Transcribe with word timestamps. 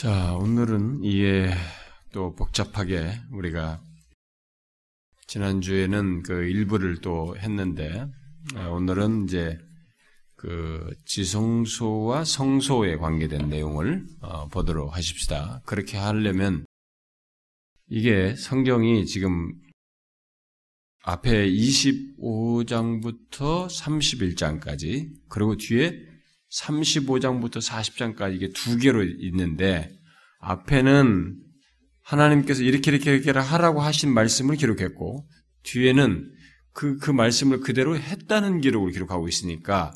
자, 0.00 0.32
오늘은 0.32 1.04
이에 1.04 1.52
또 2.10 2.34
복잡하게 2.34 3.20
우리가 3.32 3.82
지난주에는 5.26 6.22
그 6.22 6.44
일부를 6.44 7.02
또 7.02 7.36
했는데 7.36 8.06
아, 8.54 8.68
오늘은 8.68 9.24
이제 9.24 9.58
그 10.36 10.88
지성소와 11.04 12.24
성소에 12.24 12.96
관계된 12.96 13.50
내용을 13.50 14.06
어, 14.22 14.48
보도록 14.48 14.96
하십시다. 14.96 15.60
그렇게 15.66 15.98
하려면 15.98 16.64
이게 17.86 18.34
성경이 18.36 19.04
지금 19.04 19.52
앞에 21.02 21.46
25장부터 21.46 23.68
31장까지 23.68 25.10
그리고 25.28 25.58
뒤에 25.58 26.09
35장부터 26.52 27.60
40장까지 27.62 28.34
이게 28.34 28.48
두 28.48 28.76
개로 28.76 29.04
있는데 29.04 29.90
앞에는 30.40 31.36
하나님께서 32.02 32.62
이렇게 32.62 32.90
이렇게 32.90 33.14
이렇게 33.14 33.30
하라고 33.30 33.80
하신 33.80 34.12
말씀을 34.12 34.56
기록했고 34.56 35.28
뒤에는 35.62 36.32
그, 36.72 36.98
그 36.98 37.10
말씀을 37.10 37.60
그대로 37.60 37.96
했다는 37.96 38.60
기록을 38.60 38.92
기록하고 38.92 39.28
있으니까 39.28 39.92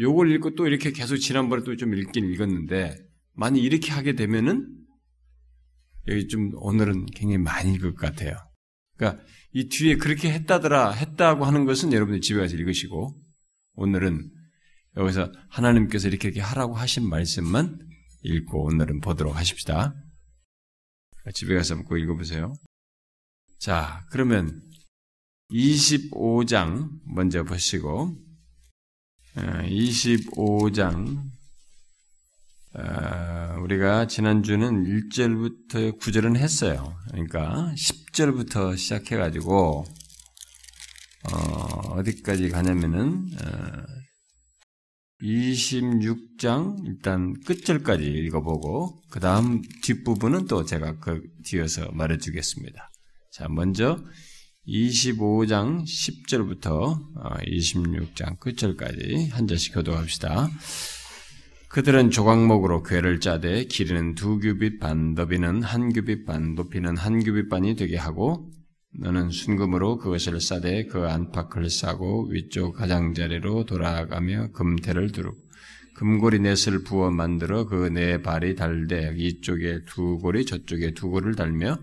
요걸 0.00 0.30
읽고 0.32 0.54
또 0.54 0.66
이렇게 0.66 0.92
계속 0.92 1.16
지난번에 1.16 1.62
또 1.64 1.76
좀 1.76 1.94
읽긴 1.94 2.30
읽었는데 2.32 2.96
만약 3.34 3.58
이렇게 3.58 3.92
하게 3.92 4.14
되면은 4.14 4.68
여기 6.08 6.26
좀 6.28 6.50
오늘은 6.54 7.06
굉장히 7.06 7.38
많이 7.38 7.74
읽을 7.74 7.94
것 7.94 8.06
같아요. 8.06 8.36
그러니까 8.96 9.22
이 9.52 9.68
뒤에 9.68 9.96
그렇게 9.96 10.32
했다더라 10.32 10.92
했다고 10.92 11.44
하는 11.44 11.64
것은 11.64 11.92
여러분들 11.92 12.20
집에 12.20 12.40
가서 12.40 12.56
읽으시고 12.56 13.16
오늘은 13.74 14.30
여기서 14.96 15.32
하나님께서 15.48 16.08
이렇게 16.08 16.28
이렇게 16.28 16.40
하라고 16.40 16.74
하신 16.74 17.08
말씀만 17.08 17.78
읽고 18.22 18.64
오늘은 18.64 19.00
보도록 19.00 19.36
하십시다. 19.36 19.94
집에 21.34 21.54
가서 21.54 21.76
꼭 21.82 21.98
읽어보세요. 21.98 22.54
자, 23.58 24.04
그러면 24.10 24.62
25장 25.50 26.88
먼저 27.04 27.44
보시고 27.44 28.16
25장 29.36 31.22
어, 32.74 33.56
우리가 33.62 34.06
지난주는 34.06 34.84
1절부터 34.84 35.98
9절은 35.98 36.36
했어요. 36.36 36.96
그러니까 37.10 37.72
10절부터 37.76 38.76
시작해가지고 38.76 39.84
어, 41.32 42.02
디까지 42.04 42.50
가냐면은 42.50 43.28
26장 45.22 46.86
일단 46.86 47.34
끝절까지 47.44 48.04
읽어보고 48.04 49.02
그 49.10 49.20
다음 49.20 49.62
뒷부분은 49.82 50.46
또 50.46 50.64
제가 50.64 50.98
그 51.00 51.22
뒤에서 51.44 51.90
말해주겠습니다. 51.92 52.90
자, 53.32 53.48
먼저 53.48 54.02
25장 54.66 55.82
10절부터 55.84 56.98
26장 57.46 58.38
끝절까지 58.38 59.30
한 59.32 59.46
절씩 59.46 59.74
교도합시다. 59.74 60.50
그들은 61.68 62.10
조각목으로 62.10 62.82
괴를 62.82 63.20
짜되 63.20 63.64
길이는 63.64 64.14
두 64.14 64.38
규빗 64.38 64.78
반, 64.78 65.14
너비는 65.14 65.62
한 65.62 65.92
규빗 65.92 66.24
반, 66.24 66.54
높이는 66.54 66.96
한 66.96 67.22
규빗 67.22 67.48
반이 67.48 67.76
되게 67.76 67.96
하고 67.96 68.50
너는 68.94 69.30
순금으로 69.30 69.98
그것을 69.98 70.40
싸되 70.40 70.86
그 70.86 71.06
안팎을 71.06 71.68
싸고 71.70 72.28
위쪽 72.30 72.74
가장자리로 72.74 73.66
돌아가며 73.66 74.50
금태를 74.52 75.12
두르고 75.12 75.36
금고리 75.96 76.38
넷을 76.38 76.84
부어 76.84 77.10
만들어 77.10 77.66
그 77.66 77.90
네 77.90 78.22
발이 78.22 78.54
달되 78.54 79.14
이쪽에 79.16 79.80
두 79.84 80.18
고리 80.18 80.46
저쪽에 80.46 80.94
두 80.94 81.10
고리를 81.10 81.34
달며 81.34 81.78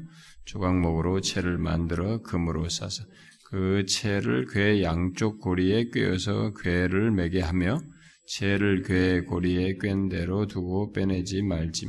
조각목으로 0.46 1.22
채를 1.22 1.58
만들어 1.58 2.22
금으로 2.22 2.70
싸서 2.70 3.04
그 3.50 3.86
채를 3.86 4.48
괴 4.48 4.82
양쪽 4.84 5.40
고리에 5.40 5.90
꿰어서 5.92 6.54
괴를 6.54 7.12
매게 7.12 7.42
하며 7.42 7.80
채를 8.28 8.82
괴 8.84 9.22
고리에 9.22 9.78
꿰은 9.78 10.10
대로 10.10 10.48
두고 10.48 10.92
빼내지 10.94 11.44
말지. 11.44 11.88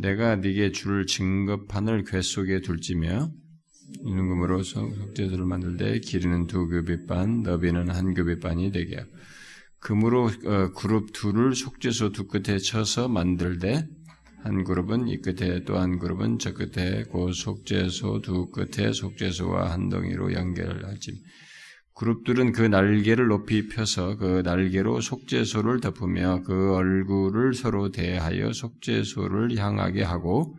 내가 0.00 0.36
네게 0.36 0.72
줄 0.72 1.06
증거판을 1.06 2.04
괴 2.04 2.22
속에 2.22 2.60
둘지며 2.60 3.30
인금으로 4.04 4.62
석재소를 4.62 5.44
만들 5.44 5.76
때 5.76 6.00
길이는 6.00 6.46
두 6.46 6.68
규빗 6.68 7.06
반, 7.06 7.42
너비는 7.42 7.90
한 7.90 8.14
규빗 8.14 8.40
반이 8.40 8.72
되게 8.72 8.96
하고 8.96 9.10
금으로 9.80 10.24
어, 10.46 10.72
그룹 10.72 11.12
둘을 11.12 11.54
속재소 11.54 12.12
두 12.12 12.26
끝에 12.26 12.58
쳐서 12.58 13.08
만들 13.08 13.58
때 13.58 13.86
한 14.46 14.62
그룹은 14.62 15.08
이 15.08 15.20
끝에 15.20 15.64
또 15.64 15.76
한 15.76 15.98
그룹은 15.98 16.38
저 16.38 16.54
끝에 16.54 17.02
그 17.10 17.32
속재소 17.32 18.20
두 18.22 18.48
끝에 18.52 18.92
속재소와 18.92 19.72
한 19.72 19.88
덩이로 19.88 20.34
연결할지. 20.34 21.20
그룹들은 21.94 22.52
그 22.52 22.62
날개를 22.62 23.26
높이 23.26 23.66
펴서 23.66 24.16
그 24.16 24.42
날개로 24.44 25.00
속재소를 25.00 25.80
덮으며 25.80 26.42
그 26.46 26.74
얼굴을 26.74 27.54
서로 27.54 27.90
대하여 27.90 28.52
속재소를 28.52 29.56
향하게 29.56 30.04
하고 30.04 30.56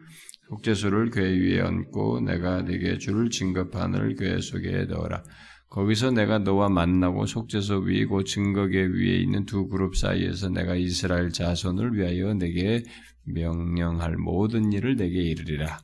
속죄소를 0.49 1.09
궤 1.09 1.21
위에 1.23 1.61
얹고 1.61 2.21
내가 2.21 2.61
네게 2.61 2.99
줄 2.99 3.29
증거판을 3.29 4.15
궤 4.15 4.39
속에 4.39 4.85
넣어라. 4.85 5.23
거기서 5.69 6.11
내가 6.11 6.39
너와 6.39 6.69
만나고 6.69 7.25
속죄소 7.25 7.79
위고 7.79 8.23
증거계 8.23 8.85
위에 8.85 9.17
있는 9.17 9.45
두 9.45 9.67
그룹 9.67 9.97
사이에서 9.97 10.49
내가 10.49 10.75
이스라엘 10.75 11.29
자손을 11.29 11.95
위하여 11.95 12.33
내게 12.33 12.83
명령할 13.25 14.15
모든 14.15 14.71
일을 14.71 14.95
내게 14.95 15.21
이르리라. 15.21 15.79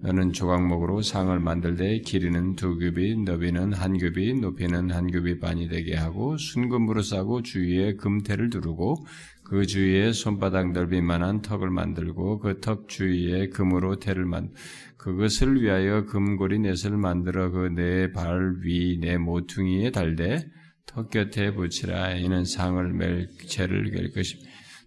너는 0.00 0.32
조각목으로 0.32 1.02
상을 1.02 1.38
만들되 1.40 2.00
길이는 2.02 2.54
두 2.54 2.78
규빗, 2.78 3.18
너비는 3.24 3.72
한 3.72 3.98
규빗, 3.98 4.38
높이는 4.38 4.92
한 4.92 5.10
규빗 5.10 5.40
반이 5.40 5.68
되게 5.68 5.96
하고 5.96 6.36
순금으로 6.36 7.02
싸고 7.02 7.42
주위에 7.42 7.94
금태를 7.94 8.48
두르고 8.48 9.04
그 9.48 9.66
주위에 9.66 10.12
손바닥 10.12 10.72
넓이만한 10.72 11.40
턱을 11.42 11.70
만들고 11.70 12.38
그 12.40 12.60
턱 12.60 12.88
주위에 12.88 13.48
금으로 13.48 13.98
태를 13.98 14.24
만 14.26 14.52
그것을 14.98 15.62
위하여 15.62 16.04
금고리 16.04 16.58
넷을 16.58 16.96
만들어 16.96 17.50
그 17.50 17.68
네 17.70 18.12
발 18.12 18.60
위 18.62 18.98
네 19.00 19.16
모퉁이에 19.16 19.90
달되 19.90 20.44
턱 20.86 21.10
곁에 21.10 21.52
붙이라. 21.54 22.16
이는 22.16 22.44
상을 22.44 22.92
멜 22.92 23.28
채를 23.46 23.90
갤 23.90 24.12
것임 24.12 24.38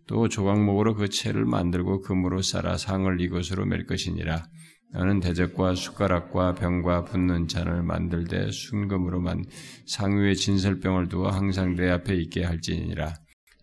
또 0.07 0.27
조각목으로 0.27 0.95
그 0.95 1.09
채를 1.09 1.45
만들고 1.45 2.01
금으로 2.01 2.41
쌓아 2.41 2.77
상을 2.77 3.19
이것으로 3.21 3.65
맬 3.65 3.85
것이니라. 3.85 4.43
너는 4.93 5.21
대적과 5.21 5.73
숟가락과 5.75 6.55
병과 6.55 7.05
붓는 7.05 7.47
잔을 7.47 7.81
만들되 7.81 8.51
순금으로 8.51 9.21
만 9.21 9.45
상위에 9.87 10.33
진설병을 10.33 11.07
두어 11.07 11.29
항상 11.29 11.75
내 11.75 11.89
앞에 11.89 12.13
있게 12.15 12.43
할지니라 12.43 13.13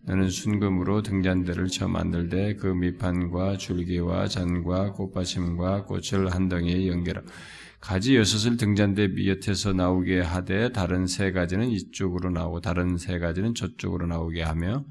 너는 0.09 0.31
순금으로 0.31 1.03
등잔대를 1.03 1.67
쳐 1.67 1.87
만들되 1.87 2.55
그 2.55 2.65
밑판과 2.65 3.57
줄기와 3.57 4.27
잔과 4.27 4.93
꽃받침과 4.93 5.85
꽃을 5.85 6.33
한 6.33 6.49
덩이에 6.49 6.87
연결하. 6.87 7.21
가지 7.79 8.17
여섯을 8.17 8.57
등잔대 8.57 9.09
밑에서 9.09 9.73
나오게 9.73 10.21
하되 10.21 10.71
다른 10.71 11.05
세 11.05 11.31
가지는 11.31 11.69
이쪽으로 11.69 12.31
나오고 12.31 12.59
다른 12.61 12.97
세 12.97 13.19
가지는 13.19 13.53
저쪽으로 13.53 14.07
나오게 14.07 14.41
하며 14.41 14.83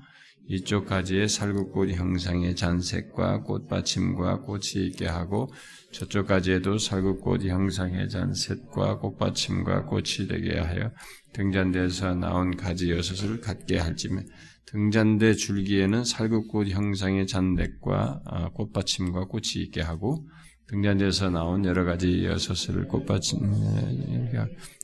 이쪽 0.46 0.86
가지에 0.86 1.26
살구꽃 1.26 1.90
형상의 1.90 2.54
잔색과 2.54 3.42
꽃받침과 3.42 4.42
꽃이 4.42 4.86
있게 4.86 5.08
하고 5.08 5.52
저쪽 5.92 6.28
가지에도 6.28 6.78
살구꽃 6.78 7.44
형상의 7.44 8.08
잔색과 8.08 9.00
꽃받침과 9.00 9.86
꽃이 9.86 10.28
되게 10.28 10.60
하여 10.60 10.92
등잔대에서 11.32 12.14
나온 12.14 12.56
가지 12.56 12.92
여섯을 12.92 13.40
갖게 13.40 13.78
할지며 13.78 14.22
등잔대 14.70 15.32
줄기에는 15.32 16.04
살구꽃 16.04 16.68
형상의 16.68 17.26
잔액과 17.26 18.20
아, 18.26 18.48
꽃받침과 18.50 19.24
꽃이 19.26 19.64
있게 19.64 19.80
하고 19.80 20.26
등잔대에서 20.66 21.30
나온 21.30 21.64
여러 21.64 21.84
가지 21.84 22.26
여섯을 22.26 22.86
꽃받침 22.86 23.38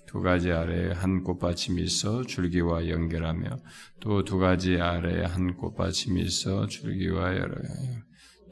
두 0.06 0.22
가지 0.22 0.50
아래에 0.52 0.92
한 0.92 1.22
꽃받침이 1.22 1.82
있어 1.82 2.24
줄기와 2.24 2.88
연결하며 2.88 3.58
또 4.00 4.24
두 4.24 4.38
가지 4.38 4.80
아래에 4.80 5.24
한 5.24 5.54
꽃받침이 5.54 6.22
있어 6.22 6.66
줄기와 6.66 7.36
여러 7.36 7.54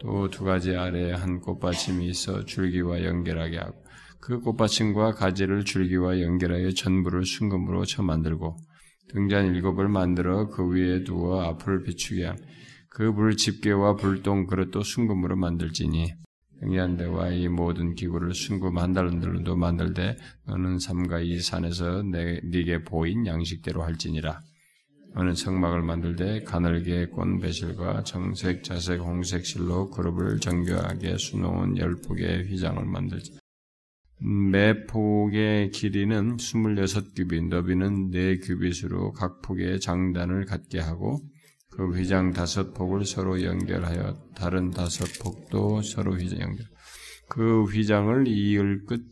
또 0.01 0.29
두 0.29 0.45
가지 0.45 0.77
아래에 0.77 1.13
한 1.13 1.41
꽃받침이 1.41 2.09
있어 2.09 2.45
줄기와 2.45 3.05
연결하게 3.05 3.57
하고 3.57 3.83
그 4.21 4.41
꽃받침과 4.41 5.13
가지를 5.13 5.65
줄기와 5.65 6.21
연결하여 6.21 6.73
전부를 6.73 7.25
순금으로 7.25 7.87
쳐 7.87 8.03
만들고 8.03 8.57
등잔 9.09 9.55
일곱을 9.55 9.89
만들어 9.89 10.49
그 10.49 10.69
위에 10.69 11.05
두어 11.05 11.43
앞을 11.43 11.83
비추게 11.83 12.27
함. 12.27 12.37
그 12.89 13.13
불 13.15 13.37
집게와 13.37 13.97
불똥 13.97 14.47
그릇도 14.47 14.83
순금으로 14.83 15.37
만들지니 15.37 16.13
등잔대와 16.61 17.31
이 17.31 17.49
모든 17.49 17.95
기구를 17.95 18.35
순금 18.35 18.79
한 18.79 18.93
달들도 18.93 19.57
만들되 19.57 20.17
너는 20.47 20.79
삼가 20.79 21.21
이 21.21 21.41
산에서 21.41 22.03
내 22.03 22.41
네게 22.45 22.85
보인 22.85 23.27
양식대로 23.27 23.83
할지니라. 23.83 24.41
너는 25.15 25.35
성막을 25.35 25.83
만들 25.83 26.17
때 26.17 26.43
가늘게 26.45 27.07
꼰 27.07 27.41
배실과 27.41 28.03
정색, 28.05 28.63
자색, 28.63 29.01
홍색 29.01 29.45
실로 29.45 29.91
그룹을 29.91 30.39
정교하게 30.39 31.19
수놓은 31.19 31.77
열 31.79 31.97
폭의 31.97 32.45
휘장을 32.49 32.83
만들지. 32.85 33.42
매 34.25 34.87
폭의 34.87 35.71
길이는 35.71 36.37
26규빗, 36.37 37.49
너비는 37.49 38.11
4규빗으로 38.11 39.13
각 39.13 39.43
폭의 39.43 39.81
장단을 39.81 40.45
갖게 40.47 40.79
하고 40.79 41.21
그 41.71 41.89
휘장 41.91 42.33
다섯 42.33 42.73
폭을 42.75 43.05
서로 43.05 43.43
연결하여 43.43 44.15
다른 44.37 44.71
다섯 44.71 45.07
폭도 45.23 45.83
서로 45.83 46.15
휘장 46.15 46.41
연결. 46.41 46.67
그 47.29 47.65
휘장을 47.65 48.29
이을 48.29 48.85
끝 48.87 49.03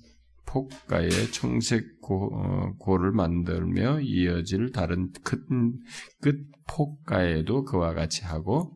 폭가에 0.46 1.08
청색 1.32 2.00
고, 2.00 2.30
어, 2.34 2.74
고를 2.78 3.12
만들며 3.12 4.00
이어질 4.00 4.72
다른 4.72 5.10
큰 5.24 5.80
끝 6.22 6.36
폭가에도 6.66 7.64
그와 7.64 7.94
같이 7.94 8.24
하고 8.24 8.72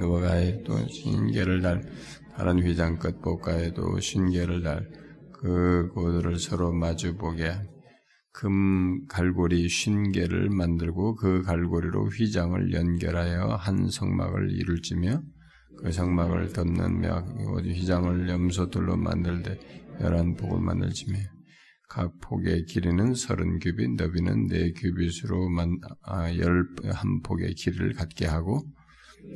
그와 0.00 0.20
같이 0.20 0.62
또 0.64 0.86
신계를 0.88 1.62
달 1.62 1.82
다른 2.36 2.62
휘장 2.62 2.98
끝 2.98 3.20
폭가에도 3.20 4.00
신계를 4.00 4.62
달 4.62 4.88
그 5.44 5.90
고들을 5.92 6.38
서로 6.38 6.72
마주 6.72 7.18
보게 7.18 7.52
금 8.32 9.06
갈고리 9.08 9.68
쉰 9.68 10.10
개를 10.10 10.48
만들고 10.48 11.16
그 11.16 11.42
갈고리로 11.42 12.06
휘장을 12.08 12.72
연결하여 12.72 13.48
한 13.56 13.90
성막을 13.90 14.52
이룰지며 14.52 15.20
그 15.82 15.92
성막을 15.92 16.54
덮는 16.54 16.98
며 17.02 17.20
휘장을 17.60 18.26
염소들로 18.26 18.96
만들되 18.96 19.58
열한 20.00 20.36
폭을 20.36 20.62
만들지며 20.62 21.18
각 21.90 22.18
폭의 22.22 22.64
길이는 22.64 23.14
서른 23.14 23.58
규빗, 23.58 23.96
너비는 23.96 24.46
네 24.46 24.72
규빗으로 24.72 25.50
만, 25.50 25.78
아, 26.00 26.34
열한 26.34 27.20
폭의 27.22 27.52
길이를 27.52 27.92
갖게 27.92 28.24
하고 28.24 28.62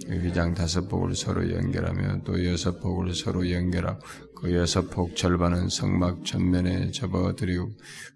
그 0.07 0.15
휘장 0.15 0.55
다섯 0.55 0.89
폭을 0.89 1.15
서로 1.15 1.51
연결하며 1.51 2.23
또 2.25 2.45
여섯 2.47 2.81
폭을 2.81 3.15
서로 3.15 3.51
연결하고 3.51 4.01
그 4.37 4.55
여섯 4.55 4.89
폭 4.91 5.17
절반은 5.17 5.69
성막 5.69 6.25
전면에 6.25 6.91
접어들이고 6.93 7.71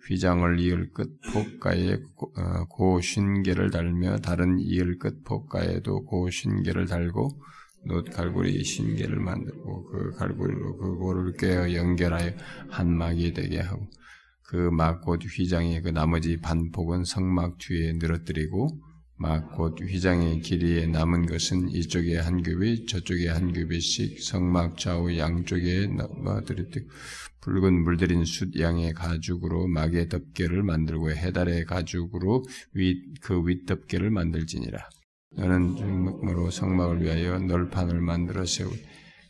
휘장을 0.08 0.60
이을 0.60 0.90
끝 0.92 1.20
폭가에 1.32 1.94
어, 1.94 2.64
고 2.68 3.00
신계를 3.00 3.70
달며 3.70 4.18
다른 4.18 4.58
이을 4.58 4.98
끝 4.98 5.24
폭가에도 5.24 6.04
고 6.04 6.30
신계를 6.30 6.86
달고 6.86 7.28
놋 7.84 8.04
갈고리 8.04 8.62
신계를 8.62 9.18
만들고 9.18 9.84
그 9.90 10.10
갈고리로 10.16 10.76
그 10.78 10.94
고를 10.96 11.32
꿰어 11.32 11.74
연결하여 11.74 12.30
한 12.70 12.96
막이 12.96 13.32
되게 13.32 13.60
하고 13.60 13.86
그 14.44 14.56
막곧 14.70 15.20
휘장의 15.24 15.82
그 15.82 15.88
나머지 15.88 16.36
반폭은 16.36 17.04
성막 17.04 17.58
뒤에 17.58 17.94
늘어뜨리고 17.94 18.68
막 19.22 19.52
곧 19.52 19.80
휘장의 19.80 20.40
길이에 20.40 20.86
남은 20.86 21.26
것은 21.26 21.68
이쪽에 21.70 22.18
한 22.18 22.42
규빗 22.42 22.88
저쪽에 22.88 23.28
한 23.28 23.52
규빗씩 23.52 24.20
성막 24.20 24.76
좌우 24.76 25.16
양쪽에 25.16 25.86
넣어드리듯 25.86 26.88
붉은 27.40 27.84
물들인 27.84 28.24
숫양의 28.24 28.94
가죽으로 28.94 29.68
막의 29.68 30.08
덮개를 30.08 30.64
만들고 30.64 31.12
해달의 31.12 31.66
가죽으로 31.66 32.42
윗그 32.74 33.46
윗덮개를 33.46 34.10
만들지니라. 34.10 34.88
너는 35.36 35.76
중목으로 35.76 36.50
성막을 36.50 37.02
위하여 37.02 37.38
널판을 37.38 38.00
만들어 38.00 38.44
세우. 38.44 38.70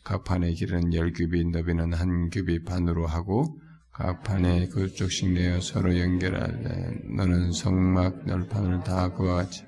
각 0.03 0.23
판의 0.23 0.55
길은 0.55 0.95
열 0.95 1.13
규빗, 1.13 1.49
너비는 1.49 1.93
한 1.93 2.31
규빗 2.31 2.65
반으로 2.65 3.05
하고 3.05 3.59
각 3.91 4.23
판에 4.23 4.69
그쪽씩 4.69 5.33
내어 5.33 5.61
서로 5.61 5.97
연결하되 5.99 6.99
너는 7.15 7.51
성막 7.51 8.25
널판을 8.25 8.83
다 8.83 9.13
그와 9.13 9.35
같이 9.35 9.63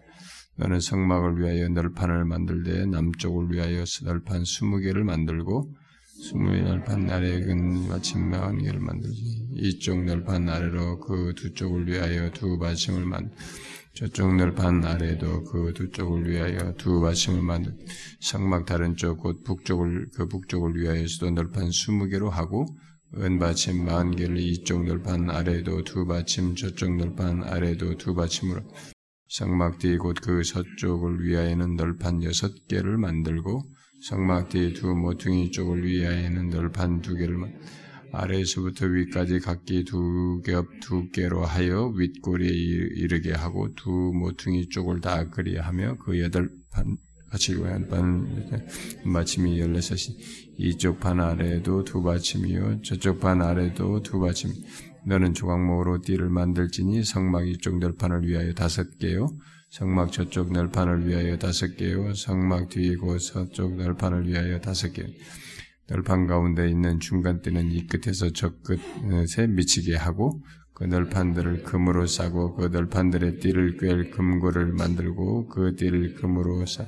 너는 0.57 0.79
성막을 0.79 1.39
위하여 1.39 1.67
널판을 1.69 2.25
만들되 2.25 2.85
남쪽을 2.85 3.51
위하여 3.51 3.83
널판 4.03 4.45
스무 4.45 4.79
개를 4.79 5.03
만들고 5.03 5.73
스무 6.29 6.55
널판 6.55 7.09
아래 7.09 7.41
근 7.41 7.89
마침 7.89 8.29
마흔 8.29 8.63
개를 8.63 8.79
만들지. 8.79 9.49
이쪽 9.53 10.03
널판 10.05 10.47
아래로 10.47 10.99
그 10.99 11.33
두 11.35 11.53
쪽을 11.53 11.87
위하여 11.87 12.31
두 12.31 12.57
바심을 12.57 13.05
만 13.05 13.31
저쪽 13.93 14.33
널판 14.35 14.85
아래도 14.85 15.43
그 15.43 15.73
두 15.73 15.91
쪽을 15.91 16.29
위하여 16.29 16.73
두 16.77 17.01
바심을 17.01 17.41
만들 17.41 17.73
성막 18.21 18.65
다른 18.65 18.95
쪽 18.95 19.17
곧 19.17 19.43
북쪽을 19.43 20.09
그 20.15 20.27
북쪽을 20.27 20.75
위하여서도 20.77 21.31
널판 21.31 21.71
스무 21.71 22.07
개로 22.07 22.29
하고 22.29 22.65
은받침 23.13 23.83
마흔 23.85 24.15
개를 24.15 24.37
이쪽 24.39 24.85
널판 24.85 25.29
아래도 25.29 25.83
두 25.83 26.05
받침 26.05 26.55
저쪽 26.55 26.95
널판 26.95 27.43
아래도 27.43 27.97
두 27.97 28.15
받침으로 28.15 28.61
성막 29.29 29.79
뒤 29.79 29.97
곧 29.97 30.21
그 30.21 30.43
서쪽을 30.43 31.23
위하여는 31.23 31.75
널판 31.75 32.23
여섯 32.23 32.67
개를 32.67 32.97
만들고 32.97 33.63
성막 34.07 34.49
뒤 34.49 34.73
두 34.73 34.95
모퉁이 34.95 35.51
쪽을 35.51 35.85
위하여는 35.85 36.49
널판 36.49 37.01
두 37.01 37.15
개를 37.15 37.37
만 37.37 37.53
아래에서부터 38.11 38.85
위까지 38.85 39.39
각기 39.39 39.83
두 39.83 40.41
겹 40.45 40.67
두 40.81 41.09
개로 41.11 41.43
하여 41.43 41.87
윗골에 41.87 42.45
이르게 42.47 43.33
하고 43.33 43.73
두 43.75 43.89
모퉁이 43.89 44.69
쪽을 44.69 45.01
다 45.01 45.29
그리하며 45.29 45.97
그 45.97 46.21
여덟 46.21 46.49
판 46.71 46.97
같이 47.31 47.59
반 47.89 48.47
마침이 49.03 49.59
열네섯이 49.59 50.17
이쪽 50.57 50.99
판 50.99 51.19
아래에도 51.19 51.83
두 51.83 52.01
받침이요 52.01 52.83
저쪽 52.83 53.19
판 53.19 53.41
아래도 53.41 54.01
두 54.01 54.19
받침 54.19 54.51
너는 55.05 55.33
조각목으로 55.33 56.01
띠를 56.01 56.29
만들지니 56.29 57.03
성막 57.03 57.47
이쪽 57.47 57.77
널판을 57.77 58.27
위하여 58.27 58.53
다섯 58.53 58.97
개요. 58.97 59.27
성막 59.69 60.11
저쪽 60.11 60.51
널판을 60.51 61.07
위하여 61.07 61.37
다섯 61.37 61.75
개요. 61.75 62.13
성막 62.13 62.69
뒤이고 62.69 63.19
서쪽 63.19 63.75
널판을 63.75 64.27
위하여 64.27 64.59
다섯 64.59 64.93
개. 64.93 65.05
널판 65.87 66.25
가운데 66.25 66.67
있는 66.67 66.99
중간띠는 66.99 67.71
이 67.71 67.85
끝에서 67.85 68.31
저 68.31 68.51
끝에 68.63 69.47
미치게 69.47 69.95
하고 69.95 70.41
그 70.73 70.83
널판들을 70.85 71.63
금으로 71.63 72.07
싸고 72.07 72.55
그 72.55 72.65
널판들의 72.65 73.39
띠를 73.39 73.77
꿰 73.77 74.09
금고를 74.09 74.73
만들고 74.73 75.47
그 75.47 75.75
띠를 75.75 76.15
금으로 76.15 76.65
싸. 76.65 76.87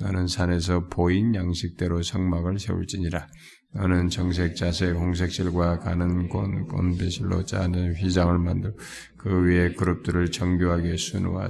너는 0.00 0.26
산에서 0.28 0.88
보인 0.88 1.34
양식대로 1.34 2.02
성막을 2.02 2.58
세울지니라 2.58 3.26
너는 3.74 4.08
정색, 4.08 4.56
자색, 4.56 4.96
홍색 4.96 5.30
실과 5.30 5.78
가는 5.78 6.28
꼰, 6.28 6.66
꼰배실로 6.66 7.44
짜는 7.44 7.94
휘장을 7.94 8.38
만들 8.38 8.74
그 9.16 9.44
위에 9.44 9.72
그룹들을 9.74 10.30
정교하게 10.30 10.96
수놓아 10.96 11.48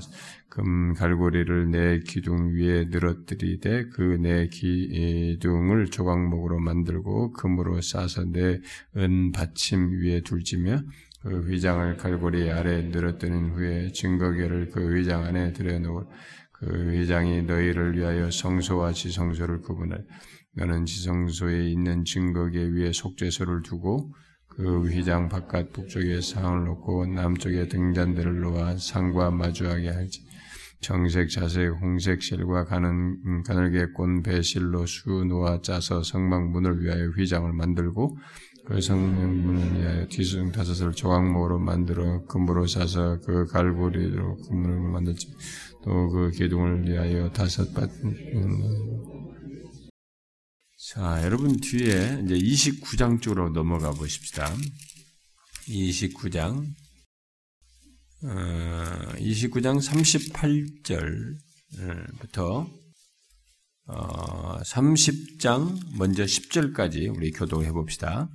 금 0.48 0.94
갈고리를 0.94 1.70
내 1.70 2.00
기둥 2.00 2.54
위에 2.54 2.86
늘어뜨리되 2.86 3.88
그 3.90 4.18
내 4.18 4.48
기둥을 4.48 5.86
조각목으로 5.90 6.58
만들고 6.60 7.32
금으로 7.32 7.80
싸서 7.80 8.24
내 8.24 8.60
은 8.96 9.32
받침 9.32 10.00
위에 10.00 10.22
둘지며 10.22 10.80
그 11.22 11.40
휘장을 11.48 11.96
갈고리 11.96 12.50
아래 12.50 12.82
늘어뜨린 12.82 13.50
후에 13.50 13.92
증거계를 13.92 14.70
그 14.70 14.96
휘장 14.96 15.24
안에 15.24 15.52
들여놓을 15.52 16.04
그 16.52 16.66
휘장이 16.92 17.42
너희를 17.42 17.96
위하여 17.98 18.30
성소와 18.30 18.92
지성소를 18.92 19.60
구분할 19.60 20.04
너는 20.56 20.86
지성소에 20.86 21.70
있는 21.70 22.04
증거계 22.04 22.58
위에 22.58 22.92
속죄소를 22.92 23.62
두고 23.62 24.14
그 24.48 24.88
휘장 24.88 25.28
바깥 25.28 25.72
북쪽에 25.72 26.20
상을 26.22 26.64
놓고 26.64 27.06
남쪽에 27.06 27.68
등잔대를 27.68 28.40
놓아 28.40 28.76
상과 28.78 29.30
마주하게 29.30 29.90
할지. 29.90 30.24
정색, 30.80 31.28
자색, 31.30 31.72
홍색 31.80 32.22
실과 32.22 32.64
가는 32.64 33.42
가늘게 33.42 33.92
꼰 33.94 34.22
배실로 34.22 34.86
수 34.86 35.24
놓아 35.24 35.60
짜서 35.60 36.02
성막 36.02 36.50
문을 36.50 36.82
위하여 36.82 37.08
휘장을 37.10 37.52
만들고 37.52 38.16
그 38.66 38.80
성문을 38.80 39.78
위하여 39.78 40.06
뒤숭 40.08 40.52
다섯을 40.52 40.92
조각목으로 40.92 41.58
만들어 41.58 42.24
금으로 42.24 42.66
사서 42.66 43.20
그 43.20 43.46
갈고리로 43.46 44.36
금을 44.48 44.80
만들지. 44.90 45.28
또 45.84 46.08
그 46.08 46.30
기둥을 46.30 46.88
위하여 46.88 47.30
다섯 47.30 47.72
밭 47.72 47.90
자, 50.88 51.20
여러분 51.24 51.56
뒤에 51.56 52.22
이제 52.24 52.36
29장 52.36 53.20
쪽으로 53.20 53.48
넘어가 53.48 53.90
보십시다. 53.90 54.54
29장, 55.66 56.64
어, 58.22 58.28
29장 59.16 59.80
38절부터 62.22 62.70
어, 63.88 64.60
30장 64.62 65.98
먼저 65.98 66.22
10절까지 66.22 67.16
우리 67.16 67.32
교독해 67.32 67.72
봅시다. 67.72 68.28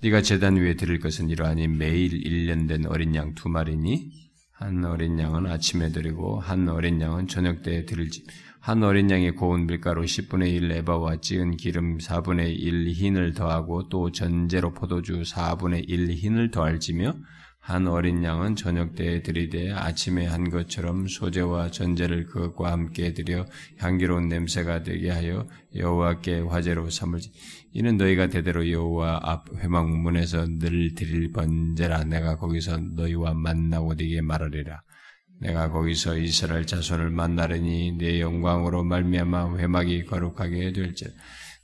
네가 0.00 0.22
제단 0.22 0.58
위에 0.58 0.76
드릴 0.76 1.00
것은 1.00 1.28
이러하니 1.28 1.66
매일 1.66 2.10
1년 2.12 2.68
된 2.68 2.86
어린 2.86 3.16
양 3.16 3.34
두 3.34 3.48
마리니 3.48 4.12
한 4.52 4.84
어린 4.84 5.18
양은 5.18 5.46
아침에 5.46 5.90
드리고 5.90 6.38
한 6.38 6.68
어린 6.68 7.00
양은 7.00 7.26
저녁 7.26 7.64
때에 7.64 7.84
드릴지 7.84 8.24
한 8.60 8.82
어린 8.82 9.10
양의 9.10 9.36
고운 9.36 9.66
밀가루 9.66 10.02
10분의 10.02 10.52
1 10.52 10.70
에바와 10.70 11.22
찌은 11.22 11.56
기름 11.56 11.96
4분의 11.96 12.58
1 12.58 12.90
흰을 12.90 13.32
더하고 13.32 13.88
또 13.88 14.12
전제로 14.12 14.74
포도주 14.74 15.22
4분의 15.22 15.84
1 15.88 16.10
흰을 16.10 16.50
더할지며 16.50 17.14
한 17.58 17.86
어린 17.86 18.22
양은 18.22 18.56
저녁 18.56 18.94
때에 18.94 19.22
드리되 19.22 19.72
아침에 19.72 20.26
한 20.26 20.50
것처럼 20.50 21.06
소재와 21.08 21.70
전제를 21.70 22.26
그것과 22.26 22.70
함께 22.72 23.14
드려 23.14 23.46
향기로운 23.78 24.28
냄새가 24.28 24.82
되게 24.82 25.08
하여 25.08 25.46
여호와께 25.74 26.40
화제로 26.40 26.90
삼을지. 26.90 27.32
이는 27.72 27.96
너희가 27.96 28.28
대대로 28.28 28.70
여호와 28.70 29.20
앞 29.22 29.54
회막 29.56 29.88
문에서 29.88 30.46
늘 30.58 30.94
드릴 30.94 31.32
번제라. 31.32 32.04
내가 32.04 32.36
거기서 32.36 32.76
너희와 32.94 33.32
만나고 33.32 33.94
네게 33.94 34.20
말하리라 34.20 34.82
내가 35.40 35.70
거기서 35.70 36.18
이스라엘 36.18 36.66
자손을 36.66 37.10
만나려니 37.10 37.92
내 37.98 38.20
영광으로 38.20 38.84
말미암아 38.84 39.56
회막이 39.56 40.04
거룩하게 40.04 40.72
될지 40.72 41.06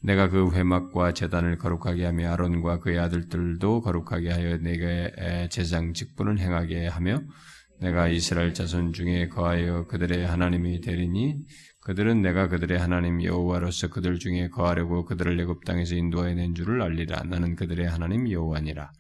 내가 0.01 0.29
그 0.29 0.51
회막과 0.53 1.13
재단을 1.13 1.59
거룩하게 1.59 2.05
하며 2.05 2.33
아론과 2.33 2.81
그의 2.81 2.99
아들들도 2.99 3.83
거룩하게 3.83 4.31
하여 4.31 4.57
내게 4.59 5.13
제장 5.51 5.93
직분을 5.93 6.39
행하게 6.39 6.87
하며 6.87 7.21
내가 7.81 8.09
이스라엘 8.09 8.55
자손 8.55 8.93
중에 8.95 9.29
거하여 9.29 9.87
그들의 9.87 10.27
하나님이 10.27 10.81
되리니 10.81 11.37
그들은 11.81 12.23
내가 12.23 12.49
그들의 12.49 12.79
하나님 12.79 13.23
여호와로서 13.23 13.89
그들 13.89 14.19
중에 14.19 14.49
거하려고 14.49 15.05
그들을 15.05 15.39
애굽 15.39 15.65
땅에서 15.65 15.95
인도해낸 15.95 16.55
줄을 16.55 16.83
알리라. 16.83 17.23
나는 17.25 17.55
그들의 17.55 17.87
하나님 17.87 18.31
여호와니라 18.31 18.91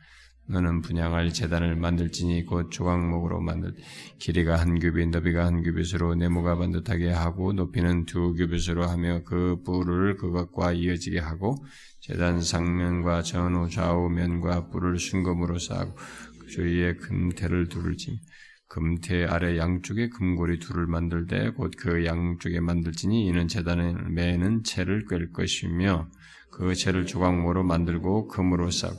너는 0.48 0.80
분양할 0.80 1.32
재단을 1.32 1.74
만들지니 1.76 2.44
곧 2.46 2.70
조각목으로 2.70 3.40
만들 3.40 3.74
길이가 4.18 4.56
한 4.60 4.78
규빗 4.78 5.08
너비가 5.08 5.44
한 5.44 5.62
규빗으로 5.62 6.14
네모가 6.14 6.56
반듯하게 6.56 7.10
하고 7.10 7.52
높이는 7.52 8.04
두 8.04 8.32
규빗으로 8.34 8.86
하며 8.86 9.22
그 9.24 9.62
뿔을 9.64 10.16
그것과 10.16 10.72
이어지게 10.72 11.18
하고 11.18 11.56
재단 12.00 12.40
상면과 12.40 13.22
전후 13.22 13.68
좌우 13.68 14.08
면과 14.08 14.68
뿔을 14.68 14.98
순금으로 14.98 15.58
쌓고 15.58 15.96
그 16.40 16.46
주위에 16.46 16.94
금태를 16.94 17.68
두르지 17.68 18.20
금태 18.68 19.24
아래 19.24 19.58
양쪽에 19.58 20.08
금고리 20.08 20.58
둘을 20.58 20.86
만들되 20.86 21.50
곧 21.50 21.72
그 21.76 22.04
양쪽에 22.04 22.60
만들지니 22.60 23.26
이는 23.26 23.48
재단을 23.48 24.10
매는 24.10 24.62
채를 24.64 25.06
꿰 25.06 25.32
것이며 25.32 26.08
그 26.50 26.74
채를 26.74 27.06
조각모로 27.06 27.64
만들고 27.64 28.28
금으로 28.28 28.70
쌓고 28.70 28.96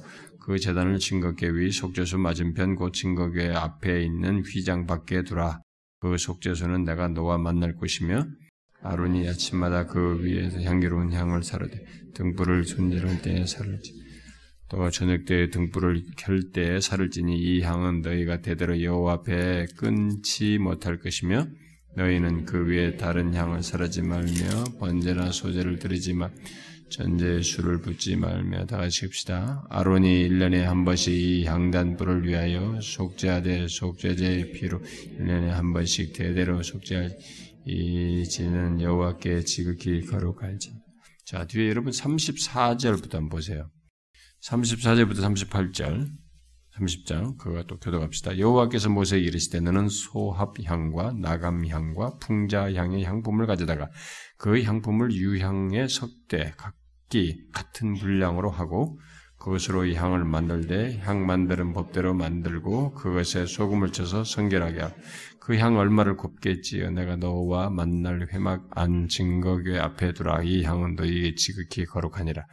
그 0.47 0.57
재단을 0.57 0.97
증거계 0.97 1.49
위 1.49 1.73
속죄수 1.73 2.19
맞은편 2.19 2.75
곧 2.75 2.93
증거계 2.93 3.49
앞에 3.49 4.01
있는 4.01 4.43
휘장 4.43 4.87
밖에 4.87 5.23
두라. 5.23 5.61
그 5.99 6.17
속죄수는 6.17 6.85
내가 6.85 7.09
너와 7.09 7.37
만날 7.37 7.75
것이며 7.75 8.25
아론이 8.81 9.27
아침마다 9.27 9.87
그 9.87 10.23
위에서 10.23 10.61
향기로운 10.61 11.11
향을 11.11 11.43
사르되 11.43 11.83
등불을 12.13 12.63
손질할 12.63 13.21
때에 13.21 13.45
사를지 13.45 13.91
또 14.69 14.89
저녁 14.89 15.25
때에 15.25 15.49
등불을 15.49 16.03
켤 16.17 16.39
때에 16.53 16.79
사를지니 16.79 17.37
이 17.37 17.61
향은 17.61 18.01
너희가 18.01 18.39
대대로 18.39 18.81
여호와 18.81 19.15
앞에 19.15 19.65
끊지 19.75 20.59
못할 20.59 20.97
것이며 20.99 21.45
너희는 21.97 22.45
그 22.45 22.65
위에 22.67 22.95
다른 22.95 23.33
향을 23.33 23.63
사르지 23.63 24.01
말며 24.01 24.63
번제나 24.79 25.33
소제를 25.33 25.79
드리지 25.79 26.13
말 26.13 26.31
전제에 26.89 27.41
술을 27.41 27.81
붓지 27.81 28.15
말며 28.15 28.65
다 28.65 28.77
같이 28.77 29.05
합시다. 29.05 29.65
아론이 29.69 30.29
1년에 30.29 30.61
한 30.61 30.85
번씩 30.85 31.13
이 31.13 31.45
향단불을 31.45 32.27
위하여 32.27 32.79
속죄하되 32.81 33.67
속죄제의 33.67 34.51
피로 34.53 34.79
1년에 34.79 35.47
한 35.47 35.73
번씩 35.73 36.13
대대로 36.13 36.63
속죄할 36.63 37.17
이 37.65 38.23
지는 38.23 38.79
여호와께 38.81 39.41
지극히 39.41 40.01
거룩할지. 40.05 40.71
자, 41.25 41.45
뒤에 41.45 41.67
여러분 41.69 41.91
34절부터 41.91 43.13
한번 43.13 43.29
보세요. 43.29 43.69
34절부터 44.43 45.17
38절. 45.17 46.26
30장 46.77 47.37
그거 47.37 47.63
또 47.63 47.77
교도갑시다. 47.77 48.37
여호와께서 48.37 48.89
모세에게 48.89 49.25
이르시되 49.25 49.59
너는 49.59 49.89
소합향과 49.89 51.13
나감향과 51.19 52.17
풍자향의 52.19 53.03
향품을 53.03 53.47
가져다가 53.47 53.89
그 54.37 54.61
향품을 54.61 55.11
유향의 55.13 55.89
석대 55.89 56.53
각기 56.57 57.41
같은 57.53 57.95
분량으로 57.95 58.49
하고 58.49 58.99
그것으로 59.37 59.85
이 59.85 59.93
향을 59.95 60.25
만들되 60.25 60.97
향 61.03 61.25
만드는 61.25 61.73
법대로 61.73 62.13
만들고 62.13 62.93
그것에 62.93 63.45
소금을 63.45 63.91
쳐서 63.91 64.23
성결하게 64.23 64.81
하고 64.81 64.95
그 65.39 65.55
향 65.55 65.77
얼마를 65.77 66.17
곱게 66.17 66.59
찌어 66.61 66.89
내가 66.89 67.15
너와 67.15 67.69
만날 67.69 68.27
회막 68.33 68.67
안 68.71 69.07
증거궤 69.07 69.79
앞에 69.79 70.11
두라. 70.13 70.41
이 70.43 70.63
향은 70.63 70.95
너희에게 70.95 71.35
지극히 71.35 71.85
거룩하니라 71.85 72.45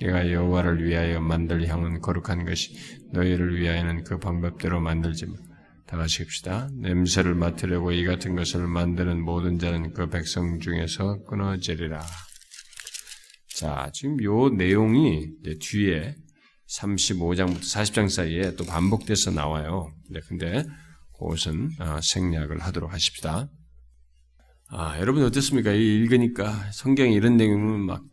내가 0.00 0.30
여호와를 0.30 0.84
위하여 0.84 1.20
만들 1.20 1.66
향은 1.66 2.00
거룩한 2.00 2.44
것이 2.44 2.76
너희를 3.12 3.58
위하여는 3.58 4.04
그 4.04 4.18
방법대로 4.18 4.80
만들지만 4.80 5.36
다 5.86 5.96
같이 5.96 6.22
합시다. 6.22 6.68
냄새를 6.74 7.34
맡으려고 7.34 7.92
이 7.92 8.04
같은 8.04 8.36
것을 8.36 8.66
만드는 8.66 9.22
모든 9.22 9.58
자는 9.58 9.94
그 9.94 10.08
백성 10.08 10.60
중에서 10.60 11.24
끊어지리라. 11.24 12.04
자, 13.56 13.90
지금 13.92 14.22
요 14.22 14.50
내용이 14.50 15.30
뒤에 15.60 16.14
35장부터 16.68 17.60
40장 17.60 18.08
사이에 18.10 18.54
또 18.56 18.64
반복돼서 18.64 19.30
나와요. 19.30 19.90
네, 20.10 20.20
근데 20.28 20.64
그것은 21.18 21.70
아, 21.78 22.00
생략을 22.02 22.60
하도록 22.60 22.92
하십시다. 22.92 23.50
아, 24.70 25.00
여러분 25.00 25.24
어떻습니까? 25.24 25.72
읽으니까 25.72 26.70
성경에 26.72 27.12
이런 27.12 27.38
내용은 27.38 27.80
막 27.80 28.04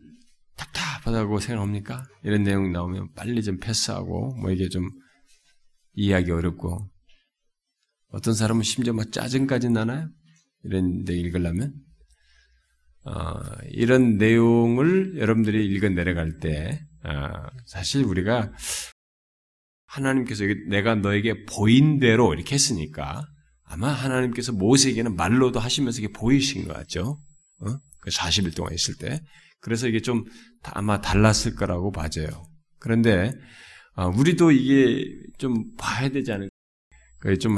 답답하다고 0.56 1.40
생각합니까? 1.40 2.06
이런 2.24 2.44
내용 2.44 2.72
나오면 2.72 3.14
빨리 3.14 3.44
좀 3.44 3.60
패스하고 3.60 4.36
뭐 4.36 4.52
이게 4.52 4.70
좀 4.70 4.90
이해하기 5.94 6.32
어렵고 6.32 6.90
어떤 8.10 8.34
사람은 8.34 8.64
심지어 8.64 8.94
막 8.94 9.12
짜증까지 9.12 9.70
나나요? 9.70 10.10
이런 10.64 11.04
데 11.04 11.14
읽으려면 11.14 11.74
어, 13.06 13.12
이런 13.70 14.18
내용을 14.18 15.20
여러분들이 15.20 15.68
읽어 15.68 15.90
내려갈 15.90 16.40
때 16.40 16.82
어, 17.04 17.12
사실 17.66 18.04
우리가 18.04 18.52
하나님께서 19.86 20.44
내가 20.70 20.96
너에게 20.96 21.46
보인 21.46 22.00
대로 22.00 22.34
이렇게 22.34 22.56
했으니까 22.56 23.26
아마 23.64 23.90
하나님께서 23.90 24.52
모세에게는 24.52 25.16
말로도 25.16 25.60
하시면서 25.60 26.00
이게 26.00 26.12
보이신 26.12 26.68
것 26.68 26.74
같죠? 26.74 27.20
어? 27.60 27.78
그 28.00 28.10
40일 28.10 28.56
동안 28.56 28.74
있을 28.74 28.96
때. 28.98 29.22
그래서 29.66 29.88
이게 29.88 30.00
좀 30.00 30.26
아마 30.62 31.02
달랐을 31.02 31.56
거라고 31.56 31.92
봐져요. 31.92 32.28
그런데 32.78 33.32
어, 33.96 34.10
우리도 34.10 34.52
이게 34.52 35.12
좀 35.40 35.76
봐야 35.76 36.08
되지 36.10 36.32
않을까? 36.32 36.52
좀 37.40 37.58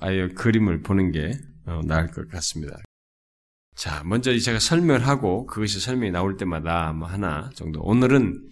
아예 0.00 0.26
그림을 0.26 0.82
보는 0.82 1.12
게 1.12 1.30
어, 1.64 1.80
나을 1.86 2.08
것 2.08 2.28
같습니다. 2.28 2.76
자, 3.76 4.02
먼저 4.02 4.36
제가 4.36 4.58
설명을 4.58 5.06
하고 5.06 5.46
그것이 5.46 5.78
설명이 5.78 6.10
나올 6.10 6.36
때마다 6.36 6.92
뭐 6.92 7.06
하나 7.06 7.50
정도. 7.54 7.82
오늘은 7.82 8.44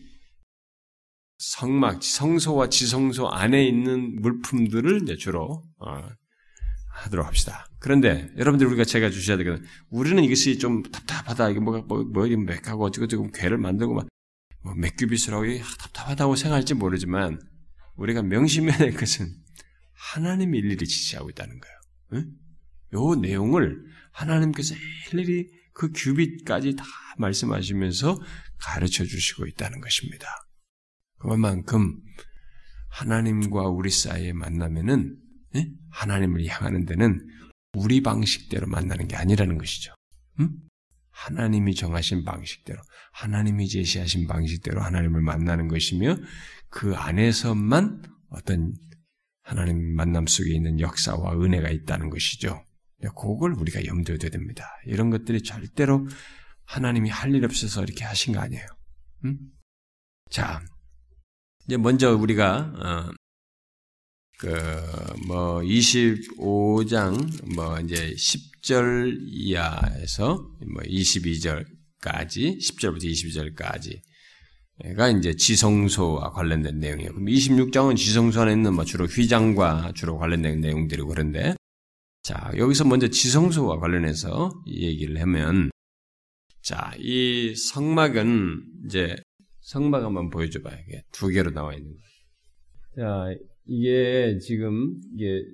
성막, 1.39 2.05
성소와 2.05 2.69
지성소 2.69 3.29
안에 3.31 3.67
있는 3.67 4.21
물품들을 4.21 5.07
주로 5.19 5.65
어, 5.79 6.09
하도록 6.93 7.27
합시다. 7.27 7.66
그런데 7.79 8.31
여러분들 8.37 8.67
우리가 8.67 8.85
제가 8.85 9.11
주셔야 9.11 9.37
되거든. 9.39 9.65
우리는 9.91 10.23
이것이 10.25 10.59
좀 10.59 10.83
답답하다. 10.83 11.51
이게 11.51 11.61
뭐가 11.61 11.83
뭐, 11.83 12.05
뭐 12.05 12.27
이게 12.27 12.37
맥하고 12.37 12.85
어쩌고저쩌고 12.85 13.31
괴를 13.33 13.59
만들고 13.59 13.95
막뭐 13.95 14.75
하기 14.75 15.63
답답하다고 15.79 16.37
생각할지 16.37 16.75
모르지만 16.75 17.41
우리가 17.97 18.23
명심해야 18.23 18.79
될 18.79 18.95
것은 18.95 19.29
하나님이 19.93 20.59
일일이 20.59 20.87
지시하고 20.87 21.31
있다는 21.31 21.59
거예요. 21.59 21.77
응? 22.15 22.33
요 22.95 23.15
내용을 23.15 23.83
하나님께서 24.13 24.75
일일이 25.13 25.49
그 25.73 25.91
규빗까지 25.95 26.77
다 26.77 26.85
말씀하시면서 27.19 28.19
가르쳐 28.59 29.05
주시고 29.05 29.47
있다는 29.47 29.81
것입니다. 29.81 30.27
그만큼 31.19 32.01
하나님과 32.89 33.69
우리 33.69 33.91
사이에 33.91 34.33
만나면은 34.33 35.17
예? 35.55 35.71
하나님을 35.91 36.47
향하는 36.47 36.87
데는 36.87 37.27
우리 37.77 38.03
방식대로 38.03 38.67
만나는 38.67 39.07
게 39.07 39.17
아니라는 39.17 39.59
것이죠. 39.59 39.95
응? 40.41 40.51
하나님이 41.11 41.75
정하신 41.75 42.25
방식대로, 42.25 42.81
하나님이 43.13 43.69
제시하신 43.69 44.27
방식대로 44.27 44.81
하나님을 44.81 45.21
만나는 45.21 45.69
것이며 45.69 46.17
그 46.69 46.95
안에서만 46.95 48.03
어떤 48.31 48.75
하나님 49.43 49.95
만남 49.95 50.27
속에 50.27 50.53
있는 50.55 50.81
역사와 50.81 51.35
은혜가 51.43 51.71
있다는 51.71 52.11
것이죠. 52.11 52.65
그걸 53.15 53.53
우리가 53.53 53.85
염두에 53.87 54.17
둬야 54.19 54.31
됩니다. 54.31 54.65
이런 54.87 55.11
것들이 55.11 55.43
절대로 55.43 56.09
하나님이 56.65 57.11
할 57.11 57.35
일 57.35 57.45
없어서 57.45 57.83
이렇게 57.85 58.05
하신 58.05 58.35
거 58.35 58.41
아니에요. 58.41 58.67
음? 59.25 59.39
자, 60.31 60.61
이제 61.67 61.77
먼저 61.77 62.15
우리가 62.17 62.59
어, 62.59 63.13
그뭐 64.39 65.61
25장 65.61 67.55
뭐 67.55 67.79
이제 67.81 68.15
10절 68.15 69.17
이하에서 69.29 70.35
뭐 70.73 70.83
22절까지 70.83 72.59
10절부터 72.59 73.05
22절까지 73.05 74.01
가 74.97 75.09
이제 75.09 75.35
지성소와 75.35 76.33
관련된 76.33 76.79
내용이에요. 76.79 77.13
그럼 77.13 77.27
26장은 77.27 77.97
지성소 77.97 78.43
안에 78.43 78.53
있는 78.53 78.75
뭐 78.75 78.85
주로 78.85 79.07
휘장과 79.07 79.93
주로 79.95 80.19
관련된 80.19 80.61
내용들이고 80.61 81.09
그런데 81.09 81.55
자, 82.23 82.51
여기서 82.57 82.85
먼저 82.85 83.09
지성소와 83.09 83.79
관련해서 83.79 84.51
이 84.67 84.85
얘기를 84.87 85.19
하면 85.23 85.71
자, 86.61 86.93
이 86.99 87.55
성막은 87.55 88.65
이제 88.85 89.17
성막 89.61 90.05
한번 90.05 90.29
보여줘 90.29 90.61
봐요. 90.61 90.77
이게 90.87 91.03
두 91.13 91.29
개로 91.29 91.53
나와 91.53 91.73
있는 91.73 91.95
거예요. 92.97 93.33
자, 93.33 93.41
이게 93.67 94.39
지금 94.39 95.01
이게 95.15 95.45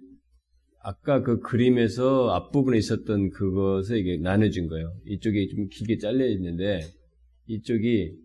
아까 0.85 1.23
그 1.23 1.41
그림에서 1.41 2.31
앞부분에 2.31 2.77
있었던 2.79 3.31
그것을 3.31 3.99
이게 3.99 4.17
나눠진 4.19 4.67
거예요. 4.67 4.93
이쪽이 5.07 5.49
좀 5.49 5.69
길게 5.69 5.99
잘려 5.99 6.27
있는데 6.29 6.81
이쪽이 7.47 8.17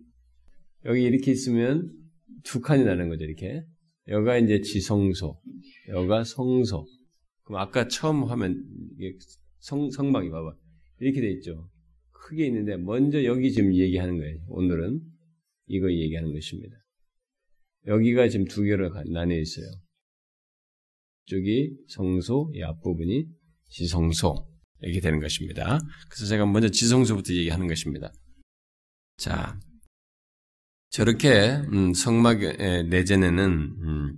여기 0.85 1.03
이렇게 1.03 1.31
있으면 1.31 1.91
두 2.43 2.61
칸이 2.61 2.83
나는 2.83 3.09
거죠, 3.09 3.25
이렇게. 3.25 3.63
여가 4.07 4.37
이제 4.37 4.61
지성소, 4.61 5.37
여가 5.89 6.23
성소. 6.23 6.85
그럼 7.43 7.61
아까 7.61 7.87
처음 7.87 8.23
하면 8.23 8.63
성, 9.59 9.91
성막이 9.91 10.29
봐봐. 10.29 10.55
이렇게 10.99 11.21
돼 11.21 11.31
있죠. 11.33 11.69
크게 12.11 12.47
있는데 12.47 12.77
먼저 12.77 13.23
여기 13.23 13.51
지금 13.51 13.73
얘기하는 13.73 14.17
거예요. 14.17 14.39
오늘은 14.47 15.01
이거 15.67 15.91
얘기하는 15.91 16.33
것입니다. 16.33 16.77
여기가 17.87 18.29
지금 18.29 18.45
두 18.45 18.63
개로 18.63 18.89
나뉘어 18.89 19.39
있어요. 19.39 19.65
이쪽이 21.25 21.75
성소, 21.89 22.51
이 22.53 22.61
앞부분이 22.63 23.25
지성소 23.69 24.47
이렇게 24.81 25.01
되는 25.01 25.19
것입니다. 25.19 25.79
그래서 26.09 26.25
제가 26.25 26.45
먼저 26.45 26.69
지성소부터 26.69 27.33
얘기하는 27.33 27.67
것입니다. 27.67 28.11
자, 29.17 29.59
저렇게 30.89 31.55
음, 31.73 31.93
성막의 31.93 32.87
내전에는 32.89 33.43
음, 33.43 34.17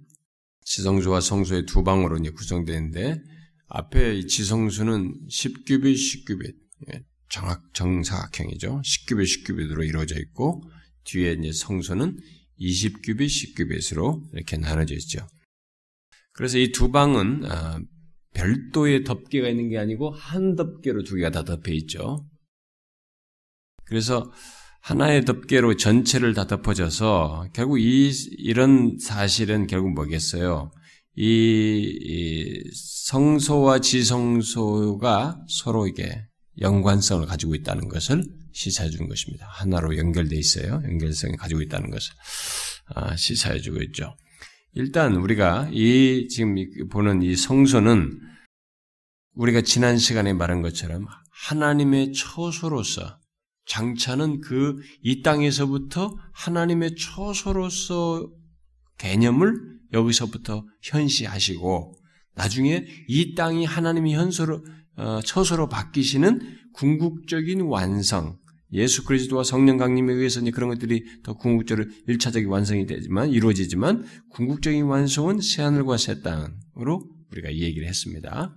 지성소와 0.61 1.21
성소의 1.21 1.65
두 1.65 1.83
방으로 1.83 2.19
구성되는데 2.35 3.21
앞에 3.67 4.25
지성소는 4.25 5.27
10규빗, 5.27 5.93
10규빗 5.93 6.55
예, 6.93 7.03
정확 7.29 7.73
정사각형이죠. 7.73 8.81
10규빗, 8.81 9.45
10규빗으로 9.45 9.87
이루어져 9.87 10.19
있고 10.19 10.63
뒤에 11.05 11.33
이제 11.33 11.51
성소는 11.51 12.17
20규빗, 12.59 13.25
10규빗으로 13.27 14.21
이렇게 14.33 14.57
나눠져 14.57 14.95
있죠. 14.95 15.27
그래서 16.33 16.57
이 16.57 16.71
두 16.71 16.91
방은 16.91 17.45
아, 17.45 17.79
별도의 18.33 19.03
덮개가 19.03 19.49
있는 19.49 19.69
게 19.69 19.77
아니고 19.77 20.11
한 20.11 20.55
덮개로 20.55 21.03
두 21.03 21.15
개가 21.15 21.31
다 21.31 21.43
덮여 21.43 21.71
있죠. 21.73 22.25
그래서 23.85 24.31
하나의 24.81 25.25
덮개로 25.25 25.75
전체를 25.75 26.33
다 26.33 26.47
덮어져서 26.47 27.49
결국 27.53 27.79
이 27.79 28.11
이런 28.37 28.97
사실은 28.99 29.67
결국 29.67 29.93
뭐겠어요? 29.93 30.71
이, 31.15 31.97
이 32.01 32.63
성소와 32.73 33.79
지성소가 33.79 35.43
서로 35.49 35.87
이게 35.87 36.25
연관성을 36.61 37.25
가지고 37.25 37.55
있다는 37.55 37.89
것을 37.89 38.23
시사해 38.59 38.89
주는 38.89 39.07
것입니다. 39.07 39.47
하나로 39.49 39.97
연결돼 39.97 40.35
있어요. 40.35 40.81
연결성을 40.83 41.37
가지고 41.37 41.61
있다는 41.61 41.89
것을 41.89 42.11
아, 42.93 43.15
시사해 43.15 43.61
주고 43.61 43.81
있죠. 43.83 44.17
일단 44.73 45.15
우리가 45.15 45.69
이 45.71 46.27
지금 46.29 46.55
보는 46.89 47.21
이 47.21 47.35
성소는 47.37 48.19
우리가 49.35 49.61
지난 49.61 49.97
시간에 49.97 50.33
말한 50.33 50.61
것처럼 50.61 51.05
하나님의 51.47 52.11
처소로서 52.11 53.17
장차는 53.65 54.41
그 54.41 54.75
이 55.03 55.21
땅에서부터 55.21 56.17
하나님의 56.33 56.95
처소로서 56.97 58.29
개념을 58.97 59.55
여기서부터 59.93 60.65
현시하시고 60.83 61.95
나중에 62.35 62.85
이 63.07 63.35
땅이 63.35 63.63
하나님의 63.63 64.15
현소로 64.15 64.65
어, 64.97 65.21
처소로 65.21 65.69
바뀌시는 65.69 66.41
궁극적인 66.73 67.61
완성, 67.61 68.37
예수 68.71 69.03
그리스도와 69.03 69.43
성령 69.43 69.77
강림에 69.77 70.13
의해서 70.13 70.41
그런 70.51 70.69
것들이 70.69 71.03
더 71.23 71.33
궁극적으로 71.33 71.87
일차적인 72.07 72.49
완성이 72.49 72.85
되지만 72.85 73.29
이루어지지만 73.29 74.05
궁극적인 74.29 74.85
완성은 74.85 75.41
새 75.41 75.63
하늘과 75.63 75.97
새 75.97 76.21
땅으로 76.21 77.01
우리가 77.31 77.49
이 77.49 77.61
얘기를 77.61 77.87
했습니다. 77.87 78.55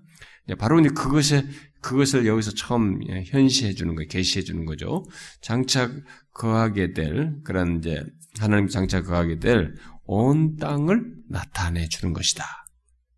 바로 0.59 0.81
이제 0.81 0.88
그것에 0.90 1.46
그것을 1.81 2.27
여기서 2.27 2.53
처음 2.55 3.01
현시해 3.27 3.75
주는 3.75 3.94
거, 3.94 4.05
계시해 4.05 4.44
주는 4.44 4.64
거죠. 4.64 5.05
장차 5.40 5.90
거하게 6.33 6.92
될 6.92 7.35
그런 7.44 7.79
이제 7.79 8.03
하나님 8.38 8.68
장차 8.68 9.03
거하게 9.03 9.38
될 9.38 9.75
온 10.05 10.57
땅을 10.57 11.14
나타내 11.29 11.88
주는 11.88 12.12
것이다. 12.12 12.44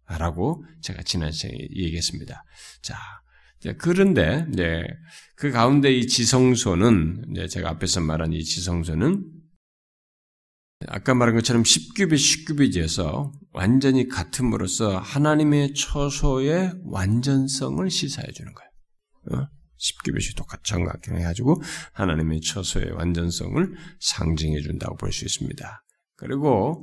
라고 0.06 0.64
제가 0.82 1.02
지난 1.02 1.32
시간에 1.32 1.58
얘기했습니다. 1.74 2.44
자, 2.82 2.96
그런데 3.78 4.46
이제 4.52 4.84
그 5.36 5.50
가운데 5.50 5.92
이 5.92 6.06
지성소는 6.06 7.34
제가 7.50 7.70
앞에서 7.70 8.00
말한 8.00 8.32
이 8.32 8.42
지성소는 8.44 9.24
아까 10.86 11.14
말한 11.14 11.34
것처럼 11.36 11.62
10규빗 11.62 12.14
10규빗이어서 12.14 13.32
완전히 13.52 14.08
같음으로써 14.08 14.98
하나님의 14.98 15.74
처소의 15.74 16.72
완전성을 16.84 17.88
시사해 17.90 18.32
주는 18.32 18.52
거예요. 18.52 19.42
어? 19.42 19.48
10규빗이 19.78 20.36
똑같이 20.36 20.62
정각형 20.64 21.16
해가지고 21.18 21.60
하나님의 21.92 22.40
처소의 22.40 22.92
완전성을 22.92 23.74
상징해 24.00 24.60
준다고 24.60 24.96
볼 24.96 25.10
수 25.10 25.24
있습니다. 25.24 25.84
그리고 26.16 26.82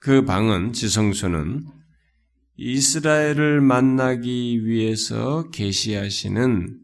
그 0.00 0.24
방은 0.24 0.72
지성소는 0.72 1.66
이스라엘을 2.56 3.60
만나기 3.60 4.66
위해서 4.66 5.48
계시하시는 5.50 6.79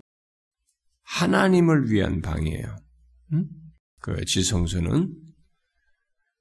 하나님을 1.06 1.90
위한 1.90 2.20
방이에요. 2.20 2.76
음? 3.32 3.48
그 4.00 4.24
지성소는 4.24 5.14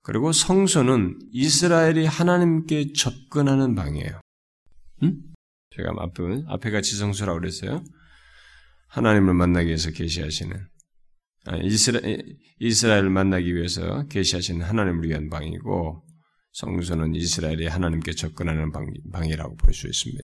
그리고 0.02 0.32
성소는 0.32 1.18
이스라엘이 1.32 2.06
하나님께 2.06 2.94
접근하는 2.94 3.74
방이에요. 3.74 4.20
음? 5.04 5.22
제가 5.76 5.94
앞에, 5.98 6.44
앞에가 6.48 6.82
지성소라고 6.82 7.40
그랬어요. 7.40 7.84
하나님을 8.88 9.34
만나기 9.34 9.68
위해서 9.68 9.92
계시하시는 9.92 10.68
아, 11.48 11.58
이스라엘, 11.58 12.38
이스라엘을 12.60 13.10
만나기 13.10 13.54
위해서 13.56 14.08
계시하시는 14.08 14.62
하나님을 14.66 15.08
위한 15.08 15.30
방이고 15.30 16.04
성소는 16.54 17.16
이스라엘이 17.16 17.68
하나님께 17.68 18.14
접근하는 18.14 18.72
방, 18.72 18.88
방이라고 19.12 19.56
볼 19.58 19.74
수 19.74 19.88
있습니다. 19.88 20.22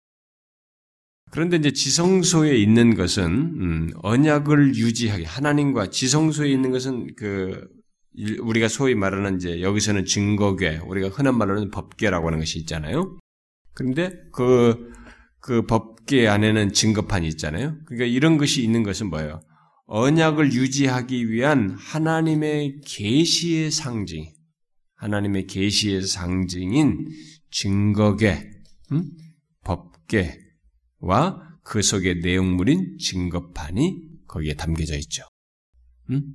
그런데 1.35 1.57
이제 1.57 1.73
지성소에 1.73 2.57
있는 2.57 2.95
것은 2.95 3.25
음, 3.25 3.91
언약을 4.05 4.77
유지하게 4.77 5.25
하나님과 5.25 5.91
지성소에 5.91 6.49
있는 6.49 6.71
것은 6.71 7.17
그 7.17 7.67
우리가 8.41 8.69
소위 8.69 8.95
말하는 8.95 9.35
이제 9.35 9.61
여기서는 9.61 10.05
증거궤, 10.05 10.83
우리가 10.87 11.09
흔한 11.09 11.37
말로는 11.37 11.73
법궤라고 11.73 12.29
하는 12.29 12.39
것이 12.39 12.61
있잖아요. 12.61 13.19
그런데 13.75 14.13
그, 14.33 14.93
그 15.41 15.67
법궤 15.67 16.29
안에는 16.29 16.73
증거판이 16.73 17.27
있잖아요. 17.31 17.79
그러니까 17.87 18.07
이런 18.07 18.39
것이 18.39 18.63
있는 18.63 18.85
것은 18.85 19.11
뭐예요? 19.11 19.41
언약을 19.87 20.53
유지하기 20.53 21.33
위한 21.33 21.71
하나님의 21.77 22.81
계시의 22.87 23.73
상징, 23.73 24.27
하나님의 24.95 25.49
계시의 25.49 26.03
상징인 26.03 27.09
증거궤, 27.51 28.53
음? 28.93 29.11
법궤 29.65 30.44
와 31.07 31.55
그 31.65 31.83
속의 31.83 32.21
내용물인 32.21 32.99
증거판이 32.99 34.03
거기에 34.29 34.55
담겨져 34.55 34.97
있죠. 34.99 35.25
음? 36.11 36.35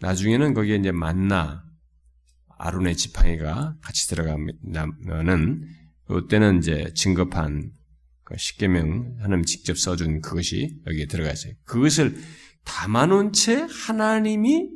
나중에는 0.00 0.54
거기에 0.54 0.76
이제 0.76 0.90
만나 0.90 1.62
아론의 2.58 2.96
지팡이가 2.96 3.76
같이 3.82 4.08
들어가면은 4.08 5.68
그때는 6.06 6.58
이제 6.58 6.90
증거판 6.94 7.70
그 8.24 8.36
십계명 8.36 9.16
하나님 9.20 9.44
직접 9.44 9.78
써준 9.78 10.22
그것이 10.22 10.80
여기에 10.86 11.06
들어가 11.06 11.30
있어요. 11.30 11.52
그것을 11.64 12.16
담아놓은 12.64 13.32
채 13.32 13.66
하나님이 13.86 14.70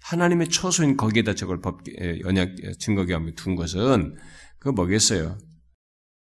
하나님의 0.00 0.48
초소인 0.48 0.96
거기에다 0.96 1.34
저걸 1.34 1.60
법 1.60 1.82
언약 2.24 2.56
증거계함을 2.78 3.34
둔 3.34 3.56
것은 3.56 4.16
그 4.58 4.70
뭐겠어요? 4.70 5.38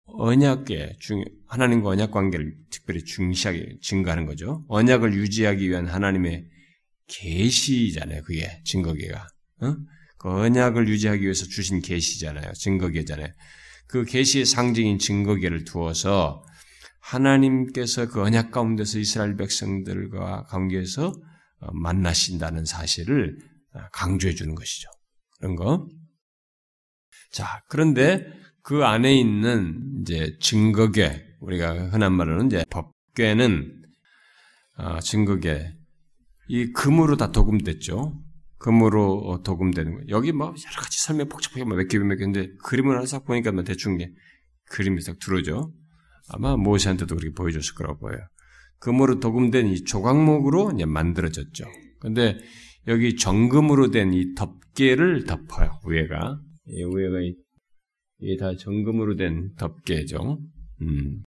언약계 0.08 0.96
중 1.00 1.22
하나님과 1.46 1.90
언약 1.90 2.10
관계를 2.10 2.54
특별히 2.70 3.04
중시하게 3.04 3.78
증거하는 3.82 4.26
거죠. 4.26 4.64
언약을 4.68 5.14
유지하기 5.14 5.68
위한 5.68 5.86
하나님의 5.86 6.46
계시잖아요. 7.06 8.22
그게 8.22 8.62
증거계가. 8.64 9.26
어? 9.62 9.76
그 10.18 10.28
언약을 10.28 10.88
유지하기 10.88 11.22
위해서 11.22 11.46
주신 11.46 11.80
계시잖아요. 11.80 12.52
증거계잖아요. 12.54 13.28
그 13.86 14.04
계시의 14.04 14.44
상징인 14.44 14.98
증거계를 14.98 15.64
두어서 15.64 16.42
하나님께서 17.00 18.08
그 18.08 18.22
언약 18.22 18.50
가운데서 18.50 18.98
이스라엘 18.98 19.36
백성들과 19.36 20.44
관계에서 20.44 21.12
어, 21.60 21.72
만나신다는 21.72 22.64
사실을 22.64 23.38
강조해 23.92 24.34
주는 24.34 24.54
것이죠. 24.54 24.88
그런 25.38 25.54
거. 25.54 25.88
자, 27.32 27.62
그런데 27.68 28.26
그 28.62 28.84
안에 28.84 29.14
있는 29.18 30.00
이제 30.00 30.36
증거계, 30.40 31.24
우리가 31.40 31.88
흔한 31.90 32.12
말로는 32.12 32.46
이제 32.46 32.64
법궤는 32.70 33.82
어, 34.78 35.00
증거계 35.00 35.74
이 36.48 36.72
금으로 36.72 37.16
다 37.16 37.32
도금됐죠. 37.32 38.20
금으로 38.58 39.20
어, 39.26 39.42
도금되는 39.42 39.92
거예요. 39.92 40.06
여기 40.08 40.32
뭐 40.32 40.48
여러 40.48 40.82
가지 40.82 41.00
설명 41.00 41.28
복잡하게 41.28 41.64
몇 41.64 41.86
개, 41.88 41.98
몇 41.98 42.16
개인데 42.16 42.48
그림을 42.64 43.06
싹 43.06 43.24
보니까 43.24 43.52
뭐 43.52 43.62
대충 43.64 43.98
그림이 44.70 45.00
싹 45.00 45.18
들어오죠. 45.18 45.72
아마 46.30 46.56
모세한테도 46.56 47.16
그렇게 47.16 47.34
보여줬을 47.34 47.74
거라고 47.74 48.00
보여요. 48.00 48.20
금으로 48.80 49.20
도금된 49.20 49.68
이 49.68 49.84
조각목으로 49.84 50.72
이제 50.74 50.84
만들어졌죠. 50.84 51.64
근데 52.00 52.38
여기 52.86 53.16
정금으로 53.16 53.90
된 53.90 54.12
이 54.12 54.34
덮개를 54.34 55.24
덮어요. 55.24 55.80
위에가. 55.86 56.38
이 56.66 56.84
위에가 56.84 57.20
이 57.22 57.34
게 58.20 58.36
다 58.36 58.56
정금으로 58.56 59.16
된 59.16 59.54
덮개죠. 59.56 60.38
음. 60.82 61.22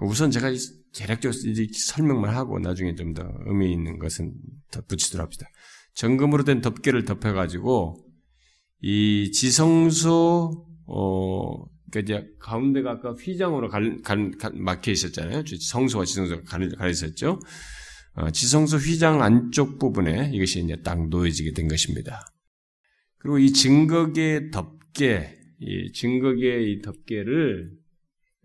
우선 0.00 0.30
제가 0.30 0.50
대략적으로 0.94 1.36
설명만 1.72 2.34
하고 2.34 2.58
나중에 2.58 2.94
좀 2.94 3.14
더 3.14 3.22
의미 3.46 3.72
있는 3.72 3.98
것은 3.98 4.34
덧붙이도록 4.70 5.24
합시다. 5.24 5.46
정금으로 5.94 6.44
된 6.44 6.60
덮개를 6.60 7.04
덮여가지고 7.04 7.96
이 8.82 9.30
지성소 9.32 10.66
어 10.86 11.64
그러니까 11.90 12.00
이제 12.00 12.28
가운데가 12.40 12.90
아까 12.92 13.12
휘장으로 13.12 13.68
갈, 13.68 14.00
갈, 14.02 14.30
갈, 14.38 14.52
막혀 14.54 14.90
있었잖아요. 14.92 15.44
성소와 15.60 16.04
지성소가 16.04 16.42
가려 16.42 16.90
있었죠. 16.90 17.38
어, 18.14 18.30
지성소 18.30 18.76
휘장 18.78 19.22
안쪽 19.22 19.78
부분에 19.78 20.30
이것이 20.34 20.62
이제 20.62 20.76
딱 20.82 21.08
놓여지게 21.08 21.52
된 21.52 21.68
것입니다. 21.68 22.26
그리고 23.18 23.38
이 23.38 23.52
증거계 23.52 24.50
덮개, 24.50 25.35
이 25.58 25.92
증거계의 25.92 26.72
이 26.72 26.82
덮개를 26.82 27.72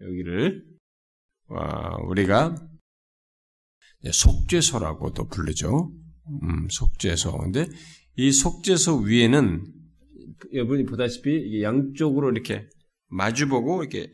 여기를 0.02 0.63
어, 1.47 2.04
우리가 2.08 2.56
속죄소라고도 4.10 5.28
부르죠. 5.28 5.91
음, 6.43 6.67
속죄소. 6.69 7.38
근데 7.38 7.67
이 8.15 8.32
속죄소 8.32 9.00
위에는 9.00 9.65
여러분이 10.54 10.86
보다시피 10.86 11.62
양쪽으로 11.62 12.32
이렇게 12.32 12.67
마주보고 13.08 13.84
이렇게 13.84 14.12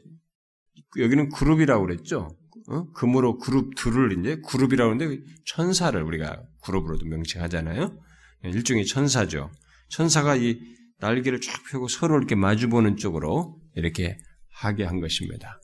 여기는 0.98 1.30
그룹이라고 1.30 1.86
그랬죠. 1.86 2.36
어? 2.70 2.92
금으로 2.92 3.38
그룹 3.38 3.76
둘을 3.76 4.20
이제 4.20 4.42
그룹이라고 4.46 4.92
하는데 4.92 5.24
천사를 5.46 6.02
우리가 6.02 6.44
그룹으로도 6.64 7.06
명칭하잖아요. 7.06 7.98
일종의 8.44 8.86
천사죠. 8.86 9.52
천사가 9.90 10.36
이 10.36 10.60
날개를 11.00 11.42
쫙 11.42 11.64
펴고 11.70 11.88
서로 11.88 12.18
이렇게 12.18 12.36
마주보는 12.36 12.98
쪽으로 12.98 13.60
이렇게 13.76 14.18
하게 14.50 14.84
한 14.84 15.00
것입니다. 15.00 15.62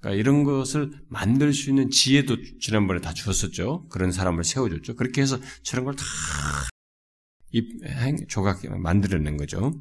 그러니까 0.00 0.20
이런 0.20 0.44
것을 0.44 0.90
만들 1.08 1.52
수 1.52 1.70
있는 1.70 1.90
지혜도 1.90 2.58
지난번에 2.60 3.00
다 3.00 3.12
주었었죠. 3.14 3.86
그런 3.88 4.12
사람을 4.12 4.44
세워줬죠. 4.44 4.96
그렇게 4.96 5.22
해서 5.22 5.38
저런 5.62 5.84
걸 5.84 5.94
다 5.94 6.04
조각 8.28 8.66
만들어낸 8.78 9.36
거죠. 9.36 9.72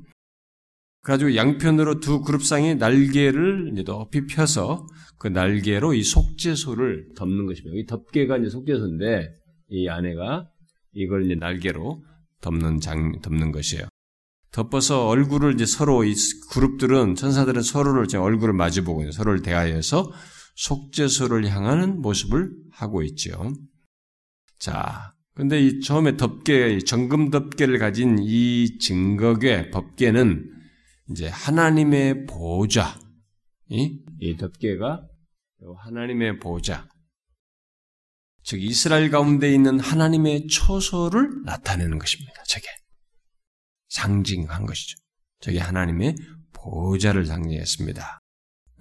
그래가지고 1.01 1.35
양편으로 1.35 1.99
두 1.99 2.21
그룹상의 2.21 2.77
날개를 2.77 3.71
이제 3.73 3.83
높이 3.83 4.25
펴서 4.25 4.87
그 5.17 5.27
날개로 5.27 5.93
이 5.93 6.03
속죄소를 6.03 7.13
덮는 7.15 7.45
것입니다. 7.45 7.75
이 7.77 7.85
덮개가 7.85 8.37
이제 8.37 8.49
속죄소인데 8.49 9.33
이 9.69 9.87
안에가 9.87 10.49
이걸 10.93 11.25
이제 11.25 11.35
날개로 11.35 12.03
덮는 12.41 12.79
장 12.79 13.19
덮는 13.21 13.51
것이에요. 13.51 13.87
덮어서 14.55 15.07
얼굴을 15.07 15.55
이제 15.55 15.65
서로 15.65 16.05
이 16.05 16.15
그룹들은 16.51 17.15
천사들은 17.15 17.61
서로를 17.61 18.07
제 18.07 18.17
얼굴을 18.17 18.53
마주보고 18.53 19.11
서로를 19.11 19.41
대하여서 19.41 20.13
속죄소를 20.55 21.49
향하는 21.49 22.01
모습을 22.01 22.53
하고 22.71 23.03
있죠. 23.03 23.51
자, 24.57 25.11
근데 25.33 25.59
이 25.61 25.81
처음에 25.81 26.15
덮개, 26.15 26.79
정금 26.79 27.31
덮개를 27.31 27.79
가진 27.79 28.17
이 28.21 28.77
증거계 28.79 29.71
법계는 29.71 30.49
이제 31.11 31.27
하나님의 31.27 32.25
보좌, 32.25 32.97
이, 33.67 33.99
이 34.21 34.37
덮개가 34.37 35.05
하나님의 35.79 36.39
보좌, 36.39 36.87
즉 38.43 38.61
이스라엘 38.61 39.09
가운데 39.09 39.53
있는 39.53 39.81
하나님의 39.81 40.47
처소를 40.47 41.43
나타내는 41.43 41.99
것입니다. 41.99 42.41
저게 42.47 42.67
상징한 43.89 44.65
것이죠. 44.65 44.97
저게 45.39 45.59
하나님의 45.59 46.15
보좌를 46.53 47.25
상징했습니다. 47.25 48.19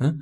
응? 0.02 0.18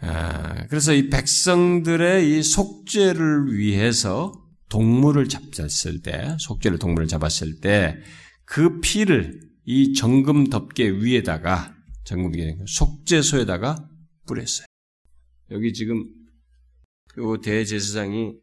아, 0.00 0.66
그래서 0.66 0.92
이 0.92 1.08
백성들의 1.08 2.38
이 2.38 2.42
속죄를 2.42 3.52
위해서 3.52 4.32
동물을 4.68 5.28
잡았을 5.28 6.02
때, 6.02 6.36
속죄를 6.38 6.78
동물을 6.78 7.06
잡았을 7.08 7.60
때, 7.60 7.98
그 8.44 8.80
피를 8.80 9.40
이 9.64 9.94
정금 9.94 10.48
덮개 10.48 10.88
위에다가 10.90 11.74
정금 12.04 12.32
속죄소에다가 12.66 13.88
뿌렸어요. 14.26 14.66
여기 15.50 15.72
지금 15.72 16.04
요 17.18 17.40
대제사장이 17.40 18.34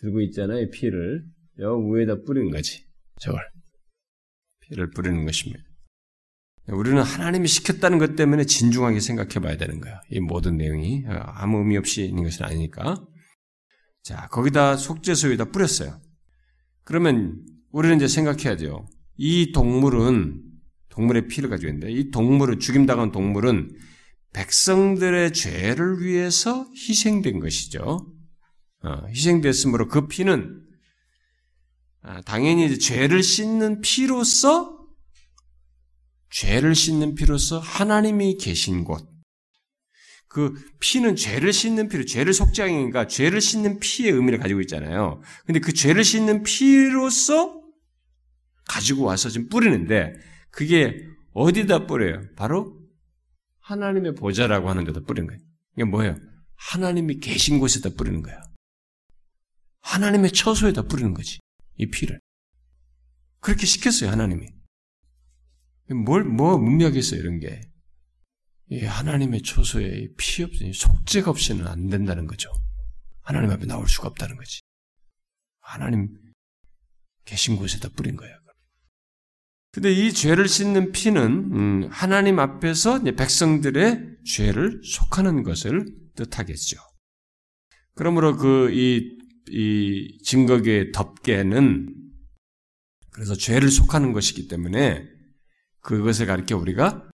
들고 0.00 0.20
있잖아요. 0.22 0.70
피를 0.70 1.24
여 1.58 1.76
위에다 1.76 2.22
뿌린 2.26 2.50
거지. 2.50 2.84
저걸 3.20 3.40
피를 4.70 4.90
뿌리는 4.90 5.24
것입니다. 5.24 5.62
우리는 6.68 7.02
하나님이 7.02 7.48
시켰다는 7.48 7.98
것 7.98 8.14
때문에 8.14 8.44
진중하게 8.44 9.00
생각해 9.00 9.40
봐야 9.40 9.56
되는 9.56 9.80
거야. 9.80 10.00
이 10.10 10.20
모든 10.20 10.56
내용이 10.56 11.04
아무 11.08 11.58
의미 11.58 11.76
없이 11.76 12.04
있는 12.04 12.22
것은 12.22 12.44
아니니까. 12.46 13.04
자, 14.02 14.28
거기다 14.28 14.76
속죄소에다 14.76 15.46
뿌렸어요. 15.46 16.00
그러면 16.84 17.44
우리는 17.72 17.96
이제 17.96 18.08
생각해야 18.08 18.56
돼요. 18.56 18.86
이 19.16 19.52
동물은 19.52 20.42
동물의 20.90 21.28
피를 21.28 21.50
가지고 21.50 21.68
있는데 21.72 21.92
이 21.92 22.10
동물은 22.10 22.60
죽임당한 22.60 23.10
동물은 23.10 23.70
백성들의 24.32 25.32
죄를 25.32 26.02
위해서 26.02 26.66
희생된 26.74 27.40
것이죠. 27.40 28.06
어, 28.82 29.06
희생됐으므로 29.08 29.88
그 29.88 30.06
피는 30.06 30.62
아, 30.64 30.69
당연히 32.24 32.78
죄를 32.78 33.22
씻는 33.22 33.80
피로서 33.80 34.78
죄를 36.30 36.74
씻는 36.74 37.14
피로서 37.14 37.58
하나님이 37.58 38.36
계신 38.38 38.84
곳. 38.84 39.08
그 40.28 40.54
피는 40.78 41.16
죄를 41.16 41.52
씻는 41.52 41.88
피로 41.88 42.04
죄를 42.04 42.32
속죄하니까 42.32 43.08
죄를 43.08 43.40
씻는 43.40 43.80
피의 43.80 44.12
의미를 44.12 44.38
가지고 44.38 44.60
있잖아요. 44.60 45.20
근데 45.44 45.58
그 45.58 45.72
죄를 45.72 46.04
씻는 46.04 46.44
피로서 46.44 47.60
가지고 48.68 49.04
와서 49.04 49.28
지금 49.28 49.48
뿌리는데 49.48 50.14
그게 50.52 51.04
어디다 51.32 51.86
뿌려요? 51.88 52.22
바로 52.36 52.78
하나님의 53.58 54.14
보좌라고 54.14 54.70
하는 54.70 54.84
데다 54.84 55.00
뿌리는 55.00 55.26
거예요. 55.26 55.40
이게 55.76 55.84
뭐예요? 55.84 56.16
하나님이 56.54 57.18
계신 57.18 57.58
곳에다 57.58 57.90
뿌리는 57.96 58.22
거야. 58.22 58.40
하나님의 59.80 60.30
처소에다 60.30 60.82
뿌리는 60.82 61.12
거지. 61.12 61.40
이 61.80 61.86
피를. 61.88 62.20
그렇게 63.40 63.64
시켰어요, 63.64 64.10
하나님이. 64.10 64.46
뭘, 66.04 66.24
뭐 66.24 66.58
문명하겠어요, 66.58 67.18
이런 67.18 67.40
게. 67.40 67.62
이 68.68 68.84
하나님의 68.84 69.42
처소에 69.42 70.08
피 70.16 70.44
없이, 70.44 70.72
속죄가 70.72 71.30
없이는 71.30 71.66
안 71.66 71.88
된다는 71.88 72.26
거죠. 72.26 72.52
하나님 73.22 73.50
앞에 73.50 73.64
나올 73.64 73.88
수가 73.88 74.08
없다는 74.08 74.36
거지. 74.36 74.60
하나님 75.60 76.16
계신 77.24 77.56
곳에다 77.56 77.88
뿌린 77.96 78.16
거예요. 78.16 78.36
근데 79.72 79.92
이 79.92 80.12
죄를 80.12 80.48
씻는 80.48 80.92
피는 80.92 81.22
음, 81.22 81.88
하나님 81.90 82.40
앞에서 82.40 83.02
백성들의 83.04 84.18
죄를 84.26 84.82
속하는 84.84 85.44
것을 85.44 85.86
뜻하겠죠. 86.16 86.76
그러므로 87.94 88.36
그 88.36 88.70
이 88.72 89.19
이 89.48 90.18
증거계의 90.24 90.92
덮개는 90.92 91.94
그래서 93.10 93.34
죄를 93.34 93.70
속하는 93.70 94.12
것이기 94.12 94.48
때문에 94.48 95.06
그것을 95.80 96.26
가리켜 96.26 96.56
우리가 96.56 97.10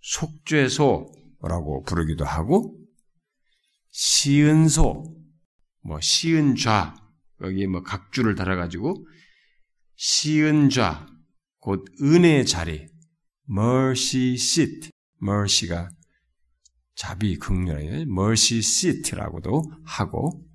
속죄소라고 0.00 1.82
부르기도 1.86 2.24
하고 2.24 2.76
시은소, 3.90 5.04
뭐 5.82 6.00
시은좌 6.00 6.94
여기 7.40 7.66
뭐 7.66 7.82
각주를 7.82 8.34
달아 8.34 8.56
가지고 8.56 9.06
시은좌 9.96 11.06
곧 11.58 11.84
은혜의 12.00 12.46
자리, 12.46 12.86
mercy 13.50 14.34
seat, 14.34 14.90
mercy가 15.22 15.88
자비 16.94 17.36
극렬의 17.36 18.02
mercy 18.02 18.58
seat라고도 18.58 19.62
하고 19.84 20.47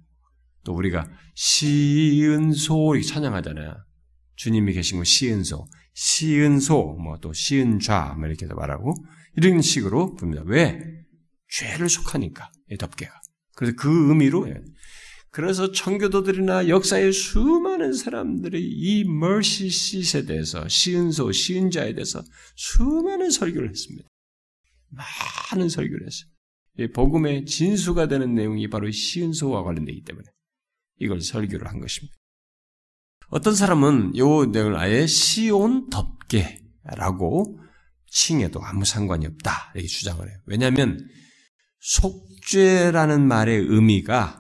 또 0.63 0.73
우리가 0.73 1.07
시은소 1.35 2.95
이렇게 2.95 3.07
찬양하잖아요. 3.07 3.75
주님이 4.35 4.73
계신 4.73 4.97
곳 4.97 5.05
시은소, 5.05 5.67
시은소, 5.93 6.97
뭐 7.01 7.17
또 7.21 7.33
시은좌, 7.33 8.15
뭐 8.17 8.27
이렇게도 8.27 8.55
말하고, 8.55 8.95
이런 9.37 9.61
식으로 9.61 10.15
봅니다. 10.15 10.43
왜? 10.45 10.79
죄를 11.49 11.89
속하니까, 11.89 12.51
이 12.71 12.77
덮개가. 12.77 13.11
그래서 13.55 13.75
그 13.77 14.09
의미로, 14.09 14.49
예. 14.49 14.55
그래서 15.29 15.71
청교도들이나 15.71 16.67
역사의 16.67 17.11
수많은 17.11 17.93
사람들이 17.93 18.61
이 18.61 19.01
mercy 19.01 19.67
seat에 19.67 20.25
대해서, 20.25 20.67
시은소, 20.67 21.31
시은자에 21.31 21.93
대해서 21.93 22.23
수많은 22.55 23.29
설교를 23.29 23.69
했습니다. 23.69 24.07
많은 25.51 25.69
설교를 25.69 26.07
했어요. 26.07 26.91
복음의 26.93 27.45
진수가 27.45 28.07
되는 28.07 28.33
내용이 28.33 28.67
바로 28.67 28.89
시은소와 28.89 29.63
관련되기 29.63 30.03
때문에 30.03 30.25
이걸 30.99 31.21
설교를 31.21 31.67
한 31.67 31.79
것입니다. 31.79 32.15
어떤 33.29 33.55
사람은 33.55 34.17
요 34.17 34.45
내용을 34.45 34.77
아예 34.77 35.07
시온 35.07 35.89
덮개라고 35.89 37.59
칭해도 38.07 38.63
아무 38.63 38.85
상관이 38.85 39.25
없다 39.25 39.71
이렇게 39.73 39.87
주장을 39.87 40.27
해요. 40.27 40.37
왜냐하면 40.45 40.99
속죄라는 41.79 43.27
말의 43.27 43.57
의미가 43.57 44.39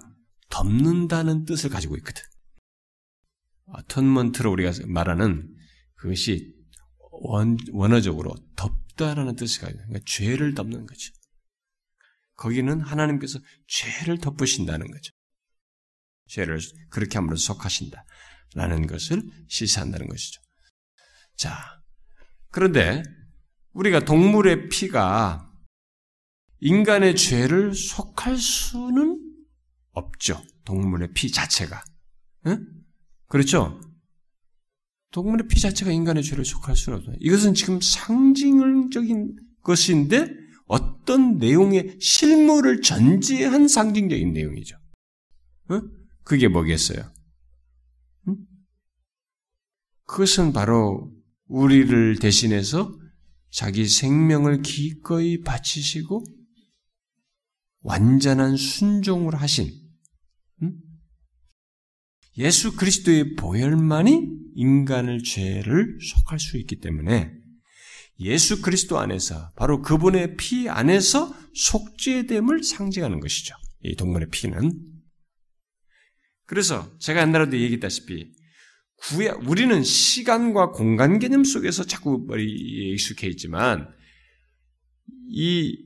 덮는다는 0.49 1.45
뜻을 1.45 1.69
가지고 1.71 1.97
있거든. 1.97 2.21
어턴먼트로 3.65 4.51
우리가 4.51 4.71
말하는 4.87 5.49
그것이 5.95 6.53
원, 7.09 7.57
원어적으로 7.71 8.35
덮다라는 8.55 9.35
뜻이 9.35 9.59
가지고 9.59 9.79
그러니까 9.79 10.05
죄를 10.05 10.53
덮는 10.53 10.85
거죠. 10.85 11.11
거기는 12.35 12.81
하나님께서 12.81 13.39
죄를 13.67 14.19
덮으신다는 14.19 14.91
거죠. 14.91 15.12
죄를 16.27 16.59
그렇게 16.89 17.17
함으로 17.17 17.35
속하신다. 17.35 18.05
라는 18.55 18.85
것을 18.85 19.23
시사한다는 19.47 20.07
것이죠. 20.07 20.41
자, 21.35 21.57
그런데 22.51 23.01
우리가 23.73 24.05
동물의 24.05 24.69
피가 24.69 25.51
인간의 26.59 27.15
죄를 27.15 27.73
속할 27.73 28.37
수는 28.37 29.19
없죠. 29.91 30.41
동물의 30.65 31.13
피 31.13 31.31
자체가. 31.31 31.83
응? 32.47 32.65
그렇죠? 33.27 33.81
동물의 35.11 35.47
피 35.47 35.59
자체가 35.59 35.91
인간의 35.91 36.23
죄를 36.23 36.45
속할 36.45 36.75
수는 36.75 36.99
없어요. 36.99 37.15
이것은 37.19 37.53
지금 37.53 37.81
상징적인 37.81 39.35
것인데 39.61 40.27
어떤 40.67 41.37
내용의 41.37 41.97
실물을 41.99 42.81
전제한 42.81 43.67
상징적인 43.67 44.31
내용이죠. 44.33 44.77
응? 45.71 46.02
그게 46.23 46.47
뭐겠어요? 46.47 47.11
응? 48.27 48.37
그것은 50.05 50.53
바로 50.53 51.11
우리를 51.47 52.19
대신해서 52.19 52.97
자기 53.51 53.87
생명을 53.87 54.61
기꺼이 54.61 55.41
바치시고 55.41 56.23
완전한 57.81 58.57
순종을 58.57 59.35
하신 59.35 59.83
예수 62.37 62.75
그리스도의 62.75 63.35
보혈만이 63.35 64.27
인간을 64.55 65.23
죄를 65.23 65.99
속할 66.01 66.39
수 66.39 66.57
있기 66.57 66.79
때문에 66.79 67.31
예수 68.19 68.61
그리스도 68.61 68.99
안에서 68.99 69.51
바로 69.55 69.81
그분의 69.81 70.35
피 70.37 70.69
안에서 70.69 71.33
속죄됨을 71.53 72.63
상징하는 72.63 73.19
것이죠. 73.19 73.55
이 73.83 73.95
동물의 73.95 74.29
피는 74.31 74.92
그래서 76.45 76.89
제가 76.99 77.21
옛날에도 77.21 77.57
얘기했다시피 77.57 78.31
구야, 78.97 79.33
우리는 79.45 79.83
시간과 79.83 80.71
공간 80.71 81.19
개념 81.19 81.43
속에서 81.43 81.83
자꾸 81.83 82.25
익숙해 82.37 83.27
있지만 83.27 83.89
이 85.29 85.77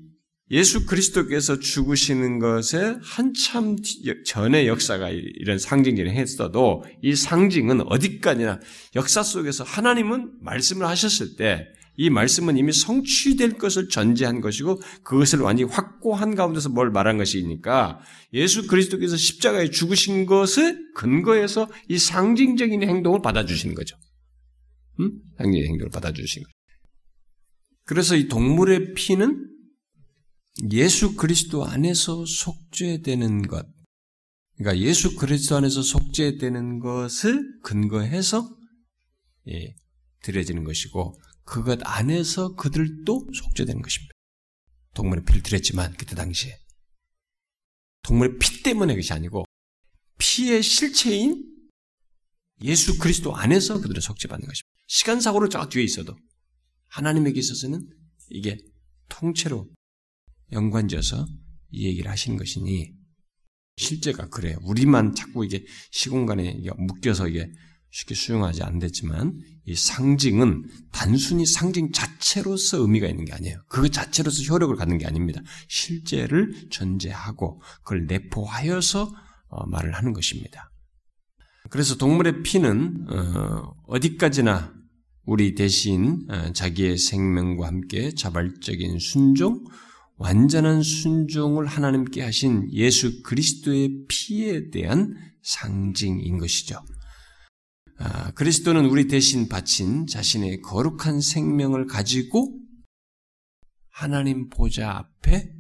예수 0.49 0.85
그리스도께서 0.85 1.59
죽으시는 1.59 2.39
것에 2.39 2.95
한참 3.01 3.75
전의 4.25 4.67
역사가 4.67 5.09
이런 5.09 5.59
상징들을 5.59 6.11
했어도 6.11 6.85
이 7.01 7.15
상징은 7.15 7.81
어디까지나 7.81 8.59
역사 8.95 9.23
속에서 9.23 9.63
하나님은 9.65 10.37
말씀을 10.41 10.87
하셨을 10.87 11.35
때 11.35 11.67
이 11.99 12.12
말씀은 12.12 12.57
이미 12.57 12.71
성취될 12.71 13.57
것을 13.57 13.89
전제한 13.89 14.39
것이고 14.39 14.79
그것을 15.03 15.39
완전히 15.39 15.69
확고한 15.69 16.36
가운데서 16.36 16.69
뭘 16.69 16.91
말한 16.91 17.17
것이니까 17.17 17.99
예수 18.33 18.67
그리스도께서 18.67 19.17
십자가에 19.17 19.71
죽으신 19.71 20.27
것을 20.27 20.93
근거해서 20.93 21.67
이 21.89 21.97
상징적인 21.97 22.83
행동을 22.83 23.21
받아주시는 23.23 23.73
거죠. 23.73 23.97
음? 24.99 25.12
상징적인 25.38 25.71
행동을 25.71 25.89
받아주신 25.89 26.43
거죠. 26.43 26.53
그래서 27.86 28.15
이 28.15 28.27
동물의 28.27 28.93
피는 28.93 29.47
예수 30.71 31.15
그리스도 31.15 31.65
안에서 31.65 32.25
속죄되는 32.25 33.47
것, 33.47 33.65
그러니까 34.57 34.86
예수 34.86 35.15
그리스도 35.15 35.55
안에서 35.55 35.81
속죄되는 35.81 36.79
것을 36.79 37.43
근거해서 37.63 38.47
예, 39.49 39.75
드려지는 40.23 40.63
것이고 40.63 41.15
그것 41.47 41.79
안에서 41.83 42.55
그들도 42.55 43.29
속죄되는 43.33 43.81
것입니다. 43.81 44.12
동물의 44.93 45.23
피를 45.23 45.41
드렸지만 45.41 45.93
그때 45.93 46.13
당시에 46.13 46.60
동물의 48.03 48.38
피 48.38 48.63
때문에 48.63 48.93
그것이 48.93 49.13
아니고 49.13 49.45
피의 50.19 50.62
실체인 50.62 51.45
예수 52.62 52.97
그리스도 52.97 53.33
안에서 53.36 53.79
그들은 53.79 54.01
속죄받는 54.01 54.45
것입니다. 54.45 54.67
시간사고로 54.88 55.47
저 55.47 55.69
뒤에 55.69 55.83
있어도 55.83 56.17
하나님에게 56.88 57.39
있어서는 57.39 57.88
이게 58.29 58.57
통째로 59.07 59.69
연관지어서 60.51 61.27
이 61.71 61.88
얘기를 61.88 62.12
하시는 62.12 62.38
것이니 62.38 62.93
실제가 63.77 64.27
그래요. 64.27 64.57
우리만 64.63 65.15
자꾸 65.15 65.45
이게 65.45 65.65
시공간에 65.91 66.60
묶여서 66.77 67.29
이게 67.29 67.49
쉽게 67.91 68.15
수용하지 68.15 68.63
않겠지만 68.63 69.39
이 69.65 69.76
상징은 69.76 70.65
단순히 70.91 71.45
상징 71.45 71.91
자체로서 71.91 72.80
의미가 72.80 73.08
있는 73.08 73.26
게 73.26 73.34
아니에요. 73.34 73.60
그 73.69 73.89
자체로서 73.89 74.43
효력을 74.43 74.76
갖는 74.76 74.97
게 74.97 75.06
아닙니다. 75.06 75.41
실제를 75.67 76.69
전제하고 76.69 77.62
그걸 77.84 78.06
내포하여서 78.06 79.13
어, 79.50 79.65
말을 79.67 79.93
하는 79.93 80.13
것입니다. 80.13 80.71
그래서 81.69 81.97
동물의 81.97 82.43
피는 82.43 83.08
어, 83.10 84.00
디까지나 84.00 84.73
우리 85.26 85.56
대신 85.56 86.26
어, 86.30 86.52
자기의 86.54 86.97
생명과 86.97 87.67
함께 87.67 88.13
자발적인 88.13 89.00
순종, 89.00 89.63
완전한 90.15 90.82
순종을 90.82 91.65
하나님께 91.65 92.23
하신 92.23 92.71
예수 92.73 93.21
그리스도의 93.23 94.06
피에 94.08 94.69
대한 94.69 95.15
상징인 95.43 96.38
것이죠. 96.38 96.82
아, 97.99 98.31
그리스도는 98.31 98.86
우리 98.86 99.07
대신 99.07 99.49
바친 99.49 100.05
자신의 100.07 100.62
거룩한 100.62 101.21
생명을 101.21 101.88
가지고 101.88 102.60
하나님 103.89 104.49
보좌 104.49 104.91
앞에 104.91 105.51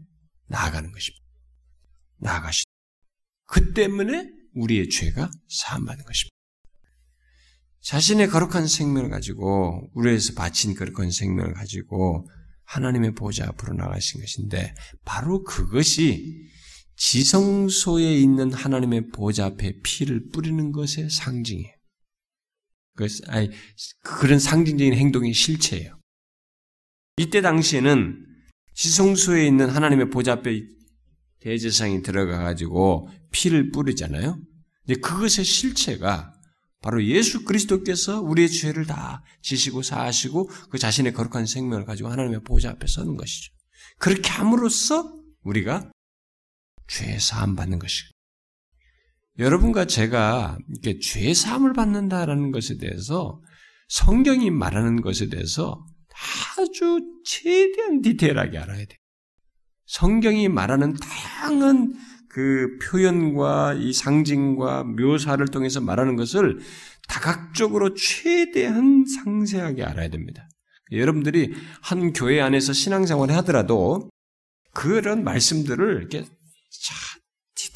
나아가는 0.47 0.91
것입니다. 0.91 1.25
나아가시. 2.19 2.65
그 3.45 3.73
때문에 3.73 4.29
우리의 4.53 4.89
죄가 4.89 5.31
사함받는 5.49 6.05
것입니다. 6.05 6.35
자신의 7.81 8.27
거룩한 8.27 8.67
생명을 8.67 9.09
가지고 9.09 9.89
우리에서 9.93 10.33
바친 10.33 10.75
거룩한 10.75 11.09
생명을 11.09 11.53
가지고 11.53 12.27
하나님의 12.65 13.13
보좌 13.13 13.47
앞으로 13.47 13.73
나가신 13.73 14.19
것인데 14.19 14.75
바로 15.05 15.43
그것이 15.43 16.49
지성소에 16.97 18.13
있는 18.17 18.51
하나님의 18.51 19.09
보좌 19.09 19.45
앞에 19.45 19.81
피를 19.83 20.29
뿌리는 20.29 20.71
것의 20.71 21.09
상징이에요. 21.09 21.76
그, 22.97 23.07
아니, 23.27 23.49
그런 24.01 24.39
상징적인 24.39 24.93
행동의 24.93 25.33
실체예요. 25.33 25.97
이때 27.17 27.41
당시에는 27.41 28.25
지성소에 28.73 29.47
있는 29.47 29.69
하나님의 29.69 30.09
보좌 30.09 30.33
앞에 30.33 30.63
대제상이 31.39 32.01
들어가 32.01 32.39
가지고 32.39 33.09
피를 33.31 33.71
뿌리잖아요. 33.71 34.39
근데 34.85 34.99
그것의 34.99 35.45
실체가 35.45 36.33
바로 36.81 37.03
예수 37.05 37.43
그리스도께서 37.43 38.21
우리의 38.21 38.49
죄를 38.49 38.85
다 38.85 39.23
지시고 39.41 39.81
사하시고 39.81 40.49
그 40.69 40.77
자신의 40.77 41.13
거룩한 41.13 41.45
생명을 41.45 41.85
가지고 41.85 42.09
하나님의 42.09 42.43
보좌 42.43 42.69
앞에 42.69 42.85
서는 42.87 43.15
것이죠. 43.15 43.51
그렇게 43.99 44.29
함으로써 44.29 45.11
우리가 45.41 45.91
죄 46.87 47.17
사함 47.19 47.55
받는 47.55 47.79
것이죠. 47.79 48.16
여러분과 49.39 49.85
제가 49.85 50.57
이렇게 50.69 50.99
죄 50.99 51.33
사함을 51.33 51.73
받는다라는 51.73 52.51
것에 52.51 52.77
대해서 52.77 53.41
성경이 53.89 54.49
말하는 54.51 55.01
것에 55.01 55.29
대해서 55.29 55.85
아주 56.57 56.99
최대한 57.23 58.01
디테일하게 58.01 58.57
알아야 58.57 58.77
돼요. 58.77 58.97
성경이 59.85 60.49
말하는 60.49 60.95
다양한 60.95 61.93
그 62.29 62.77
표현과 62.83 63.75
이 63.75 63.93
상징과 63.93 64.83
묘사를 64.83 65.45
통해서 65.47 65.81
말하는 65.81 66.15
것을 66.15 66.59
다각적으로 67.07 67.93
최대한 67.93 69.05
상세하게 69.05 69.83
알아야 69.83 70.09
됩니다. 70.09 70.47
여러분들이 70.91 71.53
한 71.81 72.13
교회 72.13 72.41
안에서 72.41 72.73
신앙생활을 72.73 73.35
하더라도 73.37 74.09
그런 74.73 75.23
말씀들을 75.23 75.97
이렇게 75.97 76.25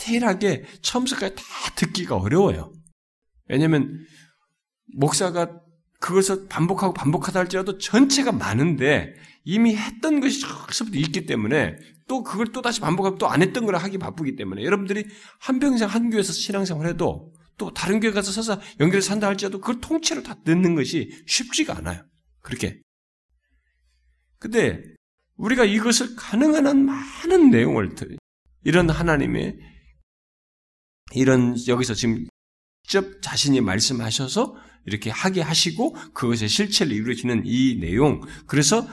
디테일하게 0.01 0.65
처음부터까지 0.81 1.35
다 1.35 1.43
듣기가 1.75 2.15
어려워요. 2.17 2.73
왜냐하면 3.47 4.05
목사가 4.97 5.61
그것을 5.99 6.47
반복하고 6.47 6.93
반복하다 6.93 7.39
할지라도 7.39 7.77
전체가 7.77 8.31
많은데 8.31 9.13
이미 9.43 9.75
했던 9.75 10.19
것이 10.19 10.41
처음부터 10.41 10.97
있기 10.97 11.25
때문에 11.25 11.75
또 12.07 12.23
그걸 12.23 12.47
또 12.47 12.61
다시 12.61 12.79
반복하고 12.81 13.17
또 13.17 13.27
안 13.27 13.41
했던 13.41 13.65
걸 13.65 13.75
하기 13.75 13.97
바쁘기 13.99 14.35
때문에 14.35 14.63
여러분들이 14.63 15.05
한평생 15.39 15.87
한 15.87 16.09
교회에서 16.09 16.33
신앙생활 16.33 16.87
해도 16.87 17.33
또 17.57 17.71
다른 17.73 17.99
교회 17.99 18.11
가서 18.11 18.31
서서 18.31 18.59
연결해서 18.79 19.09
산다 19.09 19.27
할지라도 19.27 19.59
그걸 19.59 19.79
통째로 19.79 20.23
다 20.23 20.35
듣는 20.43 20.75
것이 20.75 21.11
쉽지가 21.27 21.77
않아요. 21.77 22.03
그렇게. 22.41 22.81
근데 24.39 24.81
우리가 25.35 25.65
이것을 25.65 26.15
가능한 26.15 26.65
한 26.65 26.85
많은 26.85 27.51
내용을 27.51 27.95
이런 28.63 28.89
하나님의 28.89 29.59
이런 31.13 31.55
여기서 31.67 31.93
지금 31.93 32.25
직접 32.83 33.21
자신이 33.21 33.61
말씀하셔서 33.61 34.55
이렇게 34.85 35.09
하게 35.09 35.41
하시고 35.41 35.93
그것의 36.13 36.49
실체를 36.49 36.93
이루어지는 36.93 37.43
이 37.45 37.77
내용. 37.79 38.21
그래서 38.47 38.87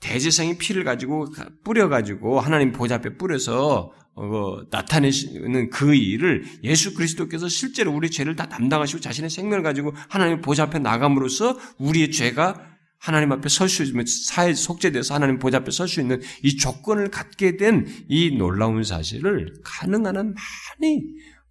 대제사장이 0.00 0.58
피를 0.58 0.84
가지고 0.84 1.26
뿌려가지고 1.64 2.40
하나님 2.40 2.72
보좌 2.72 2.96
앞에 2.96 3.16
뿌려서 3.16 3.92
어, 4.14 4.62
나타내시는 4.70 5.68
그 5.68 5.94
일을 5.94 6.44
예수 6.64 6.94
그리스도께서 6.94 7.48
실제로 7.48 7.92
우리 7.92 8.10
죄를 8.10 8.34
다 8.34 8.48
담당하시고 8.48 9.00
자신의 9.00 9.28
생명을 9.28 9.62
가지고 9.62 9.92
하나님 10.08 10.40
보좌 10.40 10.64
앞에 10.64 10.78
나감으로써 10.78 11.58
우리의 11.78 12.10
죄가 12.10 12.65
하나님 12.98 13.32
앞에 13.32 13.48
설 13.48 13.68
수 13.68 13.82
있으면 13.82 14.04
사회 14.06 14.54
속죄돼서 14.54 15.14
하나님 15.14 15.38
보좌 15.38 15.58
앞에 15.58 15.70
설 15.70 15.88
수 15.88 16.00
있는 16.00 16.20
이 16.42 16.56
조건을 16.56 17.10
갖게 17.10 17.56
된 17.56 17.86
이 18.08 18.30
놀라운 18.36 18.82
사실을 18.84 19.54
가능한 19.64 20.16
한 20.16 20.34
많이 20.34 21.02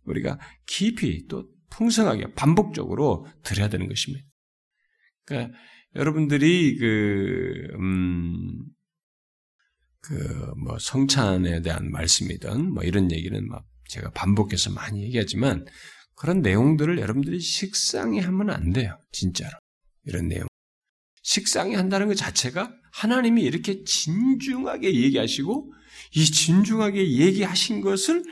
우리가 0.05 0.39
깊이 0.65 1.27
또 1.27 1.47
풍성하게 1.69 2.33
반복적으로 2.35 3.27
들어야 3.43 3.69
되는 3.69 3.87
것입니다. 3.87 4.25
그러니까 5.25 5.57
여러분들이 5.95 6.77
그, 6.77 7.67
음, 7.79 8.65
그, 10.01 10.53
뭐, 10.63 10.77
성찬에 10.79 11.61
대한 11.61 11.89
말씀이든, 11.91 12.73
뭐, 12.73 12.83
이런 12.83 13.11
얘기는 13.11 13.47
막 13.47 13.65
제가 13.89 14.11
반복해서 14.11 14.71
많이 14.71 15.03
얘기하지만, 15.03 15.65
그런 16.15 16.41
내용들을 16.41 16.99
여러분들이 16.99 17.39
식상히 17.39 18.19
하면 18.19 18.49
안 18.51 18.71
돼요. 18.71 18.97
진짜로. 19.11 19.57
이런 20.03 20.27
내용. 20.27 20.47
식상히 21.25 21.73
한다는 21.73 22.07
것 22.07 22.15
자체가 22.15 22.71
하나님이 22.91 23.41
이렇게 23.41 23.83
진중하게 23.83 24.93
얘기하시고, 24.93 25.73
이 26.13 26.23
진중하게 26.23 27.13
얘기하신 27.13 27.81
것을 27.81 28.23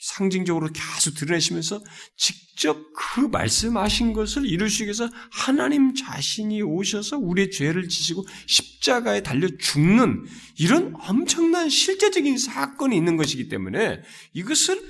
상징적으로 0.00 0.68
계속 0.72 1.14
드러내시면서 1.14 1.80
직접 2.16 2.76
그 2.92 3.20
말씀하신 3.20 4.14
것을 4.14 4.46
이루시기 4.46 4.84
위해서 4.84 5.08
하나님 5.30 5.94
자신이 5.94 6.60
오셔서 6.60 7.18
우리의 7.18 7.52
죄를 7.52 7.88
지시고 7.88 8.26
십자가에 8.46 9.22
달려 9.22 9.48
죽는 9.56 10.24
이런 10.58 10.94
엄청난 10.98 11.68
실제적인 11.68 12.36
사건이 12.36 12.96
있는 12.96 13.16
것이기 13.16 13.48
때문에 13.48 14.00
이것을 14.32 14.82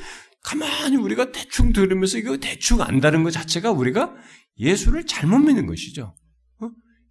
가만히 0.42 0.96
우리가 0.96 1.30
대충 1.30 1.74
들으면서 1.74 2.16
이거 2.16 2.38
대충 2.38 2.80
안다는 2.80 3.22
것 3.22 3.32
자체가 3.32 3.70
우리가 3.70 4.14
예수를 4.58 5.04
잘못 5.04 5.40
믿는 5.40 5.66
것이죠. 5.66 6.14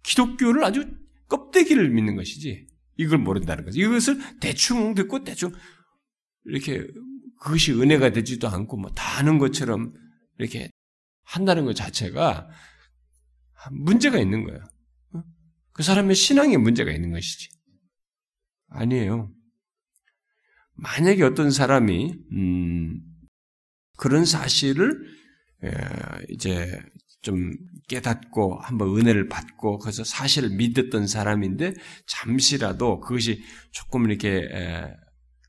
어? 0.08 0.10
기독교를 0.10 0.64
아주 0.64 0.90
껍데기를 1.28 1.90
믿는 1.90 2.16
것이지 2.16 2.66
이걸 2.96 3.18
모른다는 3.18 3.64
거죠. 3.64 3.80
이것을 3.80 4.18
대충 4.40 4.94
듣고 4.94 5.22
대충 5.24 5.52
이렇게 6.44 6.86
그것이 7.40 7.72
은혜가 7.72 8.10
되지도 8.12 8.48
않고 8.48 8.76
뭐 8.78 8.90
다 8.94 9.18
아는 9.18 9.38
것처럼 9.38 9.92
이렇게 10.38 10.70
한다는 11.22 11.64
것 11.64 11.74
자체가 11.74 12.48
문제가 13.70 14.18
있는 14.18 14.44
거예요. 14.44 14.60
어? 15.14 15.22
그 15.72 15.82
사람의 15.82 16.14
신앙에 16.14 16.56
문제가 16.56 16.90
있는 16.90 17.10
것이지. 17.10 17.48
아니에요. 18.68 19.32
만약에 20.74 21.22
어떤 21.22 21.50
사람이 21.50 22.14
음, 22.32 23.00
그런 23.98 24.24
사실을 24.24 25.18
이제 26.28 26.80
좀 27.28 27.52
깨닫고 27.88 28.58
한번 28.62 28.96
은혜를 28.96 29.28
받고 29.28 29.80
그래서 29.80 30.02
사실을 30.02 30.48
믿었던 30.56 31.06
사람인데 31.06 31.74
잠시라도 32.06 33.00
그것이 33.00 33.42
조금 33.70 34.08
이렇게 34.08 34.48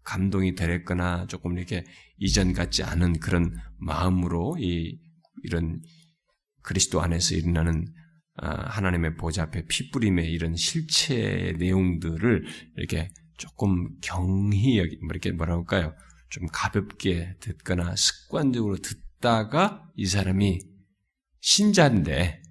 감동이 0.03 0.55
되랬거나 0.55 1.27
조금 1.27 1.57
이렇게 1.57 1.85
이전 2.17 2.51
같지 2.51 2.83
않은 2.83 3.21
그런 3.21 3.55
마음으로 3.77 4.57
이 4.59 4.99
이런 5.43 5.81
그리스도 6.63 7.01
안에서 7.01 7.35
일어나는 7.35 7.85
아, 8.35 8.69
하나님의 8.69 9.15
보좌 9.15 9.43
앞에 9.43 9.65
피뿌림의 9.67 10.29
이런 10.29 10.57
실체 10.57 11.53
내용들을 11.59 12.43
이렇게 12.75 13.09
조금 13.37 13.87
경히 14.01 14.79
여기 14.79 14.97
뭐 14.97 15.11
이렇게 15.11 15.31
뭐라 15.31 15.55
할까요? 15.55 15.93
좀 16.29 16.45
가볍게 16.51 17.35
듣거나 17.39 17.95
습관적으로 17.95 18.75
듣다가 18.77 19.89
이 19.95 20.05
사람이 20.05 20.68
신자인데 21.41 22.41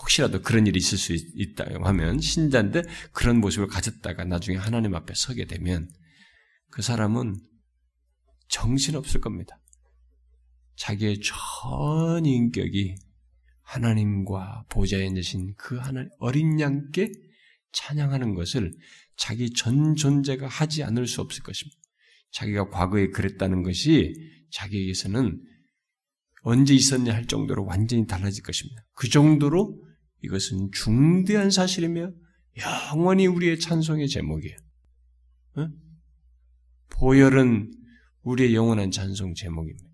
혹시라도 0.00 0.42
그런 0.42 0.66
일이 0.66 0.78
있을 0.78 0.98
수 0.98 1.14
있다 1.14 1.64
하면 1.82 2.20
신자인데 2.20 2.82
그런 3.12 3.40
모습을 3.40 3.68
가졌다가 3.68 4.24
나중에 4.24 4.56
하나님 4.56 4.94
앞에 4.94 5.14
서게 5.14 5.46
되면 5.46 5.88
그 6.70 6.82
사람은 6.82 7.36
정신없을 8.48 9.20
겁니다. 9.20 9.58
자기의 10.76 11.20
전 11.20 12.26
인격이 12.26 12.96
하나님과 13.62 14.64
보좌에 14.68 15.06
앉으신 15.06 15.54
그 15.56 15.76
하나님 15.76 16.10
어린 16.18 16.60
양께 16.60 17.12
찬양하는 17.72 18.34
것을 18.34 18.72
자기 19.16 19.52
전 19.52 19.94
존재가 19.94 20.46
하지 20.46 20.82
않을 20.82 21.06
수 21.06 21.20
없을 21.20 21.42
것입니다. 21.42 21.78
자기가 22.32 22.70
과거에 22.70 23.08
그랬다는 23.08 23.62
것이 23.62 24.14
자기에게서는 24.50 25.40
언제 26.42 26.74
있었냐 26.74 27.14
할 27.14 27.26
정도로 27.26 27.64
완전히 27.64 28.06
달라질 28.06 28.42
것입니다. 28.42 28.84
그 28.94 29.08
정도로 29.08 29.80
이것은 30.22 30.70
중대한 30.72 31.50
사실이며 31.50 32.10
영원히 32.92 33.26
우리의 33.26 33.58
찬송의 33.58 34.08
제목이에요. 34.08 34.56
보혈은 36.90 37.72
우리의 38.22 38.54
영원한 38.54 38.90
찬송 38.90 39.34
제목입니다. 39.34 39.88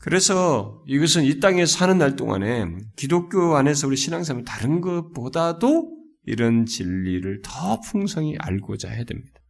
그래서 0.00 0.84
이것은 0.86 1.24
이 1.24 1.40
땅에 1.40 1.64
사는 1.64 1.96
날 1.96 2.14
동안에 2.14 2.66
기독교 2.96 3.56
안에서 3.56 3.86
우리 3.86 3.96
신앙생활 3.96 4.44
다른 4.44 4.80
것보다도 4.80 5.96
이런 6.26 6.66
진리를 6.66 7.40
더 7.42 7.80
풍성히 7.80 8.36
알고자 8.38 8.90
해야 8.90 9.04
됩니다. 9.04 9.40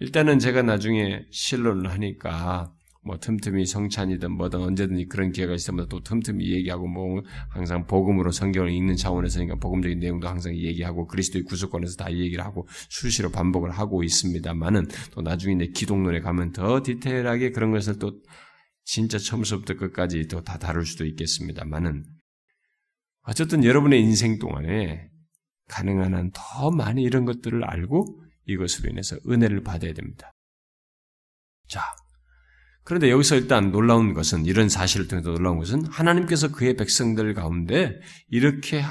일단은 0.00 0.38
제가 0.38 0.62
나중에 0.62 1.24
실론을 1.30 1.90
하니까 1.90 2.72
뭐 3.02 3.18
틈틈이 3.18 3.64
성찬이든 3.64 4.32
뭐든 4.32 4.60
언제든지 4.60 5.06
그런 5.06 5.32
기회가 5.32 5.54
있으면 5.54 5.88
또 5.88 6.02
틈틈이 6.02 6.52
얘기하고 6.52 6.86
뭐 6.86 7.22
항상 7.48 7.86
복음으로 7.86 8.30
성경을 8.30 8.70
읽는 8.72 8.96
차원에서니까 8.96 9.56
복음적인 9.56 9.98
내용도 9.98 10.28
항상 10.28 10.54
얘기하고 10.54 11.06
그리스도의 11.06 11.44
구속권에서 11.44 11.96
다 11.96 12.12
얘기를 12.12 12.44
하고 12.44 12.68
수시로 12.90 13.30
반복을 13.30 13.70
하고 13.70 14.02
있습니다만은 14.02 14.88
또 15.12 15.22
나중에 15.22 15.54
내 15.54 15.66
기독론에 15.68 16.20
가면 16.20 16.52
더 16.52 16.82
디테일하게 16.82 17.52
그런 17.52 17.70
것을 17.72 17.98
또 17.98 18.20
진짜 18.84 19.18
처음부터 19.18 19.74
끝까지 19.74 20.26
또 20.28 20.42
다 20.42 20.58
다룰 20.58 20.84
수도 20.84 21.06
있겠습니다만은 21.06 22.04
어쨌든 23.22 23.64
여러분의 23.64 24.02
인생 24.02 24.38
동안에 24.38 25.08
가능한 25.68 26.14
한 26.14 26.30
더 26.34 26.70
많이 26.70 27.02
이런 27.02 27.24
것들을 27.24 27.64
알고 27.64 28.22
이것으로 28.46 28.90
인해서 28.90 29.16
은혜를 29.28 29.62
받아야 29.62 29.92
됩니다. 29.92 30.32
자, 31.68 31.80
그런데 32.84 33.10
여기서 33.10 33.36
일단 33.36 33.70
놀라운 33.70 34.14
것은 34.14 34.46
이런 34.46 34.68
사실을 34.68 35.06
통해서 35.06 35.30
놀라운 35.30 35.58
것은 35.58 35.86
하나님께서 35.86 36.50
그의 36.50 36.76
백성들 36.76 37.34
가운데 37.34 38.00
이렇게 38.28 38.82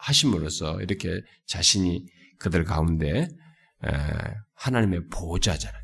하심으로써 0.00 0.80
이렇게 0.80 1.20
자신이 1.46 2.06
그들 2.38 2.64
가운데 2.64 3.28
하나님의 4.54 5.08
보좌잖아요. 5.10 5.82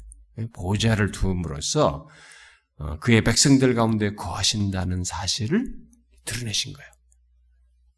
보좌를 0.55 1.11
두음으로써 1.11 2.09
어, 2.79 2.99
그의 2.99 3.23
백성들 3.23 3.75
가운데 3.75 4.15
거하신다는 4.15 5.05
사실을 5.05 5.67
드러내신 6.25 6.73
거예요. 6.73 6.91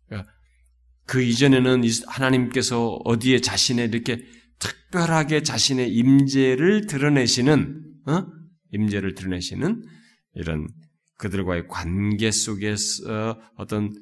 그러니까 0.06 0.32
그 1.06 1.22
이전에는 1.22 1.82
하나님께서 2.06 3.00
어디에 3.04 3.40
자신의 3.40 3.88
이렇게 3.88 4.18
특별하게 4.58 5.44
자신의 5.44 5.92
임재를 5.92 6.86
드러내시는 6.86 7.80
어? 8.06 8.26
임재를 8.72 9.14
드러내시는 9.14 9.82
이런 10.34 10.68
그들과의 11.18 11.68
관계 11.68 12.30
속에서 12.30 13.38
어떤 13.56 13.92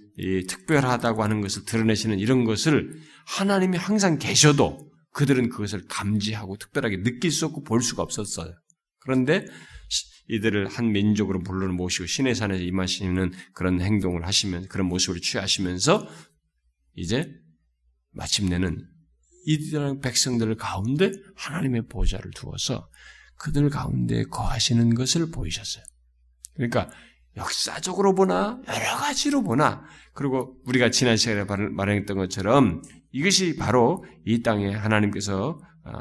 특별하다고 0.49 1.23
하는 1.23 1.41
것을 1.41 1.65
드러내시는 1.65 2.19
이런 2.19 2.45
것을 2.45 2.99
하나님이 3.27 3.77
항상 3.77 4.19
계셔도 4.19 4.91
그들은 5.13 5.51
그것을 5.51 5.87
감지하고 5.89 6.57
특별하게 6.57 7.03
느낄 7.03 7.31
수 7.31 7.47
없고 7.47 7.65
볼 7.65 7.83
수가 7.83 8.03
없었어요. 8.03 8.55
그런데 9.01 9.45
이들을 10.29 10.69
한 10.69 10.93
민족으로 10.93 11.43
불러 11.43 11.71
모시고 11.73 12.07
신의 12.07 12.37
산에서 12.37 12.63
임하시는 12.63 13.33
그런 13.53 13.81
행동을 13.81 14.25
하시면 14.27 14.69
그런 14.69 14.87
모습을 14.87 15.21
취하시면서 15.21 16.09
이제 16.95 17.29
마침내는 18.13 18.87
이들 19.47 20.01
백성들 20.01 20.55
가운데 20.57 21.11
하나님의 21.35 21.89
보좌를 21.89 22.31
두어서 22.35 22.89
그들 23.41 23.71
가운데 23.71 24.25
거하시는 24.25 24.95
것을 24.95 25.31
보이셨어요. 25.31 25.83
그러니까 26.55 26.91
역사적으로 27.37 28.15
보나 28.15 28.61
여러 28.69 28.97
가지로 28.99 29.43
보나 29.43 29.83
그리고 30.13 30.57
우리가 30.67 30.91
지난 30.91 31.17
시간에 31.17 31.45
말했던 31.45 32.19
것처럼 32.19 32.83
이것이 33.13 33.57
바로 33.57 34.05
이 34.27 34.43
땅에 34.43 34.75
하나님께서 34.75 35.59
어, 35.85 35.93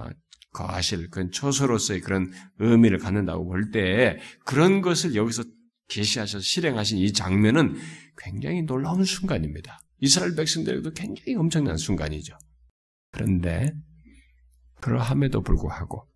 거하실 0.51 1.09
그런 1.11 1.31
초소로서의 1.31 2.01
그런 2.01 2.29
의미를 2.57 2.97
갖는다고 2.97 3.45
볼 3.45 3.71
때 3.71 4.19
그런 4.43 4.81
것을 4.81 5.15
여기서 5.15 5.43
계시하셔서 5.87 6.43
실행하신 6.43 6.97
이 6.97 7.13
장면은 7.13 7.75
굉장히 8.17 8.63
놀라운 8.63 9.05
순간입니다. 9.05 9.79
이스라엘 9.99 10.35
백성들에게도 10.35 10.91
굉장히 10.91 11.35
엄청난 11.35 11.77
순간이죠. 11.77 12.37
그런데 13.11 13.71
그러함에도 14.81 15.41
불구하고 15.41 16.08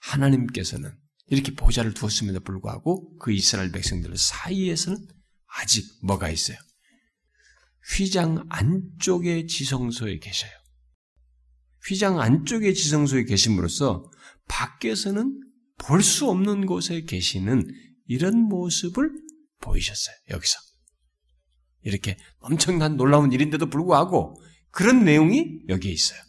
하나님께서는 0.00 0.92
이렇게 1.28 1.54
보좌를 1.54 1.94
두었음에도 1.94 2.40
불구하고 2.40 3.16
그 3.18 3.32
이스라엘 3.32 3.70
백성들 3.70 4.16
사이에서는 4.16 5.06
아직 5.46 5.86
뭐가 6.02 6.28
있어요? 6.30 6.58
휘장 7.96 8.46
안쪽의 8.48 9.46
지성소에 9.46 10.18
계셔요. 10.18 10.50
휘장 11.86 12.20
안쪽의 12.20 12.74
지성소에 12.74 13.24
계심으로써 13.24 14.10
밖에서는 14.48 15.40
볼 15.78 16.02
수 16.02 16.28
없는 16.28 16.66
곳에 16.66 17.02
계시는 17.04 17.66
이런 18.06 18.36
모습을 18.36 19.10
보이셨어요. 19.60 20.14
여기서. 20.30 20.58
이렇게 21.82 22.18
엄청난 22.40 22.96
놀라운 22.96 23.32
일인데도 23.32 23.70
불구하고 23.70 24.38
그런 24.70 25.04
내용이 25.04 25.62
여기에 25.68 25.90
있어요. 25.92 26.20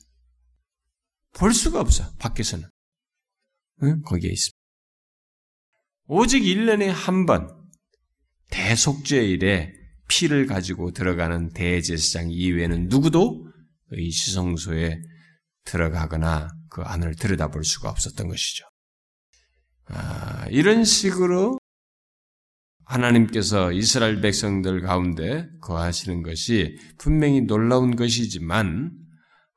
볼 1.33 1.53
수가 1.53 1.81
없어, 1.81 2.13
밖에서는. 2.17 2.67
응? 3.83 4.01
거기에 4.03 4.31
있습니다. 4.31 4.57
오직 6.07 6.43
1년에 6.43 6.87
한 6.87 7.25
번, 7.25 7.49
대속죄일에 8.49 9.73
피를 10.07 10.45
가지고 10.45 10.91
들어가는 10.91 11.53
대제사장 11.53 12.29
이외에는 12.29 12.87
누구도 12.89 13.47
이 13.93 14.11
시성소에 14.11 15.01
들어가거나 15.63 16.49
그 16.69 16.81
안을 16.81 17.15
들여다볼 17.15 17.63
수가 17.63 17.89
없었던 17.89 18.27
것이죠. 18.27 18.65
아, 19.85 20.47
이런 20.49 20.83
식으로 20.83 21.57
하나님께서 22.85 23.71
이스라엘 23.71 24.19
백성들 24.19 24.81
가운데 24.81 25.47
거하시는 25.61 26.23
것이 26.23 26.77
분명히 26.97 27.41
놀라운 27.41 27.95
것이지만 27.95 28.91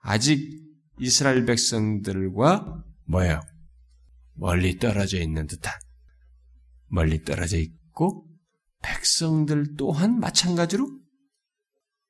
아직 0.01 0.61
이스라엘 1.01 1.45
백성들과 1.45 2.85
뭐예요? 3.07 3.41
멀리 4.35 4.78
떨어져 4.78 5.20
있는 5.20 5.47
듯한 5.47 5.72
멀리 6.89 7.22
떨어져 7.22 7.59
있고 7.59 8.28
백성들 8.82 9.76
또한 9.76 10.18
마찬가지로 10.20 10.89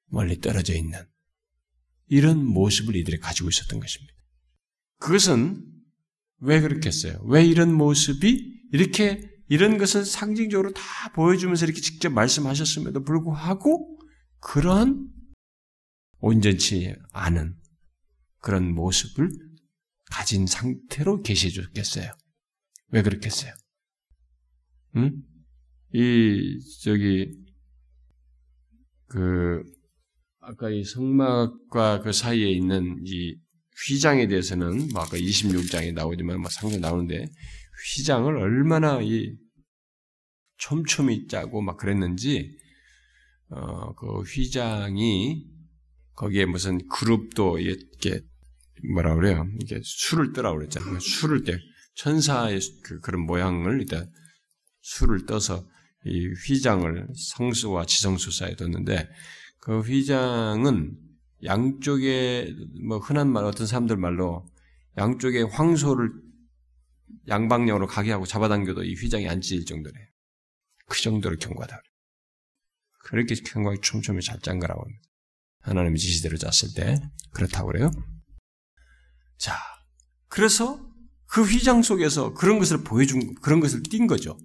멀리 0.06 0.40
떨어져 0.40 0.74
있는 0.74 0.98
이런 2.06 2.44
모습을 2.44 2.96
이들이 2.96 3.18
가지고 3.18 3.48
있었던 3.48 3.80
것입니다. 3.80 4.14
그것은 4.98 5.64
왜 6.38 6.60
그렇겠어요? 6.60 7.20
왜 7.24 7.44
이런 7.44 7.72
모습이 7.72 8.62
이렇게 8.72 9.20
이런 9.48 9.78
것을 9.78 10.04
상징적으로 10.04 10.72
다 10.72 10.82
보여주면서 11.14 11.66
이렇게 11.66 11.80
직접 11.80 12.10
말씀하셨음에도 12.10 13.04
불구하고 13.04 13.98
그러한 14.40 15.08
온전치 16.18 16.94
않은 17.12 17.56
그런 18.38 18.74
모습을 18.74 19.30
가진 20.06 20.46
상태로 20.46 21.22
계시해 21.22 21.50
줬겠어요. 21.52 22.10
왜 22.88 23.02
그렇겠어요? 23.02 23.52
응? 24.96 25.12
이, 25.92 26.58
저기, 26.82 27.30
그, 29.08 29.62
아까 30.40 30.70
이 30.70 30.84
성막과 30.84 32.00
그 32.02 32.12
사이에 32.12 32.50
있는 32.50 33.00
이 33.04 33.36
휘장에 33.86 34.28
대해서는 34.28 34.88
뭐 34.92 35.02
아까 35.02 35.16
26장에 35.16 35.92
나오지만 35.94 36.40
뭐 36.40 36.50
상당히 36.50 36.80
나오는데 36.80 37.24
휘장을 37.96 38.36
얼마나 38.36 39.00
이 39.02 39.36
촘촘히 40.58 41.26
짜고 41.26 41.60
막 41.60 41.76
그랬는지 41.76 42.56
어, 43.48 43.94
그 43.94 44.20
휘장이 44.22 45.44
거기에 46.14 46.44
무슨 46.44 46.86
그룹도 46.88 47.58
이렇게 47.58 48.20
뭐라 48.92 49.14
그래요? 49.14 49.46
이게 49.60 49.80
술을 49.82 50.32
뜨라 50.32 50.52
그랬잖아요. 50.52 50.98
술을 51.00 51.44
때 51.44 51.58
천사의 51.96 52.60
그 52.82 53.00
그런 53.00 53.22
모양을 53.22 53.80
일단 53.80 54.10
술을 54.82 55.26
떠서 55.26 55.66
이 56.04 56.28
휘장을 56.46 57.08
성수와 57.16 57.86
지성수 57.86 58.30
사이에 58.30 58.56
뒀는데 58.56 59.08
그 59.60 59.80
휘장은 59.80 60.98
양쪽에 61.44 62.54
뭐 62.86 62.98
흔한 62.98 63.30
말 63.30 63.44
어떤 63.44 63.66
사람들 63.66 63.96
말로 63.96 64.46
양쪽에 64.98 65.42
황소를 65.42 66.12
양방향으로 67.28 67.86
가게 67.86 68.12
하고 68.12 68.26
잡아당겨도 68.26 68.84
이 68.84 68.94
휘장이 68.94 69.28
안 69.28 69.40
찢을 69.40 69.64
정도래요. 69.64 70.06
그 70.86 71.00
정도로 71.00 71.36
경과다. 71.36 71.80
그렇게 73.04 73.34
경과가 73.34 73.76
촘촘히 73.80 74.20
잘 74.20 74.40
짠 74.40 74.58
거라고 74.58 74.82
합니다. 74.82 75.02
하나님의 75.60 75.98
지시대로 75.98 76.36
짰을 76.36 76.74
때 76.74 77.00
그렇다고 77.32 77.68
그래요. 77.68 77.90
자, 79.38 79.56
그래서 80.28 80.80
그 81.26 81.42
휘장 81.42 81.82
속에서 81.82 82.34
그런 82.34 82.58
것을 82.58 82.84
보여준 82.84 83.34
그런 83.36 83.60
것을 83.60 83.82
띈 83.82 84.06
거죠. 84.06 84.38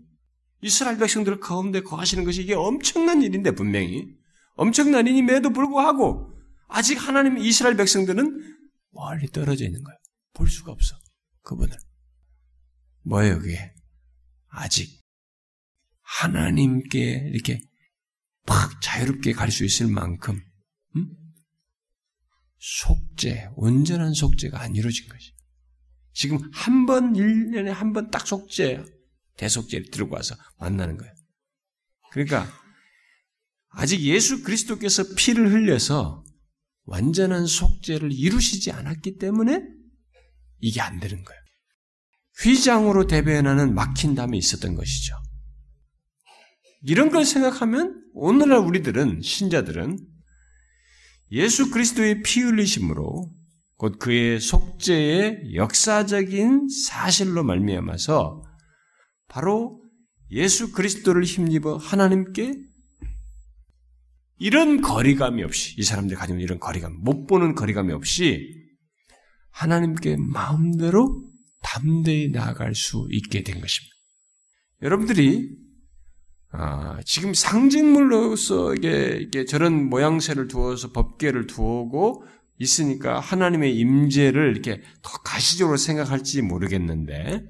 이스라엘 0.61 0.97
백성들 0.97 1.39
가운데 1.39 1.81
거하시는 1.81 2.23
것이 2.23 2.41
이게 2.43 2.53
엄청난 2.53 3.21
일인데 3.21 3.51
분명히 3.51 4.07
엄청난 4.55 5.07
일임에도 5.07 5.51
불구하고 5.51 6.33
아직 6.67 6.95
하나님 6.95 7.37
이스라엘 7.37 7.77
백성들은 7.77 8.57
멀리 8.91 9.27
떨어져 9.27 9.65
있는 9.65 9.83
거예요. 9.83 9.97
볼 10.33 10.49
수가 10.49 10.71
없어 10.71 10.95
그분을. 11.43 11.75
뭐예요 13.03 13.39
그게? 13.39 13.73
아직 14.49 14.99
하나님께 16.01 17.31
이렇게 17.33 17.61
막 18.45 18.81
자유롭게 18.81 19.33
갈 19.33 19.51
수 19.51 19.63
있을 19.63 19.87
만큼 19.87 20.41
음? 20.95 21.07
속죄, 22.59 23.49
온전한 23.55 24.13
속죄가 24.13 24.59
안 24.61 24.75
이루어진 24.75 25.07
것이. 25.07 25.33
지금 26.13 26.39
한 26.53 26.85
번, 26.85 27.13
1년에 27.13 27.67
한 27.67 27.93
번 27.93 28.11
딱 28.11 28.27
속죄, 28.27 28.83
대속죄를 29.37 29.89
들고 29.91 30.15
와서 30.15 30.35
만나는 30.59 30.97
거예요. 30.97 31.13
그러니까, 32.11 32.51
아직 33.69 34.01
예수 34.01 34.43
그리스도께서 34.43 35.03
피를 35.15 35.51
흘려서 35.51 36.23
완전한 36.83 37.45
속죄를 37.45 38.11
이루시지 38.11 38.71
않았기 38.71 39.17
때문에 39.17 39.61
이게 40.59 40.81
안 40.81 40.99
되는 40.99 41.23
거예요. 41.23 41.39
휘장으로 42.41 43.07
대변하는 43.07 43.73
막힌 43.75 44.15
담이 44.15 44.37
있었던 44.37 44.75
것이죠. 44.75 45.15
이런 46.83 47.09
걸 47.09 47.25
생각하면 47.25 48.03
오늘날 48.13 48.59
우리들은 48.59 49.21
신자들은 49.21 49.99
예수 51.31 51.69
그리스도의 51.69 52.21
피 52.23 52.41
흘리심으로 52.41 53.31
곧 53.75 53.99
그의 53.99 54.39
속죄의 54.39 55.55
역사적인 55.55 56.67
사실로 56.69 57.43
말미암아서 57.43 58.43
바로 59.27 59.81
예수 60.31 60.71
그리스도를 60.71 61.23
힘입어 61.23 61.77
하나님께 61.77 62.55
이런 64.39 64.81
거리감이 64.81 65.43
없이 65.43 65.75
이 65.77 65.83
사람들이 65.83 66.17
가지고 66.17 66.39
이런 66.39 66.59
거리감 66.59 66.99
못 67.01 67.25
보는 67.27 67.55
거리감이 67.55 67.93
없이 67.93 68.53
하나님께 69.51 70.17
마음대로 70.17 71.29
담대히 71.61 72.29
나아갈 72.31 72.73
수 72.75 73.07
있게 73.11 73.43
된 73.43 73.59
것입니다. 73.59 73.95
여러분들이 74.81 75.49
아, 76.51 76.99
지금 77.05 77.33
상징물로서 77.33 78.75
이게, 78.75 79.19
이게 79.21 79.45
저런 79.45 79.89
모양새를 79.89 80.47
두어서 80.47 80.91
법계를 80.91 81.47
두고 81.47 82.25
있으니까 82.57 83.19
하나님의 83.19 83.77
임재를 83.77 84.51
이렇게 84.51 84.81
더 85.01 85.11
가시적으로 85.23 85.77
생각할지 85.77 86.41
모르겠는데 86.41 87.43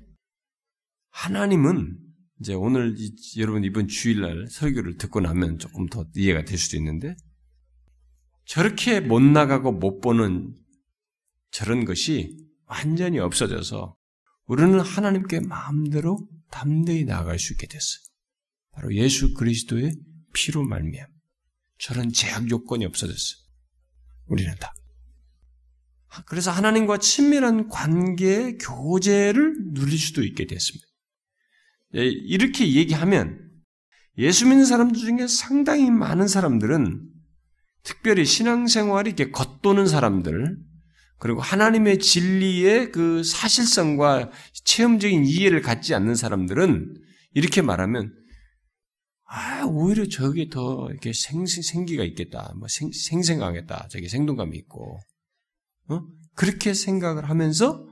하나님은 1.12 1.98
이제 2.40 2.54
오늘 2.54 2.96
이, 2.98 3.16
여러분 3.38 3.64
이번 3.64 3.88
주일날 3.88 4.48
설교를 4.50 4.98
듣고 4.98 5.20
나면 5.20 5.60
조금 5.60 5.88
더 5.88 6.06
이해가 6.16 6.46
될 6.46 6.58
수도 6.58 6.78
있는데 6.78 7.16
저렇게 8.46 9.00
못 9.00 9.22
나가고 9.22 9.72
못 9.72 10.00
보는 10.00 10.54
저런 11.52 11.86
것이 11.86 12.38
완전히 12.66 13.20
없어져서 13.20 13.96
우리는 14.46 14.80
하나님께 14.80 15.42
마음대로 15.42 16.18
담대히 16.52 17.06
나아갈 17.06 17.40
수 17.40 17.54
있게 17.54 17.68
됐어요. 17.68 18.09
바로 18.80 18.96
예수 18.96 19.34
그리스도의 19.34 19.94
피로 20.34 20.64
말미암. 20.64 21.06
저런 21.80 22.14
제약 22.14 22.50
요건이 22.50 22.86
없어졌어요. 22.86 23.38
우리는 24.28 24.54
다. 24.56 24.74
그래서 26.26 26.52
하나님과 26.52 26.98
친밀한 26.98 27.68
관계, 27.68 28.58
교제를 28.58 29.74
누릴 29.74 30.00
수도 30.00 30.24
있게 30.24 30.48
됐습니다. 30.48 30.88
예, 31.96 32.06
이렇게 32.06 32.74
얘기하면 32.74 33.52
예수 34.18 34.48
믿는 34.48 34.66
사람들 34.66 34.98
중에 34.98 35.28
상당히 35.28 35.92
많은 35.92 36.28
사람들은 36.28 37.06
특별히 37.84 38.26
신앙생활이 38.26 39.10
이렇게 39.10 39.32
겉도는 39.32 39.88
사람들, 39.88 40.58
그리고 41.18 41.42
하나님의 41.42 42.00
진리의 42.00 42.92
그 42.92 43.24
사실성과 43.24 44.32
체험적인 44.64 45.26
이해를 45.26 45.62
갖지 45.62 45.94
않는 45.94 46.16
사람들은 46.16 46.96
이렇게 47.34 47.62
말하면 47.62 48.19
아, 49.32 49.64
오히려 49.66 50.08
저게 50.08 50.50
더 50.50 50.88
이렇게 50.90 51.14
생, 51.14 51.46
생기가 51.46 52.04
있겠다. 52.04 52.52
뭐 52.58 52.68
생, 52.68 52.92
생생하겠다. 52.92 53.88
저게 53.90 54.10
생동감이 54.10 54.58
있고. 54.58 55.00
어? 55.90 56.02
그렇게 56.34 56.74
생각을 56.74 57.30
하면서 57.30 57.88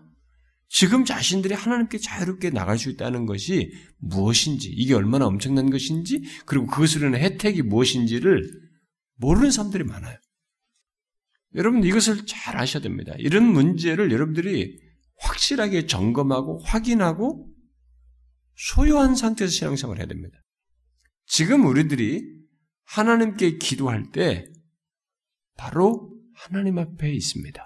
지금 0.68 1.06
자신들이 1.06 1.54
하나님께 1.54 2.00
자유롭게 2.00 2.50
나갈 2.50 2.80
수 2.80 2.90
있다는 2.90 3.28
것이 3.28 3.72
무엇인지, 3.98 4.70
이게 4.70 4.96
얼마나 4.96 5.28
엄청난 5.28 5.70
것인지, 5.70 6.24
그리고 6.46 6.66
그것으로 6.66 7.08
인한 7.08 7.22
혜택이 7.22 7.62
무엇인지를 7.62 8.52
모르는 9.18 9.52
사람들이 9.52 9.84
많아요. 9.84 10.18
여러분 11.56 11.84
이것을 11.84 12.26
잘 12.26 12.58
아셔야 12.58 12.82
됩니다. 12.82 13.14
이런 13.18 13.46
문제를 13.46 14.12
여러분들이 14.12 14.80
확실하게 15.20 15.86
점검하고 15.86 16.60
확인하고 16.64 17.48
소유한 18.56 19.16
상태에서 19.16 19.52
신앙생활을 19.52 20.00
해야 20.00 20.08
됩니다. 20.08 20.38
지금 21.28 21.66
우리들이 21.66 22.26
하나님께 22.86 23.58
기도할 23.58 24.12
때 24.12 24.46
바로 25.58 26.14
하나님 26.34 26.78
앞에 26.78 27.12
있습니다. 27.14 27.66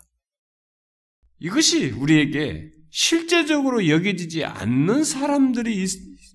이것이 1.40 1.92
우리에게 1.92 2.72
실제적으로 2.90 3.88
여겨지지 3.88 4.44
않는 4.44 5.04
사람들이 5.04 5.84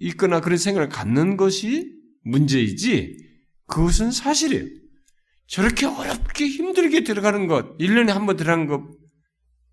있, 0.01 0.16
거나 0.16 0.41
그런 0.41 0.57
생각을 0.59 0.89
갖는 0.89 1.37
것이 1.37 1.93
문제이지 2.22 3.16
그것은 3.66 4.11
사실이에요. 4.11 4.64
저렇게 5.49 5.87
어렵게 5.87 6.47
힘들게 6.49 7.05
들어가는 7.05 7.47
것, 7.47 7.77
1년에 7.79 8.09
한 8.09 8.27
번 8.27 8.37
들어가는 8.37 8.66
것, 8.66 8.83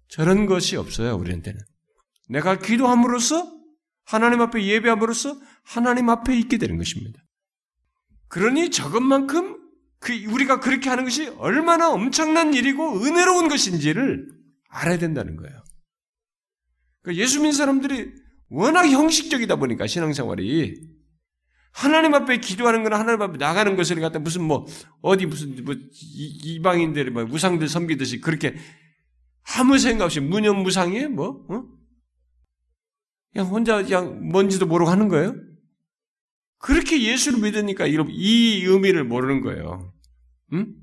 저런 0.07 0.45
것이 0.45 0.75
없어요, 0.75 1.15
우리한테는. 1.15 1.59
내가 2.29 2.59
기도함으로써, 2.59 3.51
하나님 4.05 4.41
앞에 4.41 4.63
예배함으로써 4.63 5.39
하나님 5.63 6.09
앞에 6.09 6.37
있게 6.37 6.57
되는 6.57 6.77
것입니다. 6.77 7.22
그러니 8.33 8.71
저것만큼 8.71 9.59
그 9.99 10.25
우리가 10.25 10.59
그렇게 10.59 10.89
하는 10.89 11.03
것이 11.03 11.27
얼마나 11.37 11.91
엄청난 11.91 12.55
일이고 12.55 13.03
은혜로운 13.03 13.47
것인지를 13.47 14.27
알아야 14.69 14.97
된다는 14.97 15.35
거예요. 15.35 15.63
그러니까 17.03 17.21
예수 17.21 17.37
믿는 17.37 17.51
사람들이 17.51 18.11
워낙 18.49 18.87
형식적이다 18.87 19.57
보니까 19.57 19.85
신앙생활이 19.85 20.81
하나님 21.73 22.15
앞에 22.15 22.39
기도하는 22.39 22.81
거나 22.81 22.97
하나님 22.97 23.21
앞에 23.21 23.37
나가는 23.37 23.75
것을 23.75 24.01
갖다 24.01 24.17
무슨 24.17 24.45
뭐 24.45 24.65
어디 25.03 25.27
무슨 25.27 25.63
뭐 25.63 25.75
이방인들 25.91 27.11
뭐 27.11 27.25
우상들 27.25 27.69
섬기듯이 27.69 28.19
그렇게 28.19 28.55
아무 29.59 29.77
생각 29.77 30.05
없이 30.05 30.19
무념무상해 30.19 31.05
뭐 31.05 31.45
어? 31.49 31.65
그냥 33.31 33.47
혼자 33.47 33.83
그냥 33.83 34.27
뭔지도 34.27 34.65
모르고 34.65 34.89
하는 34.89 35.07
거예요. 35.07 35.35
그렇게 36.63 37.03
예수를 37.03 37.39
믿으니까 37.39 37.87
이 37.87 38.63
의미를 38.63 39.03
모르는 39.03 39.41
거예요. 39.41 39.93
응? 40.53 40.73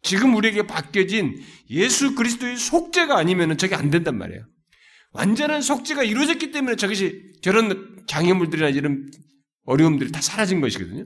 지금 0.00 0.34
우리에게 0.34 0.66
바뀌어진 0.66 1.38
예수 1.68 2.14
그리스도의 2.14 2.56
속죄가 2.56 3.18
아니면 3.18 3.58
저게 3.58 3.74
안 3.74 3.90
된단 3.90 4.16
말이에요. 4.16 4.46
완전한 5.12 5.60
속죄가 5.60 6.02
이루어졌기 6.04 6.50
때문에 6.50 6.76
저것이 6.76 7.34
저런 7.42 8.02
장애물들이나 8.06 8.70
이런 8.70 9.10
어려움들이 9.66 10.12
다 10.12 10.22
사라진 10.22 10.62
것이거든요. 10.62 11.04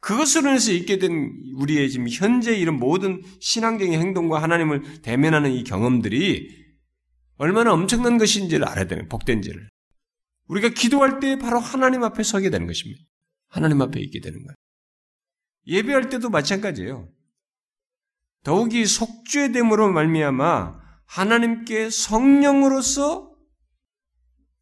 그것으로 0.00 0.48
인해서 0.48 0.72
있게 0.72 0.98
된 0.98 1.34
우리의 1.56 1.90
지금 1.90 2.08
현재 2.08 2.56
이런 2.56 2.78
모든 2.78 3.22
신앙적인 3.40 3.92
행동과 3.92 4.42
하나님을 4.42 5.02
대면하는 5.02 5.52
이 5.52 5.64
경험들이 5.64 6.64
얼마나 7.36 7.74
엄청난 7.74 8.16
것인지를 8.16 8.66
알아야 8.66 8.86
되는 8.86 9.06
복된지를. 9.10 9.68
우리가 10.46 10.68
기도할 10.68 11.20
때 11.20 11.38
바로 11.38 11.58
하나님 11.58 12.04
앞에 12.04 12.22
서게 12.22 12.50
되는 12.50 12.66
것입니다. 12.66 13.02
하나님 13.48 13.80
앞에 13.82 14.00
있게 14.00 14.20
되는 14.20 14.38
거예요. 14.42 14.54
예배할 15.66 16.08
때도 16.08 16.30
마찬가지예요. 16.30 17.08
더욱이 18.44 18.86
속죄됨으로 18.86 19.92
말미암아 19.92 20.80
하나님께 21.06 21.90
성령으로서 21.90 23.34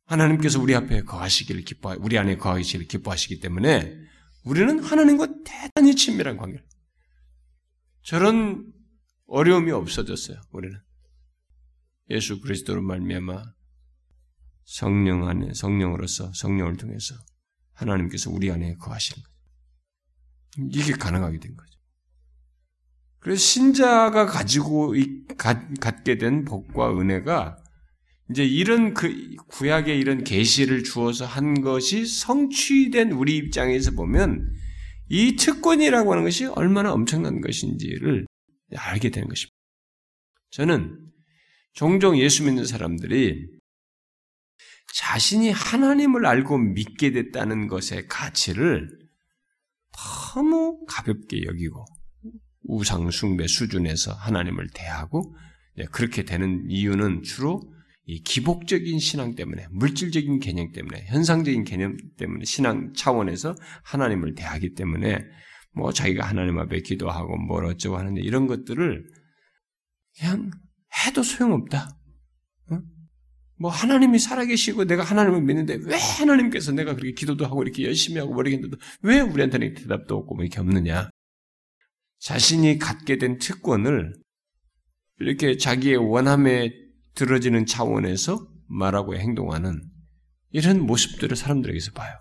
하나님께서 0.07 0.61
우리 0.61 0.74
앞에 0.74 1.03
거하시기를 1.03 1.62
기뻐, 1.62 1.97
우리 2.01 2.18
안에 2.18 2.37
거하시기를 2.37 2.87
기뻐하시기 2.87 3.41
때문에 3.41 3.99
우리는 4.45 4.82
하나님과 4.82 5.28
대단히 5.45 5.95
친밀한 5.95 6.37
관계. 6.37 6.62
저런 8.03 8.72
어려움이 9.26 9.70
없어졌어요. 9.70 10.41
우리는 10.51 10.78
예수 12.11 12.41
그리스도로 12.41 12.82
말미암아 12.82 13.43
성령 14.65 15.29
안에 15.29 15.53
성령으로서 15.55 16.33
성령을 16.35 16.77
통해서 16.77 17.15
하나님께서 17.75 18.31
우리 18.31 18.51
안에 18.51 18.77
거하시는 18.77 19.23
거죠. 19.23 19.35
이게 20.71 20.93
가능하게 20.93 21.39
된 21.39 21.55
거죠. 21.57 21.79
그래서 23.21 23.41
신자가 23.41 24.27
가지고 24.27 24.95
갖게 25.37 26.19
된 26.19 26.45
복과 26.45 26.99
은혜가 26.99 27.57
이제 28.31 28.45
이런 28.45 28.95
그 28.95 29.35
구약의 29.49 29.99
이런 29.99 30.25
계시를 30.25 30.83
주어서 30.85 31.27
한 31.27 31.61
것이 31.61 32.07
성취된 32.07 33.12
우리 33.12 33.37
입장에서 33.37 33.91
보면 33.93 34.51
이 35.09 35.37
특권이라고 35.37 36.12
하는 36.12 36.25
것이 36.25 36.47
얼마나 36.47 36.93
엄청난 36.93 37.41
것인지를 37.41 38.27
알게 38.77 39.11
되는 39.11 39.29
것입니다. 39.29 39.55
저는 40.51 40.99
종종 41.73 42.19
예수 42.19 42.45
믿는 42.45 42.65
사람들이 42.65 43.47
자신이 44.93 45.51
하나님을 45.51 46.26
알고 46.26 46.59
믿게 46.59 47.12
됐다는 47.12 47.68
것의 47.68 48.07
가치를 48.09 48.89
너무 50.35 50.85
가볍게 50.87 51.45
여기고 51.45 51.85
우상숭배 52.64 53.47
수준에서 53.47 54.12
하나님을 54.12 54.68
대하고 54.72 55.35
그렇게 55.91 56.24
되는 56.24 56.64
이유는 56.68 57.22
주로 57.22 57.62
이 58.07 58.22
기복적인 58.22 58.99
신앙 58.99 59.35
때문에, 59.35 59.66
물질적인 59.70 60.39
개념 60.39 60.72
때문에, 60.72 61.07
현상적인 61.07 61.64
개념 61.64 61.97
때문에, 62.18 62.45
신앙 62.45 62.93
차원에서 62.93 63.55
하나님을 63.82 64.35
대하기 64.35 64.74
때문에, 64.74 65.24
뭐 65.74 65.93
자기가 65.93 66.26
하나님 66.26 66.59
앞에 66.59 66.80
기도하고 66.80 67.37
뭘 67.37 67.64
어쩌고 67.64 67.97
하는데 67.97 68.20
이런 68.20 68.47
것들을 68.47 69.07
그냥 70.18 70.51
해도 71.07 71.22
소용없다. 71.22 71.99
어? 72.70 72.78
뭐 73.65 73.71
하나님이 73.71 74.19
살아계시고 74.19 74.85
내가 74.85 75.03
하나님을 75.03 75.41
믿는데 75.41 75.79
왜 75.87 75.97
하나님께서 75.97 76.73
내가 76.73 76.95
그렇게 76.95 77.12
기도도 77.12 77.47
하고 77.47 77.62
이렇게 77.62 77.85
열심히 77.85 78.19
하고 78.19 78.35
모르겠는데도 78.35 78.77
왜 79.01 79.21
우리한테는 79.21 79.73
대답도 79.73 80.19
없고 80.19 80.35
뭐 80.35 80.45
이렇게 80.45 80.61
없느냐? 80.61 81.09
자신이 82.19 82.79
갖게 82.79 83.17
된 83.17 83.39
특권을 83.39 84.12
이렇게 85.19 85.57
자기의 85.57 85.97
원함에 85.97 86.75
들어지는 87.15 87.65
차원에서 87.65 88.47
말하고 88.67 89.17
행동하는 89.17 89.81
이런 90.51 90.81
모습들을 90.83 91.35
사람들에게서 91.35 91.93
봐요. 91.93 92.19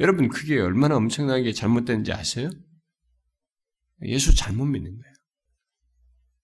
여러분, 0.00 0.28
그게 0.28 0.58
얼마나 0.58 0.96
엄청나게 0.96 1.52
잘못된지 1.52 2.12
아세요? 2.12 2.50
예수 4.02 4.34
잘못 4.34 4.64
믿는 4.64 4.90
거예요. 4.90 5.14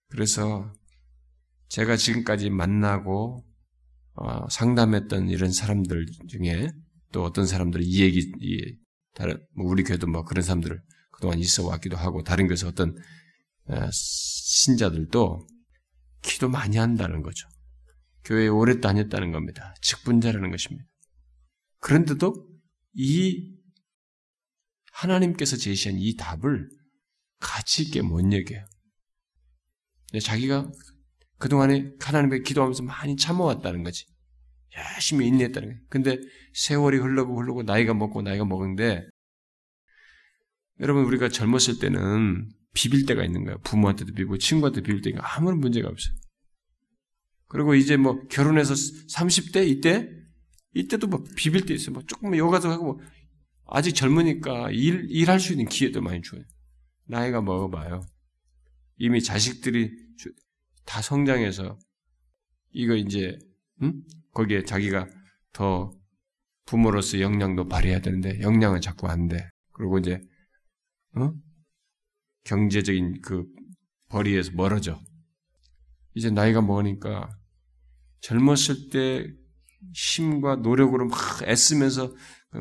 그래서 0.08 0.72
제가 1.66 1.96
지금까지 1.96 2.48
만나고 2.48 3.44
어, 4.14 4.48
상담했던 4.48 5.28
이런 5.30 5.52
사람들 5.52 6.06
중에 6.28 6.70
또 7.12 7.24
어떤 7.24 7.46
사람들이 7.46 7.84
이 7.84 8.02
얘기, 8.02 8.32
이, 8.40 8.76
다른, 9.14 9.38
뭐 9.54 9.66
우리 9.66 9.82
교회도 9.82 10.06
뭐 10.06 10.24
그런 10.24 10.42
사람들을 10.42 10.80
그동안 11.12 11.38
있어 11.38 11.66
왔기도 11.66 11.96
하고 11.96 12.22
다른 12.22 12.46
교회에서 12.46 12.68
어떤 12.68 12.96
어, 13.66 13.88
신자들도 13.90 15.46
기도 16.22 16.48
많이 16.48 16.76
한다는 16.76 17.22
거죠. 17.22 17.48
교회에 18.24 18.48
오래 18.48 18.80
다녔다는 18.80 19.32
겁니다. 19.32 19.74
직분자라는 19.82 20.50
것입니다. 20.50 20.84
그런데도 21.78 22.34
이 22.94 23.52
하나님께서 24.92 25.56
제시한 25.56 25.98
이 25.98 26.16
답을 26.16 26.68
가치 27.40 27.82
있게 27.82 28.02
못 28.02 28.20
여겨요. 28.32 28.64
자기가 30.22 30.70
그동안에 31.42 31.90
하나님께 32.00 32.42
기도하면서 32.42 32.84
많이 32.84 33.16
참아왔다는 33.16 33.82
거지. 33.82 34.06
열심히 34.76 35.26
인내했다는 35.26 35.68
거예요. 35.68 35.80
근데 35.88 36.20
세월이 36.52 36.98
흘러고 36.98 37.36
흘러고 37.36 37.64
나이가 37.64 37.94
먹고 37.94 38.22
나이가 38.22 38.44
먹은데 38.44 39.04
여러분 40.78 41.04
우리가 41.04 41.30
젊었을 41.30 41.80
때는 41.80 42.48
비빌 42.74 43.06
때가 43.06 43.24
있는 43.24 43.42
거예요. 43.42 43.58
부모한테도 43.64 44.12
비비고 44.12 44.38
친구한테 44.38 44.82
비빌 44.82 45.02
때가 45.02 45.36
아무런 45.36 45.58
문제가 45.58 45.88
없어요. 45.88 46.14
그리고 47.48 47.74
이제 47.74 47.96
뭐 47.96 48.22
결혼해서 48.28 48.74
30대 48.74 49.66
이때 49.68 50.08
이때도 50.74 51.08
뭐 51.08 51.24
비빌 51.36 51.66
때 51.66 51.74
있어요. 51.74 51.94
뭐 51.94 52.04
조금 52.06 52.36
요가도 52.36 52.70
하고 52.70 52.84
뭐 52.84 53.00
아직 53.66 53.94
젊으니까 53.94 54.70
일 54.70 55.08
일할 55.10 55.40
수 55.40 55.52
있는 55.52 55.66
기회도 55.66 56.02
많이 56.02 56.22
줘요. 56.22 56.42
나이가 57.08 57.42
먹어봐요. 57.42 58.06
이미 58.98 59.20
자식들이 59.20 59.90
다 60.84 61.02
성장해서 61.02 61.78
이거 62.72 62.94
이제 62.94 63.38
음? 63.82 64.02
거기에 64.32 64.64
자기가 64.64 65.06
더 65.52 65.92
부모로서 66.66 67.20
역량도 67.20 67.68
발휘해야 67.68 68.00
되는데 68.00 68.40
역량은 68.40 68.80
자꾸 68.80 69.08
안 69.08 69.28
돼. 69.28 69.48
그리고 69.72 69.98
이제 69.98 70.20
어? 71.16 71.32
경제적인 72.44 73.20
그 73.22 73.44
벌이에서 74.08 74.52
멀어져. 74.54 75.00
이제 76.14 76.30
나이가 76.30 76.60
먹으니까 76.60 77.28
젊었을 78.20 78.90
때 78.90 79.26
힘과 79.94 80.56
노력으로 80.56 81.08
막 81.08 81.42
애쓰면서 81.42 82.14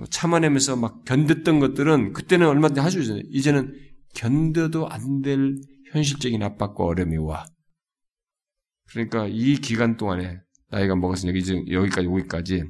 참아내면서 0.10 0.76
막 0.78 1.04
견뎠던 1.06 1.60
것들은 1.60 2.14
그때는 2.14 2.48
얼마든지 2.48 2.80
할수 2.80 3.00
있어요. 3.02 3.22
이제는 3.30 3.74
견뎌도 4.16 4.90
안 4.90 5.22
될 5.22 5.56
현실적인 5.92 6.42
압박과 6.42 6.84
어려움이 6.84 7.18
와. 7.18 7.46
그러니까 8.90 9.28
이 9.28 9.56
기간 9.56 9.98
동안에 9.98 10.42
나이가 10.70 10.96
먹었으니까 10.96 11.38
이제 11.38 11.64
여기까지 11.70 12.08
오기까지 12.08 12.64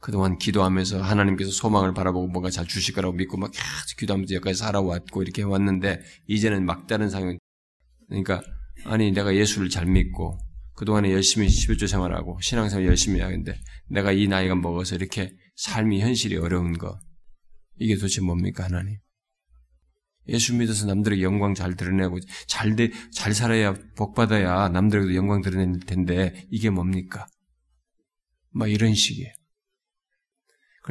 그동안 0.00 0.38
기도하면서 0.38 1.02
하나님께서 1.02 1.50
소망을 1.50 1.92
바라보고 1.92 2.28
뭔가 2.28 2.50
잘 2.50 2.66
주실 2.66 2.94
거라고 2.94 3.14
믿고 3.16 3.36
막 3.36 3.50
계속 3.50 3.96
기도하면서 3.98 4.34
여기까지 4.34 4.58
살아왔고 4.58 5.22
이렇게 5.22 5.42
해왔는데 5.42 6.02
이제는 6.28 6.64
막다른 6.64 7.10
상황 7.10 7.36
그러니까 8.08 8.42
아니 8.84 9.10
내가 9.10 9.34
예수를 9.34 9.68
잘 9.68 9.86
믿고 9.86 10.38
그동안에 10.76 11.10
열심히 11.12 11.48
11조 11.48 11.88
생활하고 11.88 12.38
신앙생활 12.40 12.86
열심히 12.86 13.20
하는데 13.20 13.58
내가 13.88 14.12
이 14.12 14.28
나이가 14.28 14.54
먹어서 14.54 14.94
이렇게 14.94 15.32
삶이 15.56 16.00
현실이 16.00 16.36
어려운 16.36 16.78
거 16.78 17.00
이게 17.78 17.96
도대체 17.96 18.20
뭡니까 18.20 18.64
하나님? 18.64 18.98
예수 20.28 20.54
믿어서 20.54 20.86
남들에게 20.86 21.22
영광 21.22 21.54
잘 21.54 21.74
드러내고 21.76 22.18
잘, 22.46 22.76
돼, 22.76 22.90
잘 23.12 23.34
살아야 23.34 23.74
복 23.96 24.14
받아야 24.14 24.68
남들에게도 24.68 25.14
영광 25.14 25.40
드러낼 25.40 25.80
텐데 25.80 26.46
이게 26.50 26.70
뭡니까? 26.70 27.26
막 28.50 28.70
이런 28.70 28.94
식이에요. 28.94 29.32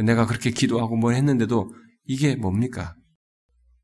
내가 0.04 0.26
그렇게 0.26 0.52
기도하고 0.52 0.96
뭘 0.96 1.16
했는데도 1.16 1.74
이게 2.06 2.36
뭡니까? 2.36 2.96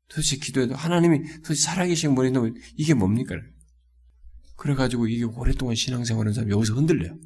도대체 0.08 0.36
기도해도 0.36 0.74
하나님이 0.74 1.22
도대체 1.42 1.62
살아계신 1.62 2.14
너무 2.14 2.54
이게 2.76 2.94
뭡니까? 2.94 3.34
그래가지고 4.56 5.08
이게 5.08 5.24
오랫동안 5.24 5.74
신앙생활하는 5.74 6.32
사람이 6.32 6.52
여기서 6.52 6.74
흔들려요. 6.74 7.18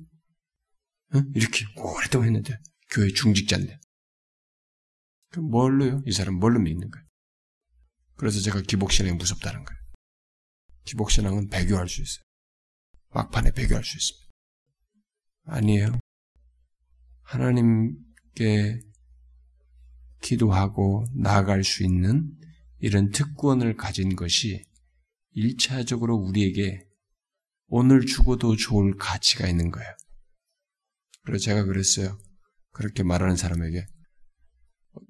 응? 1.14 1.33
이렇게 1.35 1.64
오랫동안 1.76 2.29
했는데 2.29 2.57
교회 2.91 3.09
중직자인데. 3.09 3.79
그럼 5.31 5.51
뭘로요? 5.51 6.03
이 6.07 6.12
사람 6.12 6.35
뭘로 6.35 6.59
믿는 6.61 6.91
거예요? 6.91 7.07
그래서 8.19 8.41
제가 8.41 8.61
기복신앙이 8.62 9.16
무섭다는 9.16 9.64
거예요. 9.64 9.81
기복신앙은 10.85 11.49
배교할 11.49 11.89
수 11.89 12.03
있어요. 12.03 12.25
막판에 13.11 13.53
배교할 13.53 13.85
수 13.85 13.97
있습니다. 13.97 14.29
아니에요. 15.45 15.99
하나님께 17.23 18.81
기도하고 20.21 21.05
나아갈 21.14 21.62
수 21.62 21.85
있는 21.85 22.35
이런 22.81 23.11
특권을 23.11 23.77
가진 23.77 24.16
것이 24.16 24.64
일차적으로 25.33 26.16
우리에게 26.16 26.85
오늘 27.69 28.05
죽어도 28.05 28.57
좋을 28.57 28.97
가치가 28.97 29.47
있는 29.47 29.71
거예요. 29.71 29.89
그래서 31.25 31.45
제가 31.45 31.64
그랬어요. 31.64 32.19
그렇게 32.73 33.05
말하는 33.05 33.37
사람에게 33.37 33.87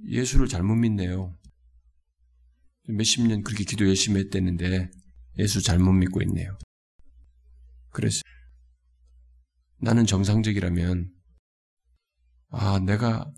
예수를 0.08 0.46
잘못 0.48 0.74
믿네요. 0.74 1.38
몇십 2.88 3.26
년 3.26 3.42
그렇게 3.42 3.64
기도 3.64 3.86
열심히 3.86 4.20
했댔는데 4.20 4.90
예수 5.38 5.62
잘못 5.62 5.92
믿고 5.92 6.22
있네요. 6.22 6.58
그래서 7.90 8.20
나는 9.80 10.06
정상적이라면 10.06 11.10
아 12.50 12.78
내가 12.80 13.30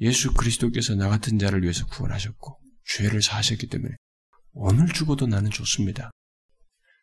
예수 0.00 0.32
그리스도께서 0.34 0.94
나 0.94 1.08
같은 1.08 1.38
자를 1.38 1.62
위해서 1.62 1.86
구원하셨고 1.86 2.58
죄를 2.84 3.22
사하셨기 3.22 3.66
때문에 3.68 3.94
오늘 4.52 4.88
죽어도 4.88 5.26
나는 5.26 5.50
좋습니다. 5.50 6.10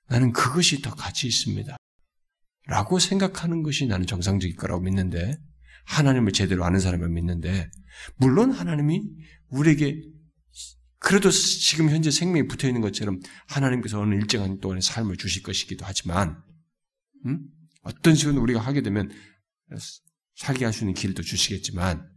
나는 0.07 0.31
그것이 0.31 0.81
더 0.81 0.93
가치 0.93 1.27
있습니다. 1.27 1.75
라고 2.67 2.99
생각하는 2.99 3.61
것이 3.61 3.87
나는 3.87 4.07
정상적일 4.07 4.55
거라고 4.55 4.81
믿는데 4.81 5.37
하나님을 5.85 6.31
제대로 6.31 6.63
아는 6.63 6.79
사람을 6.79 7.09
믿는데 7.09 7.69
물론 8.15 8.51
하나님이 8.51 9.03
우리에게 9.49 10.01
그래도 11.03 11.29
지금 11.31 11.89
현재 11.89 12.09
생명이 12.09 12.47
붙어 12.47 12.65
있는 12.65 12.79
것처럼 12.79 13.19
하나님께서 13.47 13.99
어느 13.99 14.15
일정한 14.15 14.61
동안의 14.61 14.81
삶을 14.81 15.17
주실 15.17 15.43
것이기도 15.43 15.83
하지만, 15.85 16.41
음? 17.25 17.45
어떤 17.81 18.15
식으로 18.15 18.41
우리가 18.41 18.61
하게 18.61 18.81
되면 18.81 19.11
살게 20.35 20.63
할 20.63 20.73
수 20.73 20.85
있는 20.85 20.93
길도 20.93 21.21
주시겠지만, 21.21 22.09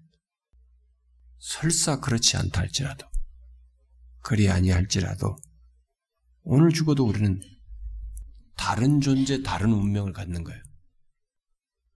설사 1.41 1.99
그렇지 1.99 2.37
않다 2.37 2.61
할지라도, 2.61 3.09
그리 4.21 4.49
아니할지라도, 4.49 5.37
오늘 6.43 6.71
죽어도 6.71 7.05
우리는 7.05 7.41
다른 8.57 9.01
존재, 9.01 9.43
다른 9.43 9.73
운명을 9.73 10.13
갖는 10.13 10.45
거예요. 10.45 10.63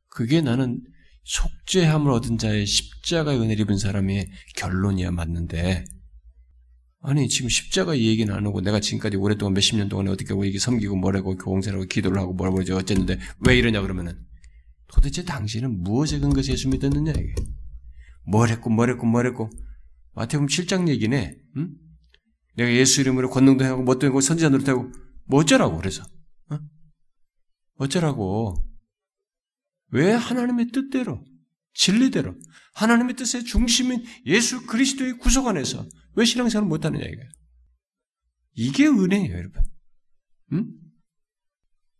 그게 0.08 0.40
나는 0.40 0.82
속죄함을 1.22 2.10
얻은 2.10 2.38
자의 2.38 2.66
십자가의 2.66 3.38
은혜를 3.38 3.60
입은 3.60 3.78
사람의 3.78 4.28
결론이야 4.56 5.12
맞는데, 5.12 5.84
아니 7.02 7.28
지금 7.28 7.48
십자가 7.48 7.98
얘기는 7.98 8.32
안 8.32 8.44
하고 8.46 8.60
내가 8.60 8.78
지금까지 8.78 9.16
오랫동안 9.16 9.54
몇십 9.54 9.76
년 9.76 9.88
동안에 9.88 10.10
어떻게 10.10 10.34
왜 10.34 10.48
이게 10.48 10.58
섬기고 10.58 10.96
뭐라고 10.96 11.36
교홍세라고 11.36 11.84
기도를 11.84 12.18
하고 12.18 12.34
뭐라고 12.34 12.60
이제 12.60 12.72
어쨌는데 12.72 13.18
왜 13.46 13.56
이러냐 13.56 13.80
그러면은 13.80 14.18
도대체 14.86 15.24
당신은 15.24 15.82
무엇에 15.82 16.18
근거해서 16.18 16.52
예수 16.52 16.68
믿었느냐 16.68 17.12
이게. 17.12 17.34
뭘 18.26 18.50
했고 18.50 18.70
뭘 18.70 18.90
했고 18.90 19.06
뭘 19.06 19.26
했고. 19.26 19.50
마태복음 20.14 20.48
7장 20.48 20.88
얘기네. 20.88 21.36
응? 21.56 21.74
내가 22.56 22.70
예수 22.72 23.00
이름으로 23.00 23.30
권능도 23.30 23.64
하고 23.64 23.82
뭣도 23.82 24.08
하고 24.08 24.20
선지자 24.20 24.50
노릇하고 24.50 24.92
뭐 25.26 25.40
어쩌라고 25.40 25.78
그래서? 25.78 26.02
어? 26.50 26.58
어쩌라고? 27.76 28.56
왜 29.92 30.12
하나님의 30.12 30.66
뜻대로 30.72 31.24
진리대로 31.72 32.34
하나님의 32.74 33.16
뜻의 33.16 33.44
중심인 33.44 34.04
예수 34.26 34.66
그리스도의 34.66 35.18
구속 35.18 35.46
안에서 35.46 35.86
왜 36.20 36.24
신앙생활을 36.26 36.68
못하느냐 36.68 37.02
이거예요. 37.04 37.30
이게 38.52 38.86
은혜예요, 38.86 39.32
여러분. 39.32 39.62
음? 40.52 40.70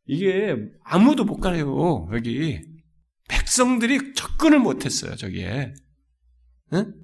이게 0.04 0.56
아무도 0.84 1.24
못 1.24 1.38
가요, 1.38 2.06
여기. 2.12 2.60
백성들이 3.28 4.12
접근을 4.14 4.58
못했어요, 4.58 5.16
저기에. 5.16 5.72
응? 6.74 6.94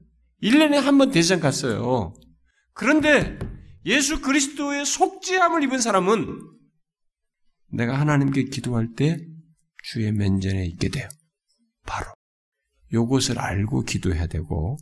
1년에 0.42 0.74
한 0.74 0.98
번 0.98 1.10
대장 1.10 1.40
갔어요. 1.40 2.12
그런데 2.74 3.38
예수 3.86 4.20
그리스도의 4.20 4.84
속죄함을 4.84 5.62
입은 5.62 5.80
사람은 5.80 6.38
내가 7.72 7.98
하나님께 7.98 8.44
기도할 8.44 8.92
때 8.94 9.24
주의 9.84 10.12
면전에 10.12 10.66
있게 10.66 10.90
돼요. 10.90 11.08
바로. 11.86 12.12
요것을 12.92 13.38
알고 13.38 13.84
기도해야 13.84 14.26
되고, 14.26 14.76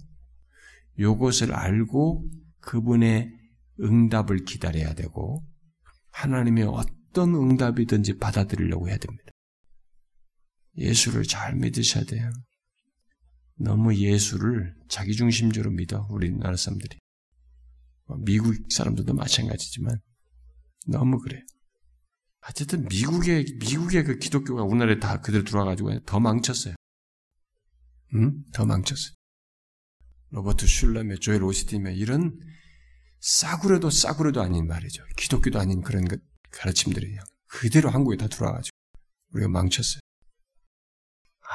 요것을 0.99 1.53
알고 1.53 2.29
그분의 2.61 3.33
응답을 3.81 4.45
기다려야 4.45 4.95
되고 4.95 5.45
하나님의 6.13 6.65
어떤 6.65 7.35
응답이든지 7.35 8.19
받아들이려고 8.19 8.89
해야 8.89 8.97
됩니다. 8.97 9.31
예수를 10.77 11.25
잘 11.25 11.57
믿으셔야 11.57 12.05
돼요. 12.05 12.31
너무 13.57 13.95
예수를 13.95 14.75
자기중심적으로 14.89 15.71
믿어 15.73 16.07
우리나라 16.11 16.57
사람들이 16.57 16.99
뭐 18.07 18.19
미국 18.25 18.55
사람들도 18.71 19.15
마찬가지지만 19.15 20.01
너무 20.87 21.21
그래요. 21.21 21.43
어쨌든 22.49 22.87
미국의 22.89 23.57
미국의 23.59 24.05
그 24.05 24.19
기독교가 24.19 24.63
우리나라에 24.65 24.99
다 24.99 25.21
그대로 25.21 25.45
들어와가지고 25.45 26.01
더 26.01 26.21
망쳤어요. 26.21 26.75
음? 28.15 28.45
더 28.53 28.67
망쳤어요. 28.67 29.14
로버트 30.35 30.67
슐러며 30.67 31.17
조엘 31.17 31.45
오스틴며 31.45 31.93
이런 31.93 32.41
싸구려도 33.21 33.91
싸구려도 33.91 34.43
아닌 34.43 34.67
말이죠. 34.67 35.05
기독교도 35.17 35.61
아닌 35.61 35.81
그런 35.81 36.07
가르침들이 36.51 37.17
그대로 37.47 37.89
한국에 37.89 38.17
다 38.17 38.27
들어와가지고 38.27 38.77
우리가 39.31 39.49
망쳤어요. 39.49 40.01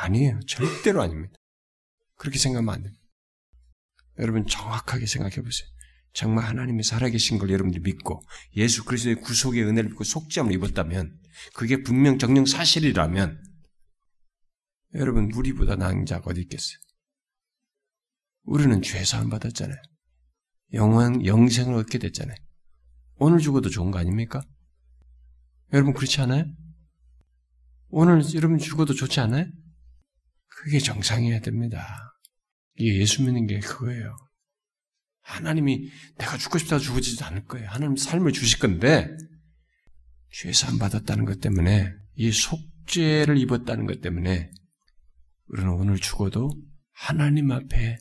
아니에요. 0.02 0.40
절대로 0.48 1.02
아닙니다. 1.02 1.36
그렇게 2.16 2.40
생각하면 2.40 2.74
안 2.74 2.84
됩니다. 2.84 3.04
여러분 4.18 4.48
정확하게 4.48 5.06
생각해 5.06 5.36
보세요. 5.36 5.68
정말 6.14 6.46
하나님이 6.46 6.84
살아계신 6.84 7.38
걸 7.38 7.50
여러분들이 7.50 7.84
믿고 7.84 8.22
예수 8.56 8.86
그리스도의 8.86 9.16
구속의 9.16 9.64
은혜를 9.64 9.90
믿고 9.90 10.06
속죄함을 10.06 10.54
입었다면 10.54 11.20
그게 11.54 11.84
분명 11.84 12.18
정령 12.18 12.46
사실이라면 12.46 13.44
여러분 14.96 15.32
우리보다 15.34 15.76
나은 15.76 16.06
자가 16.06 16.32
어디 16.32 16.42
있겠어요? 16.42 16.80
우리는 18.50 18.82
죄 18.82 19.06
사함 19.06 19.30
받았잖아요. 19.30 19.80
영원 20.74 21.24
영생을 21.24 21.76
얻게 21.76 22.00
됐잖아요. 22.00 22.36
오늘 23.18 23.38
죽어도 23.38 23.70
좋은 23.70 23.92
거 23.92 24.00
아닙니까? 24.00 24.42
여러분 25.72 25.94
그렇지 25.94 26.20
않아요? 26.22 26.46
오늘 27.90 28.24
여러분 28.34 28.58
죽어도 28.58 28.96
좋지 28.96 29.20
않아요? 29.20 29.46
그게 30.48 30.80
정상이어야 30.80 31.42
됩니다. 31.42 31.86
이게 32.76 32.98
예수 32.98 33.22
믿는 33.22 33.46
게 33.46 33.60
그거예요. 33.60 34.18
하나님이 35.22 35.88
내가 36.18 36.36
죽고 36.36 36.58
싶다 36.58 36.80
죽어지지도 36.80 37.26
않을 37.26 37.46
거예요. 37.46 37.70
하나님 37.70 37.98
삶을 37.98 38.32
주실 38.32 38.58
건데 38.58 39.16
죄산 40.32 40.80
받았다는 40.80 41.26
것 41.26 41.40
때문에 41.40 41.94
이 42.16 42.32
속죄를 42.32 43.38
입었다는 43.38 43.86
것 43.86 44.02
때문에 44.02 44.52
우리는 45.50 45.70
오늘 45.70 45.98
죽어도 45.98 46.50
하나님 46.94 47.52
앞에 47.52 48.00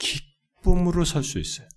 기쁨으로 0.00 1.04
설 1.04 1.22
수 1.22 1.38
있어요. 1.38 1.68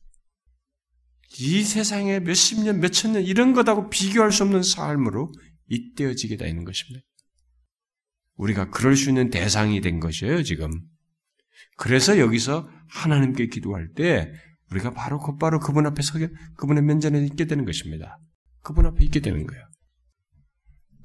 이 1.39 1.63
세상에 1.63 2.19
몇십 2.19 2.63
년, 2.63 2.79
몇천 2.79 3.13
년 3.13 3.23
이런 3.23 3.53
것하고 3.53 3.89
비교할 3.89 4.31
수 4.31 4.43
없는 4.43 4.63
삶으로 4.63 5.31
잇대어지게 5.67 6.37
되는 6.37 6.63
것입니다. 6.63 7.05
우리가 8.35 8.69
그럴 8.69 8.95
수 8.95 9.09
있는 9.09 9.29
대상이 9.29 9.81
된 9.81 9.99
것이에요, 9.99 10.43
지금. 10.43 10.71
그래서 11.77 12.19
여기서 12.19 12.69
하나님께 12.89 13.47
기도할 13.47 13.93
때 13.93 14.31
우리가 14.71 14.91
바로 14.91 15.19
곧바로 15.19 15.59
그분 15.59 15.85
앞에 15.85 16.01
서게, 16.01 16.29
그분의 16.57 16.83
면전에 16.83 17.23
있게 17.25 17.45
되는 17.45 17.65
것입니다. 17.65 18.19
그분 18.61 18.85
앞에 18.85 19.03
있게 19.05 19.19
되는 19.19 19.45
거예요. 19.45 19.63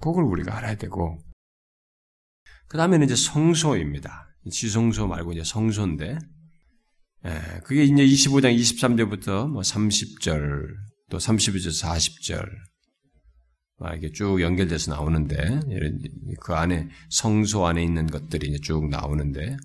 그걸 0.00 0.24
우리가 0.24 0.56
알아야 0.56 0.76
되고, 0.76 1.18
그 2.68 2.76
다음에는 2.76 3.06
이제 3.06 3.16
성소입니다. 3.16 4.28
지성소 4.50 5.06
말고 5.08 5.32
이제 5.32 5.42
성소인데, 5.44 6.06
예, 6.12 6.18
그게 7.64 7.84
이제 7.84 8.04
25장 8.04 8.56
23절부터 8.56 9.48
뭐 9.48 9.62
30절, 9.62 10.66
또 11.10 11.18
32절, 11.18 11.68
40절, 11.68 12.48
막 13.80 13.96
이게 13.96 14.10
쭉 14.10 14.40
연결돼서 14.40 14.92
나오는데, 14.92 15.60
그 16.40 16.54
안에, 16.54 16.88
성소 17.10 17.66
안에 17.66 17.82
있는 17.82 18.06
것들이 18.06 18.48
이제 18.48 18.58
쭉 18.58 18.88
나오는데, 18.88 19.56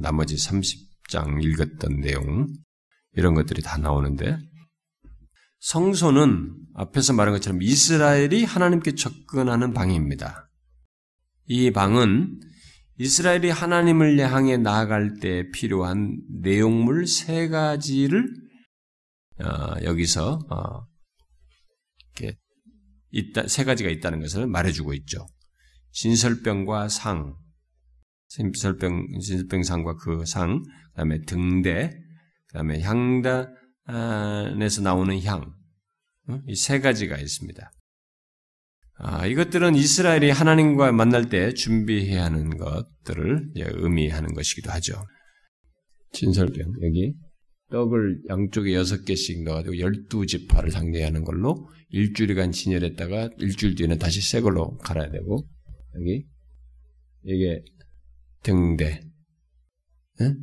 나머지 0.00 0.36
30장 0.36 1.42
읽었던 1.42 2.00
내용, 2.00 2.46
이런 3.16 3.34
것들이 3.34 3.62
다 3.62 3.78
나오는데, 3.78 4.38
성소는 5.60 6.56
앞에서 6.74 7.14
말한 7.14 7.34
것처럼 7.34 7.62
이스라엘이 7.62 8.44
하나님께 8.44 8.96
접근하는 8.96 9.72
방입니다. 9.72 10.50
이 11.46 11.70
방은 11.70 12.38
이스라엘이 12.96 13.50
하나님을 13.50 14.18
향해 14.20 14.56
나아갈 14.56 15.14
때 15.20 15.50
필요한 15.50 16.20
내용물 16.42 17.06
세 17.06 17.48
가지를 17.48 18.24
어, 19.40 19.82
여기서 19.82 20.38
어, 20.48 20.86
이렇게 22.16 22.38
있다, 23.10 23.48
세 23.48 23.64
가지가 23.64 23.90
있다는 23.90 24.20
것을 24.20 24.46
말해주고 24.46 24.94
있죠. 24.94 25.26
진설병과 25.90 26.88
상, 26.88 27.36
진설병, 28.28 29.18
진설병상과 29.20 29.96
그 29.96 30.24
상, 30.26 30.62
그 30.62 30.96
다음에 30.96 31.20
등대, 31.22 31.90
그 32.48 32.54
다음에 32.54 32.80
향단에서 32.80 34.82
나오는 34.82 35.20
향, 35.22 35.52
어? 36.28 36.40
이세 36.46 36.80
가지가 36.80 37.18
있습니다. 37.18 37.70
아, 38.96 39.26
이것들은 39.26 39.74
이스라엘이 39.74 40.30
하나님과 40.30 40.92
만날 40.92 41.28
때 41.28 41.52
준비해야 41.52 42.24
하는 42.24 42.56
것들을 42.56 43.50
의미하는 43.56 44.34
것이기도 44.34 44.70
하죠. 44.70 44.94
진설병 46.12 46.72
여기 46.82 47.14
떡을 47.70 48.22
양쪽에 48.28 48.72
여섯 48.74 49.04
개씩 49.04 49.42
넣어가지고 49.42 49.78
열두 49.80 50.26
지파를 50.26 50.70
상대하는 50.70 51.24
걸로 51.24 51.68
일주일간 51.88 52.52
진열했다가 52.52 53.30
일주일 53.38 53.74
뒤에는 53.74 53.98
다시 53.98 54.20
새 54.20 54.40
걸로 54.40 54.76
갈아야 54.78 55.10
되고 55.10 55.44
여기 55.96 56.24
이게 57.24 57.64
등대 58.44 59.00
네? 60.20 60.34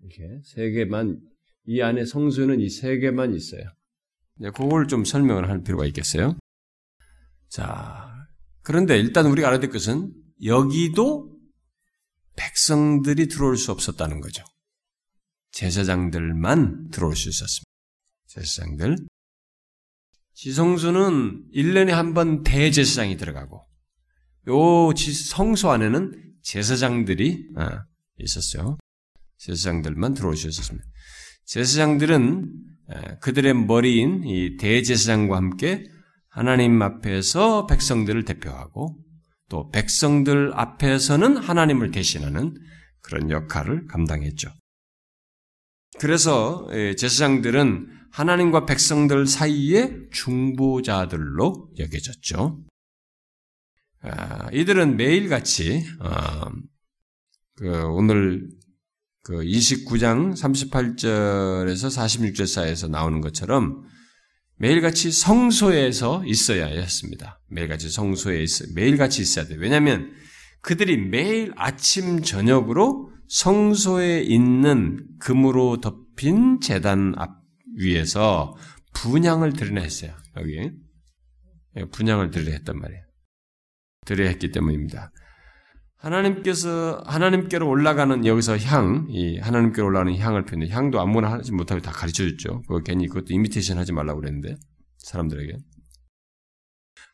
이렇게 0.00 0.40
세 0.44 0.70
개만 0.72 1.20
이 1.66 1.80
안에 1.80 2.04
성수는 2.04 2.60
이 2.60 2.68
세 2.70 2.98
개만 2.98 3.34
있어요. 3.34 3.62
그걸 4.54 4.88
좀 4.88 5.04
설명을 5.04 5.48
할 5.48 5.62
필요가 5.62 5.86
있겠어요. 5.86 6.36
자, 7.50 8.08
그런데 8.62 8.98
일단 8.98 9.26
우리가 9.26 9.48
알아야 9.48 9.60
될 9.60 9.70
것은 9.70 10.12
여기도 10.44 11.36
백성들이 12.36 13.28
들어올 13.28 13.56
수 13.56 13.72
없었다는 13.72 14.20
거죠. 14.20 14.44
제사장들만 15.52 16.90
들어올 16.90 17.16
수 17.16 17.28
있었습니다. 17.28 17.66
제사장들. 18.28 18.96
지성수는 20.34 21.50
1년에 21.52 21.88
한 21.90 22.14
번 22.14 22.42
대제사장이 22.44 23.16
들어가고, 23.16 23.66
요 24.48 24.94
성소 24.94 25.70
안에는 25.70 26.32
제사장들이 26.42 27.50
아, 27.56 27.82
있었어요. 28.18 28.78
제사장들만 29.38 30.14
들어올 30.14 30.36
수 30.36 30.48
있었습니다. 30.48 30.86
제사장들은 31.46 32.48
그들의 33.20 33.54
머리인 33.54 34.24
이 34.24 34.56
대제사장과 34.56 35.36
함께 35.36 35.84
하나님 36.30 36.80
앞에서 36.80 37.66
백성들을 37.66 38.24
대표하고 38.24 38.96
또 39.48 39.68
백성들 39.70 40.52
앞에서는 40.54 41.36
하나님을 41.36 41.90
대신하는 41.90 42.54
그런 43.02 43.30
역할을 43.30 43.86
감당했죠. 43.88 44.48
그래서 45.98 46.68
예, 46.72 46.94
제사장들은 46.94 47.88
하나님과 48.12 48.64
백성들 48.64 49.26
사이의 49.26 50.08
중보자들로 50.12 51.70
여겨졌죠. 51.78 52.64
아, 54.02 54.50
이들은 54.52 54.96
매일같이 54.96 55.84
아, 55.98 56.50
그 57.56 57.84
오늘 57.88 58.48
그 59.22 59.34
29장 59.34 60.32
38절에서 60.32 61.88
46절 61.88 62.46
사이에서 62.46 62.88
나오는 62.88 63.20
것처럼 63.20 63.84
매일같이 64.60 65.10
성소에서 65.10 66.22
있어야 66.26 66.66
했습니다. 66.66 67.40
매일같이 67.48 67.88
성소에 67.88 68.42
있어 68.42 68.66
매일같이 68.74 69.22
있어야 69.22 69.46
돼. 69.46 69.56
왜냐하면 69.56 70.12
그들이 70.60 70.98
매일 70.98 71.52
아침 71.56 72.20
저녁으로 72.20 73.10
성소에 73.28 74.20
있는 74.20 75.06
금으로 75.18 75.80
덮인 75.80 76.60
재단 76.60 77.14
앞 77.16 77.40
위에서 77.78 78.54
분양을 78.92 79.54
드려야 79.54 79.82
했어요. 79.82 80.14
여기 80.36 80.70
예, 81.76 81.84
분양을 81.86 82.30
드려야 82.30 82.56
했단 82.56 82.78
말이에요. 82.78 83.02
드려야 84.04 84.28
했기 84.28 84.50
때문입니다. 84.50 85.10
하나님께서 86.00 87.02
하나님께로 87.06 87.68
올라가는 87.68 88.24
여기서 88.24 88.56
향, 88.58 89.06
이 89.10 89.38
하나님께로 89.38 89.86
올라가는 89.86 90.16
향을 90.16 90.46
표현해. 90.46 90.68
향도 90.70 91.00
아무나 91.00 91.30
하지 91.30 91.52
못하고 91.52 91.80
다 91.82 91.92
가르쳐 91.92 92.24
줬죠. 92.24 92.62
그거 92.62 92.80
괜히 92.82 93.06
그것도 93.06 93.26
이미테이션 93.30 93.76
하지 93.76 93.92
말라고 93.92 94.20
그랬는데 94.20 94.56
사람들에게. 94.98 95.56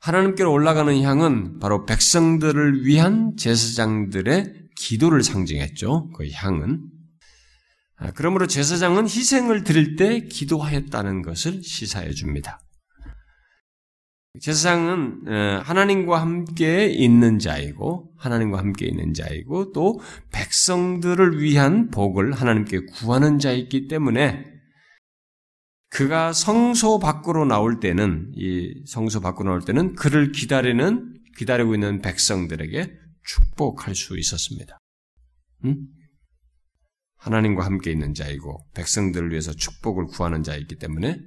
하나님께로 0.01 0.53
올라가는 0.53 1.03
향은 1.03 1.59
바로 1.59 1.85
백성들을 1.85 2.85
위한 2.85 3.37
제사장들의 3.37 4.55
기도를 4.77 5.23
상징했죠. 5.25 6.11
그 6.13 6.29
향은. 6.31 6.81
아, 7.97 8.13
그러므로 8.13 8.47
제사장은 8.47 9.05
희생을 9.05 9.65
드릴 9.65 9.97
때 9.97 10.27
기도하였다는 10.27 11.23
것을 11.23 11.63
시사해 11.63 12.13
줍니다. 12.13 12.61
제사장은 14.41 15.29
어, 15.29 15.63
하나님과 15.65 16.21
함께 16.21 16.87
있는 16.87 17.39
자이고 17.39 18.13
하나님과 18.17 18.59
함께 18.59 18.87
있는 18.87 19.15
자이고 19.15 19.73
또 19.73 20.01
백성들을 20.33 21.41
위한 21.41 21.91
복을 21.91 22.33
하나님께 22.33 22.81
구하는 22.93 23.39
자이기 23.39 23.89
때문에 23.89 24.45
그가 25.89 26.33
성소 26.33 26.99
밖으로 26.99 27.45
나올 27.45 27.81
때는 27.81 28.33
이 28.35 28.85
성소 28.87 29.21
밖으로 29.21 29.51
나올 29.51 29.63
때는 29.63 29.95
그를 29.95 30.33
기다리는 30.33 31.15
기다리고 31.39 31.75
있는 31.75 32.01
백성들에게 32.03 32.93
축복할 33.25 33.95
수 33.95 34.19
있었습니다. 34.19 34.79
응? 35.65 35.87
하나님과 37.19 37.65
함께 37.65 37.91
있는 37.91 38.15
자이고 38.15 38.67
백성들을 38.75 39.31
위해서 39.31 39.53
축복을 39.53 40.07
구하는 40.07 40.43
자이기 40.43 40.77
때문에 40.77 41.19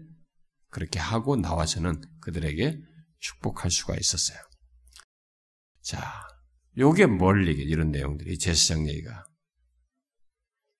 그렇게 0.69 0.99
하고 0.99 1.35
나와서는 1.35 2.01
그들에게 2.21 2.79
축복할 3.19 3.71
수가 3.71 3.95
있었어요. 3.97 4.37
자, 5.81 6.27
요게 6.77 7.07
뭘 7.07 7.47
얘기해? 7.47 7.67
이런 7.67 7.91
내용들이 7.91 8.37
제사장 8.37 8.87
얘기가 8.87 9.25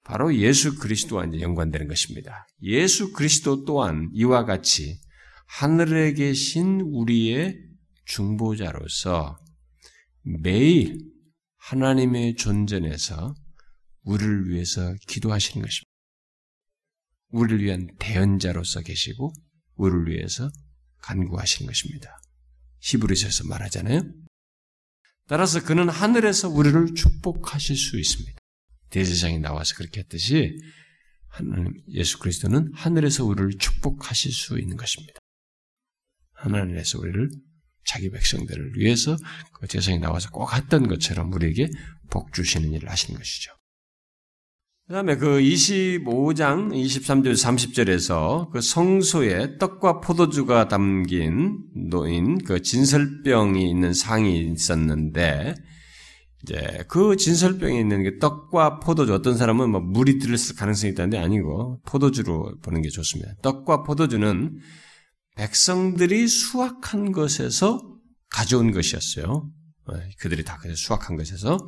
바로 0.03 0.35
예수 0.35 0.75
그리스도와 0.77 1.25
연관되는 1.39 1.87
것입니다. 1.87 2.47
예수 2.63 3.11
그리스도 3.13 3.65
또한 3.65 4.09
이와 4.13 4.45
같이 4.45 4.99
하늘에 5.47 6.13
계신 6.13 6.81
우리의 6.81 7.59
중보자로서 8.05 9.37
매일 10.23 10.97
하나님의 11.57 12.35
존전에서 12.35 13.35
우리를 14.03 14.49
위해서 14.49 14.95
기도하시는 15.07 15.63
것입니다. 15.63 15.89
우리를 17.29 17.63
위한 17.63 17.87
대언자로서 17.99 18.81
계시고 18.81 19.31
우리를 19.75 20.07
위해서 20.07 20.49
간구하시는 21.03 21.67
것입니다. 21.67 22.17
히브리서에서 22.81 23.45
말하잖아요. 23.47 24.03
따라서 25.27 25.63
그는 25.63 25.89
하늘에서 25.89 26.49
우리를 26.49 26.95
축복하실 26.95 27.75
수 27.75 27.99
있습니다. 27.99 28.37
대제장이 28.89 29.39
나와서 29.39 29.75
그렇게 29.75 30.01
했듯이 30.01 30.57
하나님 31.27 31.73
예수 31.89 32.17
그리스도는 32.17 32.71
하늘에서 32.73 33.23
우리를 33.25 33.57
축복하실 33.59 34.31
수 34.31 34.59
있는 34.59 34.75
것입니다. 34.75 35.19
하나님에서 36.33 36.99
우리를 36.99 37.29
자기 37.85 38.09
백성들을 38.09 38.77
위해서 38.77 39.17
그 39.53 39.67
제사장이 39.67 39.99
나와서 39.99 40.29
꼭 40.31 40.53
했던 40.53 40.87
것처럼 40.87 41.31
우리에게 41.33 41.69
복 42.09 42.33
주시는 42.33 42.71
일을 42.73 42.89
하시는 42.89 43.17
것이죠. 43.17 43.51
그 44.89 44.93
다음에 44.93 45.17
그 45.17 45.37
25장 45.37 46.71
23절 46.71 47.33
30절에서 47.33 48.49
그 48.49 48.59
성소에 48.59 49.59
떡과 49.59 50.01
포도주가 50.01 50.67
담긴 50.67 51.59
노인 51.91 52.43
그 52.43 52.63
진설병이 52.63 53.69
있는 53.69 53.93
상이 53.93 54.51
있었는데 54.51 55.53
이제 56.41 56.83
그 56.87 57.17
진설병에 57.17 57.79
있는 57.79 58.01
게 58.01 58.17
떡과 58.17 58.79
포도주 58.79 59.13
어떤 59.13 59.37
사람은 59.37 59.69
뭐 59.69 59.79
물이 59.79 60.17
들었을 60.17 60.55
가능성이 60.55 60.93
있다는데 60.93 61.19
아니고 61.19 61.81
포도주로 61.85 62.57
보는 62.63 62.81
게 62.81 62.89
좋습니다. 62.89 63.33
떡과 63.43 63.83
포도주는 63.83 64.57
백성들이 65.35 66.27
수확한 66.27 67.11
것에서 67.11 67.79
가져온 68.31 68.71
것이었어요. 68.71 69.51
어, 69.85 69.93
그들이 70.17 70.43
다 70.43 70.57
수확한 70.75 71.15
것에서 71.15 71.59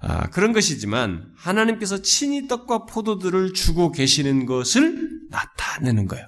아, 0.00 0.30
그런 0.30 0.52
것이지만 0.52 1.32
하나님께서 1.36 2.02
친히 2.02 2.46
떡과 2.46 2.86
포도들을 2.86 3.52
주고 3.52 3.90
계시는 3.90 4.46
것을 4.46 5.10
나타내는 5.30 6.06
거예요. 6.06 6.26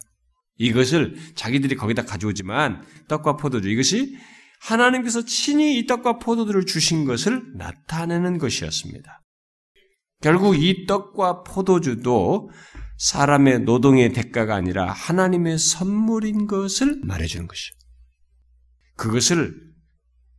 이것을 0.59 1.17
자기들이 1.37 1.77
거기다 1.77 2.05
가져오지만 2.05 2.85
떡과 3.09 3.37
포도주 3.37 3.71
이것이 3.71 4.17
하나님께서 4.61 5.25
친히 5.25 5.79
이 5.79 5.87
떡과 5.87 6.19
포도들을 6.19 6.67
주신 6.67 7.05
것을 7.05 7.43
나타내는 7.57 8.39
것이었습니다. 8.39 9.23
결국 10.21 10.57
이 10.57 10.87
떡과 10.87 11.45
포도주도 11.45 12.51
사람의 12.99 13.61
노동의 13.61 14.13
대가가 14.13 14.55
아니라 14.55 14.93
하나님의 14.93 15.59
선물인 15.59 16.47
것을 16.47 17.01
말해주는 17.03 17.49
것이요. 17.49 17.75
그것을 18.97 19.55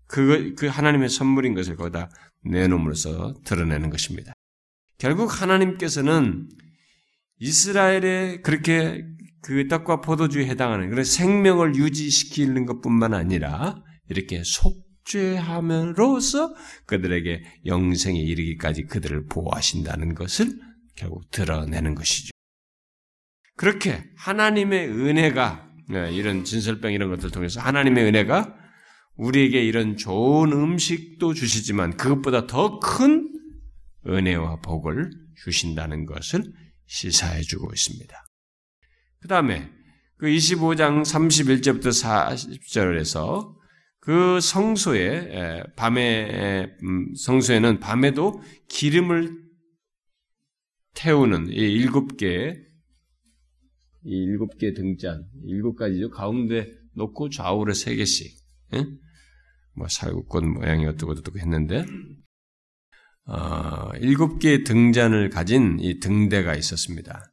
그, 0.05 0.53
그 0.55 0.67
하나님의 0.67 1.09
선물인 1.09 1.55
것을 1.55 1.75
거기다 1.75 2.11
내놓음으로써 2.43 3.35
드러내는 3.45 3.89
것입니다. 3.89 4.33
결국 4.97 5.41
하나님께서는 5.41 6.47
이스라엘에 7.39 8.41
그렇게 8.41 9.03
그 9.41 9.67
떡과 9.67 10.01
포도주에 10.01 10.45
해당하는 10.45 10.89
그런 10.89 11.03
생명을 11.03 11.75
유지시키는 11.75 12.65
것뿐만 12.67 13.15
아니라 13.15 13.81
이렇게 14.09 14.43
속죄함으로써 15.05 16.53
그들에게 16.85 17.43
영생에 17.65 18.19
이르기까지 18.19 18.83
그들을 18.83 19.25
보호하신다는 19.25 20.13
것을 20.13 20.59
결국 20.95 21.31
드러내는 21.31 21.95
것이죠. 21.95 22.29
그렇게 23.55 24.03
하나님의 24.17 24.89
은혜가 24.89 25.71
네, 25.89 26.11
이런 26.13 26.43
진설병 26.43 26.93
이런 26.93 27.09
것들 27.09 27.31
통해서 27.31 27.59
하나님의 27.59 28.05
은혜가 28.05 28.55
우리에게 29.21 29.63
이런 29.63 29.97
좋은 29.97 30.51
음식도 30.51 31.35
주시지만 31.35 31.95
그것보다 31.95 32.47
더 32.47 32.79
큰 32.79 33.31
은혜와 34.07 34.61
복을 34.61 35.11
주신다는 35.35 36.07
것을 36.07 36.43
시사해 36.87 37.41
주고 37.43 37.71
있습니다. 37.71 38.25
그 39.19 39.27
다음에 39.27 39.69
그 40.17 40.25
25장 40.25 41.03
31절부터 41.03 41.89
40절에서 42.65 43.55
그 43.99 44.39
성소에 44.41 45.65
밤에 45.75 46.75
음, 46.83 47.13
성소에는 47.13 47.79
밤에도 47.79 48.41
기름을 48.69 49.39
태우는 50.95 51.49
이 51.49 51.57
일곱 51.57 52.17
개의 52.17 52.55
이 54.03 54.09
일곱 54.09 54.57
개 54.57 54.73
등잔 54.73 55.25
일곱 55.45 55.75
가지죠 55.75 56.09
가운데 56.09 56.73
놓고 56.95 57.29
좌우로 57.29 57.73
세 57.73 57.95
개씩 57.95 58.35
응? 58.73 58.97
뭐 59.75 59.87
살구꽃 59.87 60.43
모양이 60.43 60.85
어떻고 60.85 61.11
어떻고 61.11 61.39
했는데 61.39 61.85
어, 63.25 63.91
일곱 63.99 64.39
개의 64.39 64.63
등잔을 64.63 65.29
가진 65.29 65.77
이 65.79 65.99
등대가 65.99 66.55
있었습니다. 66.55 67.23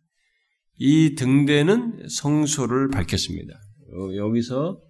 이 0.76 1.14
등대는 1.16 2.08
성소를 2.08 2.88
밝혔습니다. 2.90 3.54
어, 3.92 4.16
여기서 4.16 4.80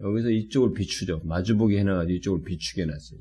여기서 0.00 0.30
이쪽을 0.30 0.72
비추죠. 0.74 1.20
마주보게 1.24 1.78
해놔가지고 1.78 2.16
이쪽을 2.16 2.42
비추게 2.44 2.82
해놨어요. 2.82 3.20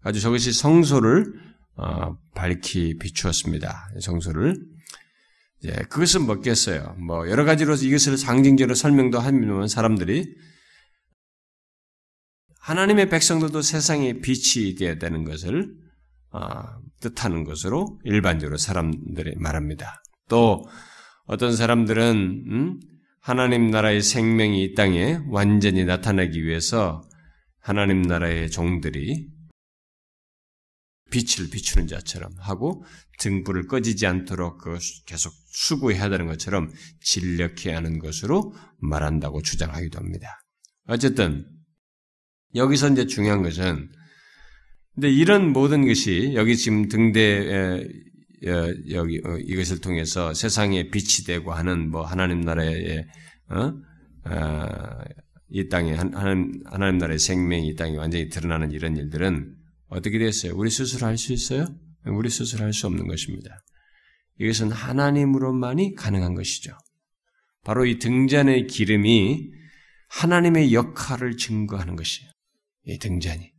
아주 0.00 0.20
저것이 0.20 0.52
성소를 0.52 1.32
어, 1.76 2.18
밝히 2.34 2.96
비추었습니다. 2.98 3.90
성소를. 4.00 4.56
이제 5.60 5.72
그것은 5.88 6.26
뭐겠어요? 6.26 6.96
뭐 6.98 7.28
여러 7.28 7.44
가지로 7.44 7.74
이것을 7.74 8.16
상징적으로 8.16 8.74
설명도 8.74 9.18
하면 9.18 9.68
사람들이 9.68 10.24
하나님의 12.68 13.08
백성들도 13.08 13.62
세상에 13.62 14.20
빛이 14.20 14.74
되어야 14.74 14.98
되는 14.98 15.24
것을 15.24 15.74
어, 16.32 16.40
뜻하는 17.00 17.44
것으로 17.44 17.98
일반적으로 18.04 18.58
사람들이 18.58 19.36
말합니다. 19.36 20.02
또 20.28 20.68
어떤 21.24 21.56
사람들은 21.56 22.44
음? 22.46 22.80
하나님 23.22 23.70
나라의 23.70 24.02
생명이 24.02 24.62
이 24.62 24.74
땅에 24.74 25.18
완전히 25.28 25.86
나타나기 25.86 26.44
위해서 26.44 27.00
하나님 27.58 28.02
나라의 28.02 28.50
종들이 28.50 29.28
빛을 31.10 31.48
비추는 31.50 31.86
자처럼 31.86 32.32
하고 32.38 32.84
등불을 33.18 33.66
꺼지지 33.66 34.06
않도록 34.06 34.58
그 34.58 34.78
계속 35.06 35.32
수고해야 35.52 36.10
되는 36.10 36.26
것처럼 36.26 36.70
진력해야 37.00 37.78
하는 37.78 37.98
것으로 37.98 38.52
말한다고 38.76 39.40
주장하기도 39.40 39.98
합니다. 39.98 40.42
어쨌든 40.86 41.57
여기서 42.54 42.90
이제 42.90 43.06
중요한 43.06 43.42
것은 43.42 43.88
근데 44.94 45.10
이런 45.10 45.52
모든 45.52 45.86
것이 45.86 46.32
여기 46.34 46.56
지금 46.56 46.88
등대 46.88 47.78
여기 48.90 49.20
어, 49.24 49.36
이것을 49.38 49.80
통해서 49.80 50.34
세상에 50.34 50.90
빛이 50.90 51.24
되고 51.26 51.52
하는 51.52 51.90
뭐 51.90 52.04
하나님 52.04 52.40
나라의 52.40 53.04
어? 53.50 53.72
아, 54.24 55.04
이 55.50 55.68
땅에 55.68 55.94
하나님, 55.94 56.52
하나님 56.66 56.98
나라의 56.98 57.18
생명이 57.18 57.68
이 57.68 57.74
땅에 57.74 57.96
완전히 57.96 58.28
드러나는 58.28 58.72
이런 58.72 58.96
일들은 58.96 59.54
어떻게 59.88 60.18
됐어요? 60.18 60.52
우리 60.54 60.70
스스로 60.70 61.06
할 61.06 61.16
수 61.16 61.32
있어요? 61.32 61.66
우리 62.04 62.28
스스로 62.28 62.64
할 62.64 62.72
수 62.72 62.86
없는 62.86 63.06
것입니다. 63.06 63.58
이것은 64.40 64.70
하나님으로만이 64.70 65.94
가능한 65.94 66.34
것이죠. 66.34 66.72
바로 67.64 67.86
이 67.86 67.98
등잔의 67.98 68.66
기름이 68.66 69.50
하나님의 70.10 70.74
역할을 70.74 71.36
증거하는 71.36 71.96
것이에요. 71.96 72.30
이 72.88 72.98
등잔이. 72.98 73.52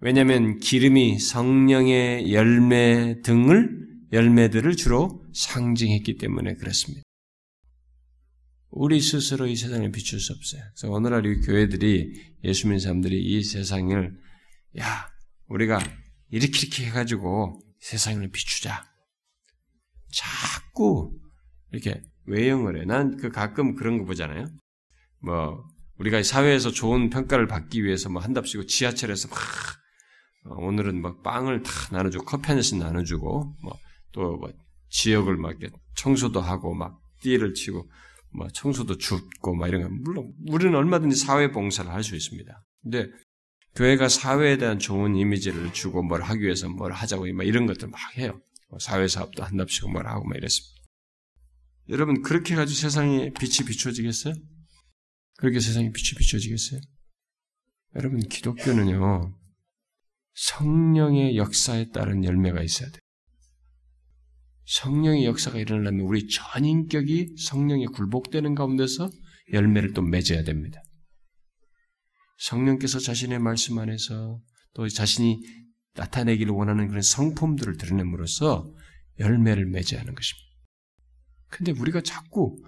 왜냐하면 0.00 0.58
기름이 0.58 1.20
성령의 1.20 2.34
열매 2.34 3.20
등을 3.22 3.88
열매들을 4.12 4.74
주로 4.76 5.24
상징했기 5.32 6.16
때문에 6.16 6.54
그렇습니다. 6.54 7.02
우리 8.70 9.00
스스로 9.00 9.46
이 9.46 9.54
세상을 9.54 9.90
비출 9.92 10.18
수 10.18 10.32
없어요. 10.32 10.62
그래서 10.74 10.90
오늘날 10.90 11.24
이 11.24 11.40
교회들이 11.40 12.34
예수 12.44 12.66
믿는 12.66 12.80
사람들이 12.80 13.22
이 13.22 13.44
세상을 13.44 14.18
야 14.80 15.08
우리가 15.46 15.78
이렇게 16.30 16.58
이렇게 16.58 16.86
해가지고 16.86 17.60
세상을 17.80 18.28
비추자. 18.30 18.82
자꾸 20.10 21.16
이렇게 21.70 22.02
외형을 22.26 22.80
해. 22.80 22.84
난 22.86 23.16
그 23.18 23.30
가끔 23.30 23.76
그런 23.76 23.98
거 23.98 24.04
보잖아요. 24.04 24.46
뭐 25.20 25.64
우리가 26.02 26.22
사회에서 26.22 26.70
좋은 26.70 27.10
평가를 27.10 27.46
받기 27.46 27.84
위해서 27.84 28.08
뭐 28.08 28.20
한답시고 28.20 28.66
지하철에서 28.66 29.28
막 29.28 29.38
어, 30.46 30.54
오늘은 30.66 31.00
막 31.00 31.22
빵을 31.22 31.62
다 31.62 31.70
나눠주고 31.92 32.24
커피 32.24 32.48
한 32.48 32.56
잔씩 32.56 32.78
나눠주고 32.78 33.56
뭐또 33.62 34.36
뭐 34.38 34.52
지역을 34.88 35.36
막 35.36 35.56
청소도 35.96 36.40
하고 36.40 36.74
막 36.74 36.98
띠를 37.20 37.54
치고 37.54 37.88
뭐 38.34 38.48
청소도 38.48 38.98
줍고 38.98 39.54
막 39.54 39.68
이런 39.68 39.82
거 39.82 39.88
물론 39.90 40.32
우리는 40.48 40.74
얼마든지 40.74 41.16
사회 41.16 41.52
봉사를 41.52 41.88
할 41.90 42.02
수 42.02 42.16
있습니다. 42.16 42.64
근데 42.82 43.08
교회가 43.76 44.08
사회에 44.08 44.58
대한 44.58 44.78
좋은 44.78 45.14
이미지를 45.16 45.72
주고 45.72 46.02
뭘 46.02 46.22
하기 46.22 46.42
위해서 46.42 46.68
뭘 46.68 46.92
하자고 46.92 47.32
막 47.32 47.46
이런 47.46 47.66
것들 47.66 47.88
막 47.88 48.00
해요. 48.18 48.40
뭐 48.68 48.78
사회 48.80 49.06
사업도 49.06 49.44
한답시고 49.44 49.88
뭘 49.88 50.06
하고 50.08 50.26
막 50.26 50.36
이랬습니다. 50.36 50.82
여러분 51.90 52.22
그렇게 52.22 52.56
가지고 52.56 52.76
세상에 52.80 53.32
빛이 53.38 53.66
비춰지겠어요? 53.66 54.34
그렇게 55.42 55.58
세상에 55.58 55.90
빛이 55.90 56.16
비춰지겠어요? 56.16 56.80
여러분 57.96 58.20
기독교는요 58.20 59.36
성령의 60.34 61.36
역사에 61.36 61.90
따른 61.90 62.22
열매가 62.22 62.62
있어야 62.62 62.88
돼요. 62.88 63.00
성령의 64.66 65.24
역사가 65.24 65.58
일어나면 65.58 66.02
우리 66.02 66.28
전인격이 66.28 67.38
성령에 67.38 67.86
굴복되는 67.86 68.54
가운데서 68.54 69.10
열매를 69.52 69.94
또 69.94 70.02
맺어야 70.02 70.44
됩니다. 70.44 70.80
성령께서 72.38 73.00
자신의 73.00 73.40
말씀 73.40 73.80
안에서 73.80 74.40
또 74.74 74.88
자신이 74.88 75.40
나타내기를 75.94 76.52
원하는 76.52 76.86
그런 76.86 77.02
성품들을 77.02 77.78
드러냄으로써 77.78 78.72
열매를 79.18 79.66
맺어야 79.66 80.02
하는 80.02 80.14
것입니다. 80.14 80.48
근데 81.48 81.72
우리가 81.72 82.00
자꾸 82.02 82.62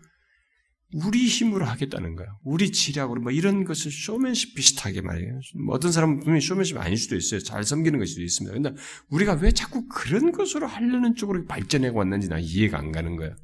우리 0.95 1.27
힘으로 1.27 1.65
하겠다는 1.65 2.15
거예요. 2.15 2.39
우리 2.45 2.71
지략으로 2.71 3.21
뭐 3.21 3.33
이런 3.33 3.65
것을 3.65 3.91
쇼맨십 3.91 4.55
비슷하게 4.55 5.01
말이에요. 5.01 5.41
뭐 5.67 5.75
어떤 5.75 5.91
사람은 5.91 6.21
분명히 6.21 6.41
쇼맨십 6.41 6.79
아닐 6.79 6.97
수도 6.97 7.17
있어요. 7.17 7.41
잘 7.41 7.65
섬기는 7.65 7.99
것일 7.99 8.09
수도 8.09 8.23
있습니다. 8.23 8.55
근데 8.55 8.81
우리가 9.11 9.35
왜 9.43 9.51
자꾸 9.51 9.89
그런 9.89 10.31
것으로 10.31 10.69
하려는 10.69 11.17
쪽으로 11.17 11.47
발전해 11.47 11.89
왔는지 11.89 12.29
나 12.29 12.39
이해가 12.39 12.79
안 12.79 12.93
가는 12.93 13.17
거예요. 13.17 13.35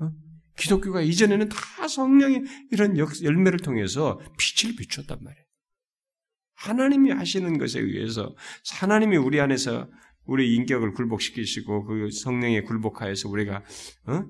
어? 0.00 0.10
기독교가 0.56 1.02
이전에는 1.02 1.50
다 1.50 1.86
성령의 1.86 2.44
이런 2.70 2.96
열매를 2.96 3.58
통해서 3.58 4.18
빛을 4.38 4.74
비췄단 4.76 5.18
말이에요. 5.22 5.44
하나님이 6.54 7.10
하시는 7.10 7.58
것에 7.58 7.78
의해서 7.80 8.34
하나님이 8.72 9.18
우리 9.18 9.38
안에서 9.38 9.86
우리 10.24 10.54
인격을 10.54 10.94
굴복시키시고 10.94 11.84
그 11.84 12.08
성령에 12.10 12.62
굴복하여서 12.62 13.28
우리가 13.28 13.64
어? 14.06 14.24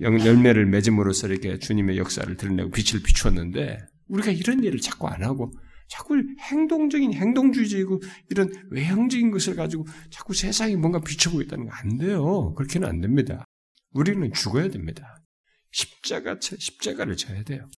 열매를 0.00 0.66
맺음으로써 0.66 1.28
이렇게 1.28 1.58
주님의 1.58 1.98
역사를 1.98 2.34
드러내고 2.36 2.70
빛을 2.70 3.02
비추었는데 3.02 3.78
우리가 4.08 4.30
이런 4.30 4.62
일을 4.62 4.80
자꾸 4.80 5.08
안 5.08 5.22
하고 5.24 5.52
자꾸 5.88 6.22
행동적인 6.40 7.12
행동주의적이고 7.14 8.00
이런 8.30 8.52
외형적인 8.70 9.30
것을 9.30 9.56
가지고 9.56 9.86
자꾸 10.10 10.32
세상이 10.34 10.76
뭔가 10.76 11.00
비춰보고 11.00 11.42
있다는 11.42 11.66
거 11.66 11.72
안 11.74 11.98
돼요. 11.98 12.54
그렇게는 12.54 12.88
안 12.88 13.00
됩니다. 13.00 13.44
우리는 13.92 14.32
죽어야 14.32 14.68
됩니다. 14.68 15.22
십자가 15.70 16.38
십자가를 16.40 17.16
져야 17.16 17.42
돼요. 17.42 17.68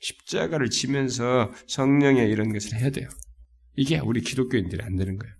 십자가를 0.00 0.70
지면서 0.70 1.52
성령의 1.66 2.30
이런 2.30 2.52
것을 2.52 2.78
해야 2.78 2.90
돼요. 2.90 3.08
이게 3.76 3.98
우리 3.98 4.20
기독교인들이 4.20 4.82
안 4.82 4.96
되는 4.96 5.16
거예요. 5.16 5.34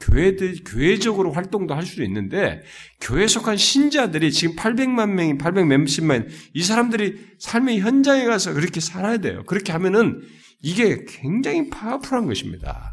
교회들, 0.00 0.62
교회적으로 0.64 1.32
활동도 1.32 1.74
할 1.74 1.84
수도 1.84 2.04
있는데, 2.04 2.62
교회 3.00 3.26
속한 3.26 3.56
신자들이 3.56 4.32
지금 4.32 4.54
800만 4.56 5.10
명이, 5.10 5.38
800 5.38 5.66
몇십만, 5.66 6.28
이 6.54 6.62
사람들이 6.62 7.16
삶의 7.40 7.80
현장에 7.80 8.24
가서 8.24 8.52
그렇게 8.52 8.80
살아야 8.80 9.18
돼요. 9.18 9.42
그렇게 9.46 9.72
하면은 9.72 10.22
이게 10.62 11.04
굉장히 11.06 11.68
파워풀한 11.68 12.26
것입니다. 12.26 12.92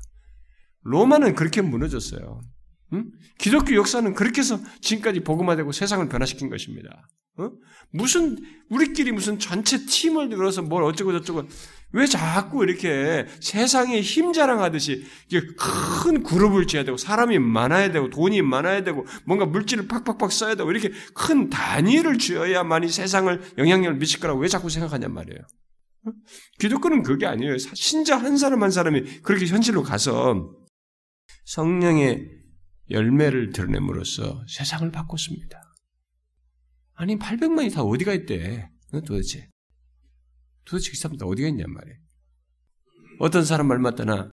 로마는 0.81 1.35
그렇게 1.35 1.61
무너졌어요. 1.61 2.41
응? 2.93 3.11
기독교 3.37 3.75
역사는 3.75 4.13
그렇게 4.13 4.41
해서 4.41 4.59
지금까지 4.81 5.21
복음화되고 5.21 5.71
세상을 5.71 6.07
변화시킨 6.07 6.49
것입니다. 6.49 7.07
어? 7.37 7.51
무슨 7.91 8.37
우리끼리 8.69 9.11
무슨 9.11 9.39
전체 9.39 9.85
팀을 9.85 10.29
들어서 10.29 10.61
뭘 10.61 10.83
어쩌고 10.83 11.11
저쩌고 11.11 11.47
왜 11.91 12.05
자꾸 12.05 12.63
이렇게 12.63 13.25
세상에 13.39 14.01
힘 14.01 14.33
자랑하듯이 14.33 15.05
큰 15.57 16.23
그룹을 16.23 16.67
지어야 16.67 16.83
되고 16.83 16.97
사람이 16.97 17.39
많아야 17.39 17.91
되고 17.91 18.09
돈이 18.09 18.41
많아야 18.41 18.83
되고 18.83 19.05
뭔가 19.25 19.45
물질을 19.45 19.87
팍팍팍 19.87 20.31
써야 20.31 20.55
되고 20.55 20.69
이렇게 20.71 20.91
큰 21.13 21.49
단위를 21.49 22.17
지어야만이 22.17 22.89
세상을 22.89 23.53
영향력을 23.57 23.97
미칠 23.97 24.19
거라고 24.19 24.41
왜 24.41 24.47
자꾸 24.47 24.69
생각하냔 24.69 25.13
말이에요. 25.13 25.39
어? 26.07 26.11
기독교는 26.59 27.03
그게 27.03 27.25
아니에요. 27.25 27.57
신자 27.57 28.17
한 28.17 28.37
사람 28.37 28.63
한 28.63 28.71
사람이 28.71 29.21
그렇게 29.21 29.45
현실로 29.45 29.81
가서 29.83 30.51
성령의 31.45 32.29
열매를 32.91 33.51
드러냄으로써 33.51 34.43
세상을 34.47 34.91
바꿨습니다. 34.91 35.61
아니 36.93 37.17
800만이 37.17 37.73
다 37.73 37.83
어디가 37.83 38.13
있대? 38.13 38.69
도대체 38.91 39.49
도대체 40.65 40.91
그 40.91 40.97
사람들 40.97 41.25
어디가 41.27 41.47
있냔 41.49 41.71
말이에요. 41.71 41.97
어떤 43.19 43.45
사람 43.45 43.67
말 43.67 43.79
맞다나 43.79 44.31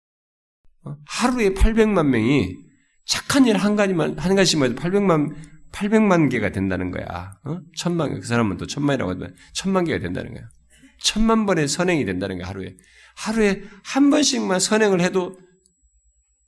어? 0.84 0.96
하루에 1.06 1.50
800만 1.50 2.06
명이 2.06 2.56
착한 3.04 3.46
일 3.46 3.56
한 3.56 3.76
가지만 3.76 4.18
한 4.18 4.34
가지만 4.34 4.70
해도 4.70 4.80
800만 4.80 5.34
800만 5.72 6.30
개가 6.30 6.50
된다는 6.52 6.90
거야. 6.90 7.34
어? 7.44 7.60
천만 7.76 8.20
그 8.20 8.26
사람은 8.26 8.56
또 8.56 8.66
천만이라고 8.66 9.12
하면 9.12 9.34
천만 9.54 9.84
개가 9.84 9.98
된다는 10.00 10.34
거야. 10.34 10.48
천만 11.00 11.46
번의 11.46 11.68
선행이 11.68 12.04
된다는 12.04 12.38
거야 12.38 12.48
하루에. 12.48 12.76
하루에 13.16 13.62
한 13.84 14.10
번씩만 14.10 14.60
선행을 14.60 15.00
해도 15.00 15.38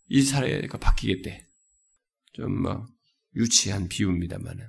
이 0.08 0.22
사회가 0.22 0.78
바뀌겠대. 0.78 1.46
좀뭐 2.34 2.86
유치한 3.36 3.88
비유입니다만은 3.88 4.68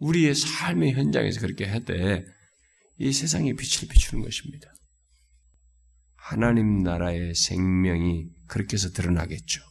우리의 0.00 0.34
삶의 0.34 0.92
현장에서 0.92 1.40
그렇게 1.40 1.64
할때 1.66 2.24
이 2.98 3.12
세상에 3.12 3.52
빛을 3.52 3.88
비추는 3.88 4.24
것입니다. 4.24 4.72
하나님 6.16 6.82
나라의 6.82 7.34
생명이 7.34 8.26
그렇게 8.46 8.74
해서 8.74 8.90
드러나겠죠. 8.90 9.62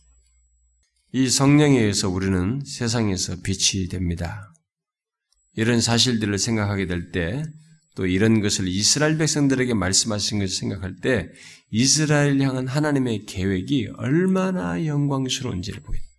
이 1.14 1.30
성령에 1.30 1.80
의해서 1.80 2.10
우리는 2.10 2.62
세상에서 2.66 3.42
빛이 3.42 3.90
됩니다. 3.90 4.52
이런 5.54 5.82
사실들을 5.82 6.38
생각하게 6.38 6.86
될 6.86 7.12
때, 7.12 7.44
또 7.96 8.06
이런 8.06 8.42
것을 8.42 8.68
이스라엘 8.68 9.18
백성들에게 9.18 9.74
말씀하신 9.74 10.40
것을 10.40 10.56
생각할 10.56 10.96
때, 11.02 11.30
이스라엘 11.70 12.40
향한 12.42 12.68
하나님의 12.68 13.26
계획이 13.26 13.90
얼마나 13.98 14.86
영광스러운지를 14.86 15.82
보게 15.82 15.98
됩니다. 15.98 16.18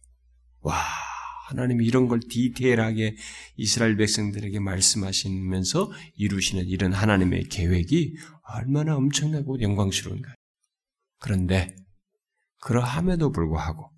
와, 0.61 0.77
하나님이 1.49 1.87
이런 1.87 2.09
걸 2.09 2.21
디테일하게 2.21 3.17
이스라엘 3.57 3.97
백성들에게 3.97 4.61
말씀하시면서 4.61 5.91
이루시는 6.17 6.67
이런 6.67 6.93
하나님의 6.93 7.45
계획이 7.45 8.17
얼마나 8.43 8.97
엄청나고 8.97 9.63
영광스러운가요? 9.63 10.35
그런데 11.21 11.75
그러함에도 12.61 13.33
불구하고 13.33 13.91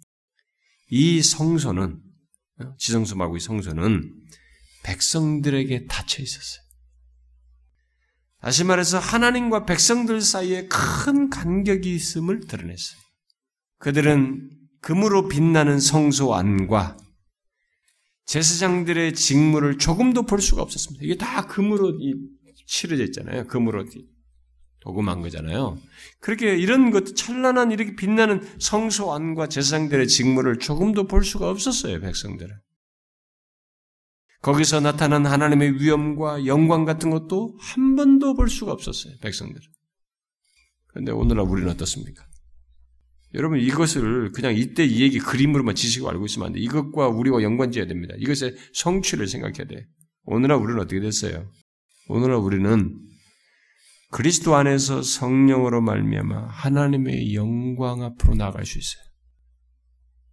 이 0.90 1.22
성소는 1.22 2.01
지성소 2.78 3.16
말고 3.16 3.38
이 3.38 3.40
성소는 3.40 4.14
백성들에게 4.84 5.86
닫혀 5.86 6.22
있었어요. 6.22 6.62
다시 8.42 8.62
말해서 8.62 9.01
하나님과 9.01 9.66
백성들 9.66 10.20
사이에 10.20 10.68
큰 10.68 11.28
간격이 11.30 11.92
있음을 11.92 12.46
드러냈어요. 12.46 13.01
그들은 13.78 14.51
금으로 14.82 15.26
빛나는 15.26 15.80
성소 15.80 16.34
안과 16.34 16.96
제사장들의 18.26 19.14
직무를 19.14 19.78
조금도 19.78 20.22
볼 20.24 20.40
수가 20.40 20.62
없었습니다. 20.62 21.04
이게 21.04 21.16
다 21.16 21.46
금으로 21.46 21.98
치러져 22.66 23.04
있잖아요. 23.04 23.46
금으로 23.46 23.84
도금한 24.80 25.20
거잖아요. 25.20 25.78
그렇게 26.20 26.56
이런 26.56 26.90
것 26.90 27.14
찬란한 27.14 27.70
이렇게 27.70 27.96
빛나는 27.96 28.42
성소 28.58 29.12
안과 29.12 29.46
제사장들의 29.48 30.08
직무를 30.08 30.58
조금도 30.58 31.06
볼 31.06 31.24
수가 31.24 31.50
없었어요. 31.50 32.00
백성들은. 32.00 32.56
거기서 34.42 34.80
나타난 34.80 35.26
하나님의 35.26 35.80
위엄과 35.80 36.46
영광 36.46 36.86
같은 36.86 37.10
것도 37.10 37.58
한 37.60 37.94
번도 37.94 38.34
볼 38.34 38.48
수가 38.48 38.72
없었어요. 38.72 39.14
백성들은. 39.20 39.60
그런데 40.86 41.12
오늘날 41.12 41.46
우리는 41.46 41.70
어떻습니까? 41.70 42.29
여러분 43.34 43.60
이것을 43.60 44.32
그냥 44.32 44.54
이때 44.56 44.84
이 44.84 45.02
얘기 45.02 45.18
그림으로만 45.18 45.74
지식을 45.74 46.08
알고 46.10 46.26
있으면 46.26 46.48
안 46.48 46.52
돼. 46.52 46.60
이것과 46.60 47.08
우리와 47.08 47.42
연관지어야 47.42 47.86
됩니다. 47.86 48.14
이것의 48.18 48.56
성취를 48.74 49.28
생각해야 49.28 49.66
돼. 49.66 49.86
오늘날 50.24 50.58
우리는 50.58 50.80
어떻게 50.80 51.00
됐어요? 51.00 51.50
오늘날 52.08 52.38
우리는 52.38 52.98
그리스도 54.10 54.56
안에서 54.56 55.02
성령으로 55.02 55.80
말미암아 55.80 56.48
하나님의 56.48 57.34
영광 57.34 58.02
앞으로 58.02 58.34
나아갈 58.34 58.66
수 58.66 58.78
있어요. 58.78 59.02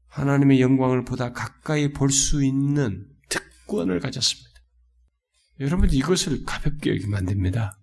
하나님의 0.07 0.59
영광을 0.61 1.05
보다 1.05 1.31
가까이 1.31 1.93
볼 1.93 2.09
수 2.09 2.43
있는 2.43 3.05
특권을 3.29 3.99
가졌습니다. 3.99 4.49
여러분 5.59 5.91
이것을 5.91 6.43
가볍게 6.43 6.91
여기면 6.91 7.15
안 7.19 7.25
됩니다. 7.25 7.79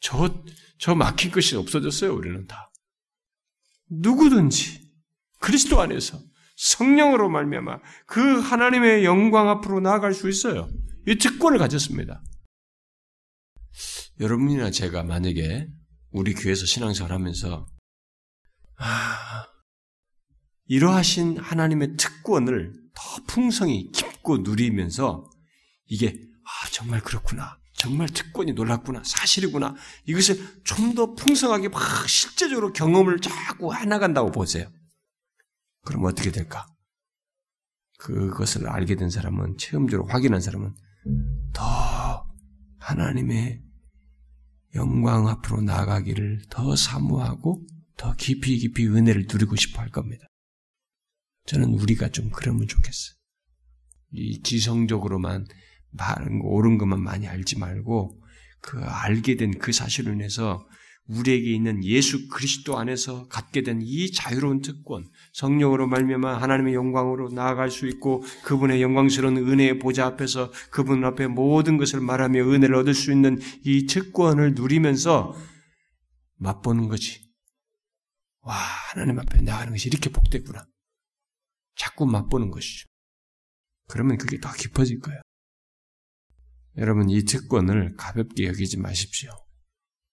저, 0.00 0.42
저 0.78 0.94
막힌 0.94 1.30
것이 1.30 1.54
없어졌어요, 1.56 2.14
우리는 2.14 2.46
다. 2.46 2.69
누구든지 3.90 4.90
그리스도 5.40 5.80
안에서 5.80 6.18
성령으로 6.56 7.28
말미암아 7.28 7.78
그 8.06 8.40
하나님의 8.40 9.04
영광 9.04 9.48
앞으로 9.48 9.80
나아갈 9.80 10.14
수 10.14 10.28
있어요. 10.28 10.70
이 11.06 11.16
특권을 11.16 11.58
가졌습니다. 11.58 12.22
여러분이나 14.20 14.70
제가 14.70 15.02
만약에 15.02 15.68
우리 16.10 16.34
교회에서 16.34 16.66
신앙생활 16.66 17.12
하면서 17.12 17.66
아, 18.76 19.46
이러하신 20.66 21.38
하나님의 21.38 21.96
특권을 21.96 22.72
더 22.94 23.22
풍성히 23.26 23.90
깊고 23.92 24.38
누리면서 24.38 25.28
이게 25.86 26.20
아, 26.44 26.68
정말 26.70 27.00
그렇구나. 27.00 27.59
정말 27.80 28.08
특권이 28.10 28.52
놀랍구나. 28.52 29.02
사실이구나. 29.04 29.74
이것을 30.04 30.62
좀 30.64 30.94
더 30.94 31.14
풍성하게 31.14 31.68
막 31.70 31.80
실제적으로 32.08 32.72
경험을 32.74 33.20
자꾸 33.20 33.74
해나간다고 33.74 34.30
보세요. 34.32 34.70
그럼 35.86 36.04
어떻게 36.04 36.30
될까? 36.30 36.66
그것을 37.98 38.68
알게 38.68 38.96
된 38.96 39.08
사람은, 39.08 39.56
체험적으로 39.56 40.08
확인한 40.08 40.42
사람은 40.42 40.74
더 41.54 42.28
하나님의 42.80 43.62
영광 44.74 45.28
앞으로 45.28 45.62
나아가기를 45.62 46.42
더 46.50 46.76
사모하고 46.76 47.66
더 47.96 48.14
깊이 48.16 48.58
깊이 48.58 48.88
은혜를 48.88 49.26
누리고 49.30 49.56
싶어 49.56 49.80
할 49.80 49.90
겁니다. 49.90 50.26
저는 51.46 51.68
우리가 51.74 52.10
좀 52.10 52.30
그러면 52.30 52.68
좋겠어요. 52.68 53.14
이 54.12 54.42
지성적으로만 54.42 55.46
거, 55.96 56.14
옳은 56.42 56.78
것만 56.78 57.02
많이 57.02 57.26
알지 57.28 57.58
말고 57.58 58.18
그 58.60 58.78
알게 58.80 59.36
된 59.36 59.52
그 59.58 59.72
사실을 59.72 60.14
인해서 60.14 60.66
우리에게 61.08 61.50
있는 61.50 61.82
예수 61.84 62.28
그리스도 62.28 62.78
안에서 62.78 63.26
갖게 63.26 63.62
된 63.62 63.80
이 63.82 64.12
자유로운 64.12 64.60
특권, 64.62 65.08
성령으로 65.32 65.88
말미암아 65.88 66.40
하나님의 66.40 66.74
영광으로 66.74 67.30
나아갈 67.30 67.70
수 67.70 67.88
있고 67.88 68.22
그분의 68.44 68.80
영광스러운 68.80 69.36
은혜의 69.38 69.80
보좌 69.80 70.06
앞에서 70.06 70.52
그분 70.70 71.04
앞에 71.04 71.26
모든 71.26 71.78
것을 71.78 72.00
말하며 72.00 72.42
은혜를 72.42 72.76
얻을 72.76 72.94
수 72.94 73.10
있는 73.10 73.40
이 73.64 73.86
특권을 73.86 74.54
누리면서 74.54 75.34
맛보는 76.36 76.88
거지. 76.88 77.28
와, 78.42 78.54
하나님 78.54 79.18
앞에 79.18 79.40
나가는 79.42 79.72
것이 79.72 79.88
이렇게 79.88 80.10
복됐구나. 80.10 80.64
자꾸 81.74 82.06
맛보는 82.06 82.50
것이죠. 82.50 82.86
그러면 83.88 84.16
그게 84.16 84.38
더 84.38 84.52
깊어질 84.52 85.00
거예요. 85.00 85.20
여러분, 86.76 87.10
이 87.10 87.24
특권을 87.24 87.94
가볍게 87.96 88.46
여기지 88.46 88.78
마십시오. 88.78 89.30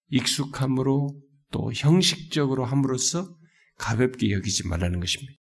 익숙함으로 0.10 1.22
또 1.52 1.72
형식적으로 1.74 2.66
함으로써 2.66 3.38
가볍게 3.78 4.32
여기지 4.32 4.68
말라는 4.68 5.00
것입니다. 5.00 5.34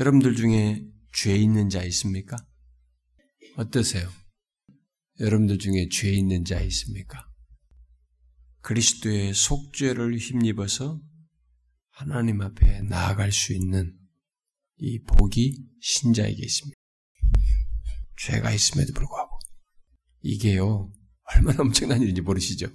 여러분들 0.00 0.36
중에 0.36 0.84
죄 1.12 1.36
있는 1.36 1.68
자 1.68 1.82
있습니까? 1.84 2.36
어떠세요? 3.56 4.10
여러분들 5.20 5.58
중에 5.58 5.88
죄 5.90 6.10
있는 6.10 6.44
자 6.44 6.60
있습니까? 6.60 7.28
그리스도의 8.62 9.34
속죄를 9.34 10.16
힘입어서 10.16 11.00
하나님 11.90 12.40
앞에 12.40 12.82
나아갈 12.82 13.30
수 13.30 13.52
있는 13.52 13.96
이 14.78 15.00
복이 15.02 15.64
신자에게 15.80 16.42
있습니다. 16.42 16.76
죄가 18.16 18.52
있음에도 18.52 18.92
불구하고 18.94 19.23
이게요 20.24 20.90
얼마나 21.34 21.62
엄청난 21.62 22.00
일인지 22.00 22.22
모르시죠? 22.22 22.66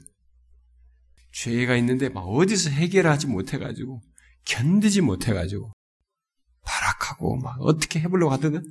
죄가 1.32 1.76
있는데 1.78 2.10
막 2.10 2.22
어디서 2.22 2.70
해결하지 2.70 3.28
못해가지고 3.28 4.02
견디지 4.46 5.02
못해가지고 5.02 5.72
발악하고 6.64 7.38
막 7.38 7.60
어떻게 7.62 8.00
해보려고 8.00 8.32
하든 8.34 8.64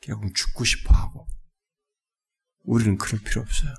결국 0.00 0.34
죽고 0.34 0.64
싶어 0.64 0.94
하고 0.94 1.26
우리는 2.62 2.96
그럴 2.96 3.20
필요 3.22 3.42
없어요. 3.42 3.74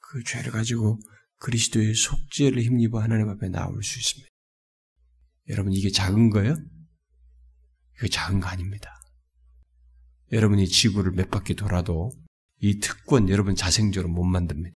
그 0.00 0.22
죄를 0.24 0.52
가지고 0.52 0.98
그리스도의 1.38 1.94
속죄를 1.94 2.62
힘입어 2.62 3.00
하나님 3.00 3.28
앞에 3.30 3.48
나올 3.48 3.82
수 3.82 3.98
있습니다. 3.98 4.28
여러분 5.48 5.72
이게 5.72 5.90
작은 5.90 6.30
거예요? 6.30 6.56
이거 7.96 8.08
작은 8.08 8.40
거 8.40 8.48
아닙니다. 8.48 8.90
여러분이 10.32 10.68
지구를 10.68 11.12
몇 11.12 11.30
바퀴 11.30 11.54
돌아도 11.54 12.10
이 12.60 12.78
특권 12.80 13.28
여러분 13.28 13.54
자생적으로 13.54 14.12
못 14.12 14.24
만듭니다. 14.24 14.74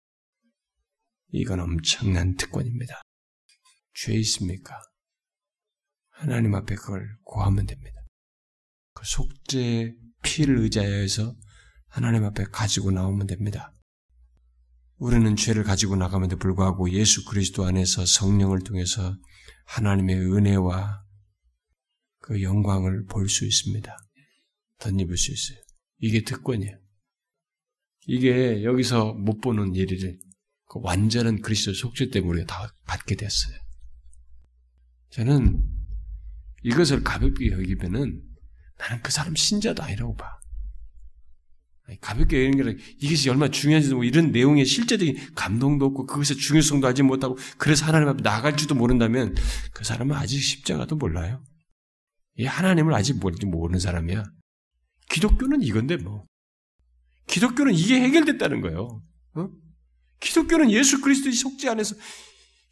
이건 1.33 1.61
엄청난 1.61 2.37
특권입니다. 2.37 3.03
죄 3.95 4.15
있습니까? 4.15 4.81
하나님 6.11 6.55
앞에 6.55 6.75
그걸 6.75 7.17
고하면 7.25 7.67
됩니다. 7.67 8.01
그 8.95 9.05
속죄 9.05 9.95
피를 10.23 10.59
의지하여서 10.59 11.37
하나님 11.89 12.25
앞에 12.25 12.45
가지고 12.45 12.91
나오면 12.91 13.27
됩니다. 13.27 13.73
우리는 14.97 15.37
죄를 15.37 15.63
가지고 15.63 15.95
나감에도 15.95 16.39
불구하고 16.39 16.91
예수 16.91 17.25
그리스도 17.25 17.65
안에서 17.65 18.05
성령을 18.05 18.61
통해서 18.61 19.15
하나님의 19.67 20.17
은혜와 20.17 21.05
그 22.21 22.43
영광을 22.43 23.05
볼 23.07 23.29
수 23.29 23.47
있습니다. 23.47 23.97
덧입을 24.79 25.17
수 25.17 25.33
있어요. 25.33 25.59
이게 25.99 26.23
특권이에요. 26.23 26.79
이게 28.09 28.65
여기서 28.65 29.13
못 29.13 29.41
보는 29.41 29.75
일을 29.75 30.19
그 30.65 30.81
완전한 30.83 31.43
그리스도 31.43 31.75
속죄 31.75 32.09
때문에 32.11 32.47
다 32.47 32.75
받게 32.87 33.17
됐어요. 33.17 33.55
저는 35.11 35.63
이것을 36.63 37.05
가볍게 37.05 37.53
여기면은 37.53 38.23
나는 38.79 39.03
그 39.03 39.13
사람 39.13 39.35
신자도 39.37 39.83
아니라고 39.83 40.17
봐. 40.17 40.41
가볍게 42.01 42.47
여기는 42.47 42.77
게 42.77 42.83
이것이 42.99 43.29
얼마나 43.29 43.51
중요한지도 43.51 43.97
뭐 43.97 44.05
이런 44.05 44.33
내용의 44.33 44.65
실제적인 44.65 45.35
감동도 45.35 45.87
없고 45.87 46.07
그것의 46.07 46.39
중요성도 46.39 46.87
알지 46.87 47.03
못하고 47.03 47.37
그래서 47.59 47.85
하나님 47.87 48.09
앞에 48.09 48.23
나갈지도 48.23 48.75
모른다면 48.75 49.35
그 49.73 49.85
사람은 49.85 50.17
아직 50.17 50.41
십자가도 50.41 50.97
몰라요. 50.97 51.45
이 52.37 52.45
하나님을 52.47 52.95
아직 52.95 53.19
모르는 53.19 53.81
사람이야. 53.81 54.25
기독교는 55.11 55.63
이건데 55.63 55.97
뭐. 55.97 56.28
기독교는 57.29 57.75
이게 57.75 58.01
해결됐다는 58.01 58.61
거예요. 58.61 59.03
어? 59.35 59.51
기독교는 60.21 60.71
예수 60.71 61.01
그리스도의 61.01 61.35
속죄 61.35 61.69
안에서 61.69 61.95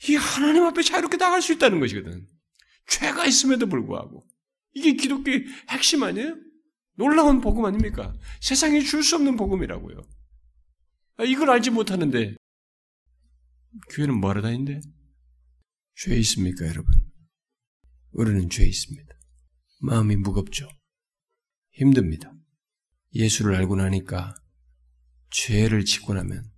이 0.09 0.15
하나님 0.15 0.65
앞에 0.65 0.83
자유롭게 0.83 1.17
나갈 1.17 1.41
수 1.41 1.53
있다는 1.53 1.81
것이거든. 1.81 2.27
죄가 2.89 3.27
있음에도 3.27 3.67
불구하고. 3.67 4.27
이게 4.75 4.95
기독교의 4.95 5.47
핵심 5.71 6.03
아니에요? 6.03 6.37
놀라운 6.97 7.41
복음 7.41 7.65
아닙니까? 7.65 8.15
세상에 8.41 8.81
줄수 8.81 9.17
없는 9.17 9.37
복음이라고요. 9.37 10.01
아, 11.19 11.25
이걸 11.25 11.51
알지 11.51 11.71
못하는데, 11.71 12.35
교회는 13.91 14.19
뭐하러 14.19 14.43
다닌대? 14.43 14.81
죄 15.97 16.17
있습니까, 16.17 16.67
여러분? 16.67 16.93
우리는 18.13 18.49
죄 18.51 18.67
있습니다. 18.67 19.15
마음이 19.81 20.17
무겁죠. 20.17 20.69
힘듭니다. 21.73 22.33
예수를 23.15 23.55
알고 23.55 23.77
나니까 23.77 24.35
죄를 25.31 25.85
짓고 25.85 26.15
나면 26.15 26.51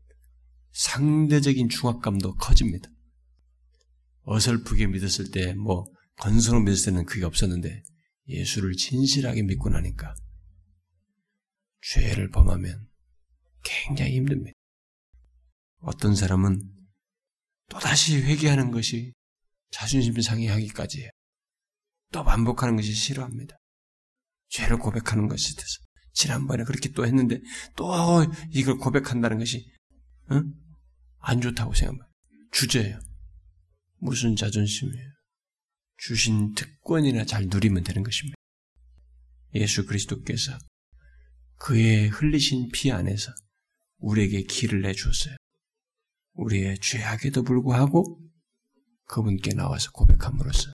상대적인 0.73 1.69
중압감도 1.69 2.37
커집니다. 2.37 2.89
어설프게 4.25 4.87
믿었을 4.87 5.31
때, 5.31 5.55
뭐, 5.55 5.87
건성으로 6.21 6.63
믿었을 6.63 6.93
때는 6.93 7.07
그게 7.07 7.25
없었는데, 7.25 7.83
예수를 8.29 8.75
진실하게 8.75 9.43
믿고 9.43 9.71
나니까, 9.71 10.15
죄를 11.81 12.31
범하면 12.31 12.89
굉장히 13.65 14.17
힘듭니다. 14.17 14.57
어떤 15.81 16.15
사람은 16.15 16.61
또다시 17.71 18.21
회개하는 18.23 18.71
것이 18.71 19.13
자존심 19.71 20.21
상해하기까지 20.21 21.03
해요. 21.03 21.11
또 22.13 22.25
반복하는 22.25 22.77
것이 22.77 22.93
싫어합니다. 22.93 23.57
죄를 24.49 24.79
고백하는 24.79 25.29
것이 25.29 25.55
돼서 25.55 25.88
지난번에 26.19 26.65
그렇게 26.65 26.91
또 26.91 27.07
했는데 27.07 27.41
또 27.77 27.93
이걸 28.51 28.77
고백한다는 28.77 29.39
것이 29.39 29.71
응? 30.33 30.53
안 31.21 31.41
좋다고 31.41 31.75
생각합니다. 31.75 32.11
주제예요. 32.51 32.99
무슨 34.01 34.35
자존심이에요? 34.35 35.13
주신 35.97 36.55
특권이나 36.55 37.25
잘 37.25 37.47
누리면 37.47 37.85
되는 37.85 38.03
것입니다. 38.03 38.35
예수 39.55 39.87
그리스도께서 39.87 40.59
그의 41.61 42.09
흘리신 42.09 42.71
피 42.73 42.91
안에서 42.91 43.33
우리에게 43.99 44.43
길을 44.43 44.83
내주었어요. 44.83 45.37
우리의 46.35 46.79
죄악에도 46.81 47.45
불구하고 47.45 48.21
그분께 49.05 49.55
나와서 49.55 49.93
고백함으로써 49.93 50.73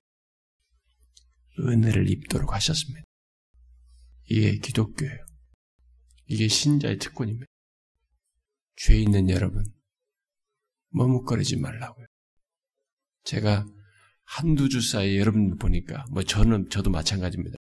은혜를 1.59 2.09
입도록 2.11 2.55
하셨습니다. 2.55 3.05
이게 4.27 4.59
기독교예요. 4.59 5.23
이게 6.26 6.48
신자의 6.48 6.98
특권입니다. 6.98 7.46
죄 8.76 8.98
있는 8.98 9.30
여러분, 9.30 9.64
머뭇거리지 10.90 11.56
말라고요. 11.56 12.06
제가 13.24 13.66
한두 14.24 14.68
주 14.68 14.80
사이에 14.80 15.18
여러분 15.18 15.56
보니까, 15.59 16.05
뭐 16.10 16.22
저는, 16.22 16.70
저도 16.70 16.90
마찬가지입니다. 16.90 17.56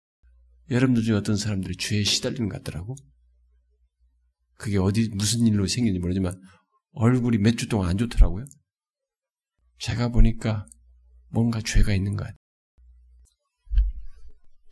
여러분들 0.70 1.02
중에 1.02 1.16
어떤 1.16 1.36
사람들이 1.36 1.76
죄에 1.76 2.02
시달리는 2.04 2.48
것 2.48 2.58
같더라고. 2.58 2.94
그게 4.54 4.76
어디, 4.76 5.08
무슨 5.14 5.46
일로 5.46 5.66
생긴지 5.66 5.98
모르지만, 6.00 6.40
얼굴이 6.92 7.38
몇 7.38 7.56
주 7.56 7.68
동안 7.68 7.90
안 7.90 7.98
좋더라고요. 7.98 8.44
제가 9.78 10.08
보니까 10.08 10.66
뭔가 11.28 11.60
죄가 11.60 11.94
있는 11.94 12.16
것 12.16 12.24
같아요. 12.24 12.36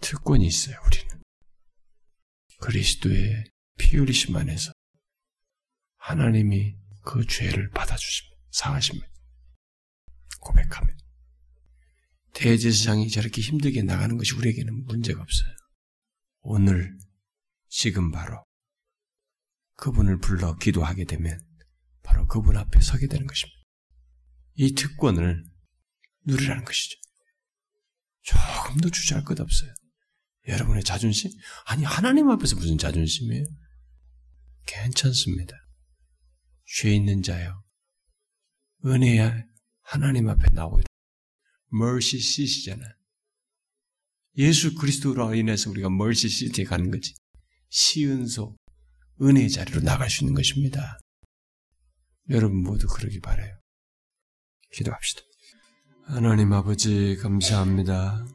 특권이 0.00 0.46
있어요, 0.46 0.76
우리는. 0.86 1.22
그리스도의 2.60 3.44
피 3.78 3.97
흘리심 3.97 4.36
안에서 4.36 4.73
하나님이 5.98 6.77
그 7.03 7.27
죄를 7.27 7.70
받아주십니다. 7.70 8.36
사하십니다. 8.51 9.07
고백하면. 10.40 10.97
대제사장이 12.32 13.11
저렇게 13.11 13.40
힘들게 13.40 13.82
나가는 13.82 14.16
것이 14.16 14.35
우리에게는 14.35 14.85
문제가 14.85 15.23
없어요. 15.23 15.57
오늘, 16.40 16.97
지금 17.69 18.11
바로 18.11 18.44
그분을 19.77 20.19
불러 20.19 20.57
기도하게 20.57 21.05
되면 21.05 21.40
바로 22.03 22.27
그분 22.27 22.57
앞에 22.57 22.81
서게 22.81 23.07
되는 23.07 23.27
것입니다. 23.27 23.59
이 24.55 24.74
특권을 24.74 25.44
누리라는 26.24 26.65
것이죠. 26.65 26.98
조금도 28.23 28.90
주저할 28.90 29.24
것 29.24 29.39
없어요. 29.40 29.73
여러분의 30.48 30.85
자존심? 30.85 31.31
아니, 31.66 31.85
하나님 31.85 32.31
앞에서 32.31 32.57
무슨 32.57 32.78
자존심이에요? 32.78 33.44
괜찮습니다. 34.66 35.56
죄 36.66 36.94
있는 36.94 37.22
자요. 37.22 37.62
은혜야 38.84 39.44
하나님 39.82 40.28
앞에 40.28 40.52
나오고 40.52 40.80
있다. 40.80 40.86
mercy 41.72 42.20
seat이잖아. 42.20 42.84
예수 44.38 44.74
그리스도로 44.74 45.34
인해서 45.34 45.70
우리가 45.70 45.88
mercy 45.88 46.26
seat에 46.26 46.64
가는 46.64 46.90
거지. 46.90 47.14
시은소, 47.68 48.56
은혜의 49.22 49.51
자리로 49.51 49.80
나갈 49.80 50.10
수 50.10 50.24
있는 50.24 50.34
것입니다. 50.34 50.98
여러분 52.30 52.62
모두 52.62 52.86
그러기 52.86 53.20
바래요. 53.20 53.59
기도합시다. 54.72 55.22
하나님 56.05 56.52
아버지 56.52 57.16
감사합니다. 57.16 58.26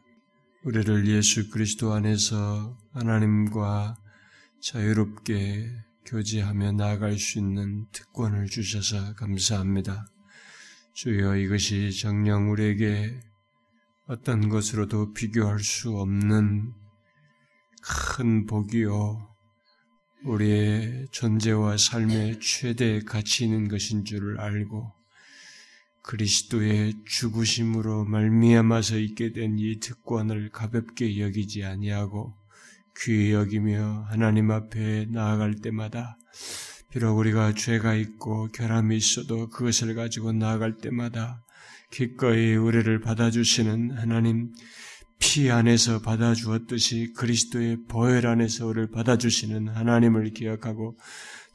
우리를 0.64 1.08
예수 1.08 1.50
그리스도 1.50 1.94
안에서 1.94 2.78
하나님과 2.94 3.96
자유롭게 4.62 5.70
교제하며 6.06 6.74
나아갈 6.74 7.18
수 7.18 7.40
있는 7.40 7.86
특권을 7.92 8.48
주셔서 8.48 9.14
감사합니다. 9.16 10.06
주여 10.94 11.38
이것이 11.38 11.92
정녕 11.98 12.52
우리에게 12.52 13.20
어떤 14.08 14.50
것으로도 14.50 15.14
비교할 15.14 15.60
수 15.60 15.98
없는 15.98 16.74
큰 17.82 18.46
복이요. 18.46 19.30
우리의 20.24 21.08
존재와 21.12 21.78
삶의 21.78 22.40
최대 22.42 23.00
가치 23.00 23.46
있는 23.46 23.68
것인 23.68 24.06
줄을 24.06 24.40
알고 24.40 24.92
그리스도의 26.04 26.94
죽으심으로 27.06 28.06
말미암아서 28.06 28.98
있게 28.98 29.34
된 29.34 29.58
이 29.58 29.80
특권을 29.80 30.50
가볍게 30.50 31.20
여기지 31.20 31.64
아니하고 31.64 32.41
귀히 33.00 33.32
여기며 33.32 34.06
하나님 34.10 34.52
앞에 34.52 35.08
나아갈 35.10 35.56
때마다 35.56 36.18
비록 36.92 37.18
우리가 37.18 37.54
죄가 37.54 37.96
있고 37.96 38.50
결함이 38.50 38.98
있어도 38.98 39.50
그것을 39.50 39.96
가지고 39.96 40.34
나아갈 40.34 40.78
때마다 40.78 41.44
기꺼이 41.92 42.56
우리를 42.56 43.00
받아주시는 43.00 43.98
하나님 43.98 44.52
피 45.20 45.52
안에서 45.52 46.02
받아주었듯이 46.02 47.14
그리스도의 47.16 47.78
보혈 47.88 48.26
안에서 48.26 48.66
우리를 48.66 48.90
받아주시는 48.90 49.68
하나님을 49.68 50.32
기억하고 50.32 50.98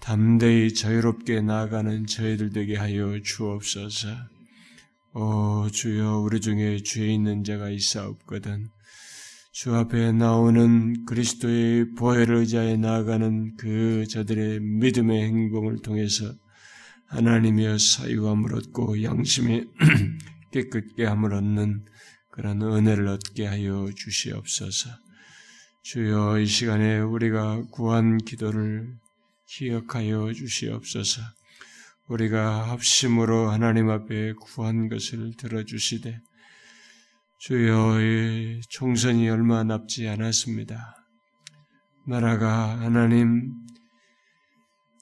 담대히 0.01 0.73
자유롭게 0.73 1.41
나아가는 1.41 2.07
저희들 2.07 2.51
되게 2.51 2.77
하여 2.77 3.21
주옵소서. 3.23 4.09
오 5.15 5.69
주여 5.73 6.19
우리 6.19 6.41
중에 6.41 6.79
죄 6.85 7.07
있는 7.07 7.43
자가 7.43 7.71
있사옵거든. 7.71 8.69
주 9.57 9.75
앞에 9.75 10.13
나오는 10.13 11.07
그리스도의 11.07 11.95
보혈을 11.95 12.35
의지하여 12.35 12.77
나아가는 12.77 13.57
그 13.57 14.07
저들의 14.07 14.61
믿음의 14.61 15.23
행동을 15.23 15.79
통해서 15.81 16.31
하나님의 17.07 17.79
사유함을 17.79 18.55
얻고 18.55 19.03
양심의 19.03 19.67
깨끗게 20.53 21.07
함을 21.07 21.33
얻는 21.33 21.87
그런 22.33 22.61
은혜를 22.61 23.09
얻게 23.09 23.47
하여 23.47 23.89
주시옵소서. 23.97 24.91
주여 25.85 26.39
이 26.41 26.45
시간에 26.45 26.99
우리가 26.99 27.63
구한 27.71 28.19
기도를 28.19 28.93
기억하여 29.47 30.35
주시옵소서. 30.35 31.23
우리가 32.09 32.73
합심으로 32.73 33.49
하나님 33.49 33.89
앞에 33.89 34.35
구한 34.35 34.91
것을 34.91 35.33
들어주시되 35.39 36.21
주여 37.39 38.01
의 38.01 38.63
총선이 38.71 39.29
얼마 39.29 39.63
남지 39.63 40.09
않았습니다. 40.09 40.97
나라가 42.07 42.81
하나님 42.81 43.53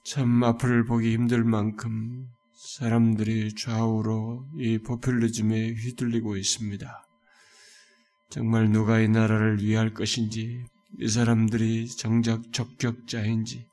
참 0.03 0.43
앞을 0.43 0.85
보기 0.85 1.13
힘들 1.13 1.45
만큼 1.45 2.27
사람들이 2.53 3.55
좌우로 3.55 4.47
이 4.57 4.79
포퓰리즘에 4.79 5.75
휘둘리고 5.75 6.35
있습니다. 6.35 7.07
정말 8.29 8.69
누가 8.69 8.99
이 8.99 9.07
나라를 9.07 9.63
위할 9.63 9.93
것인지, 9.93 10.61
이 10.99 11.07
사람들이 11.07 11.87
정작 11.87 12.51
적격자인지, 12.51 13.65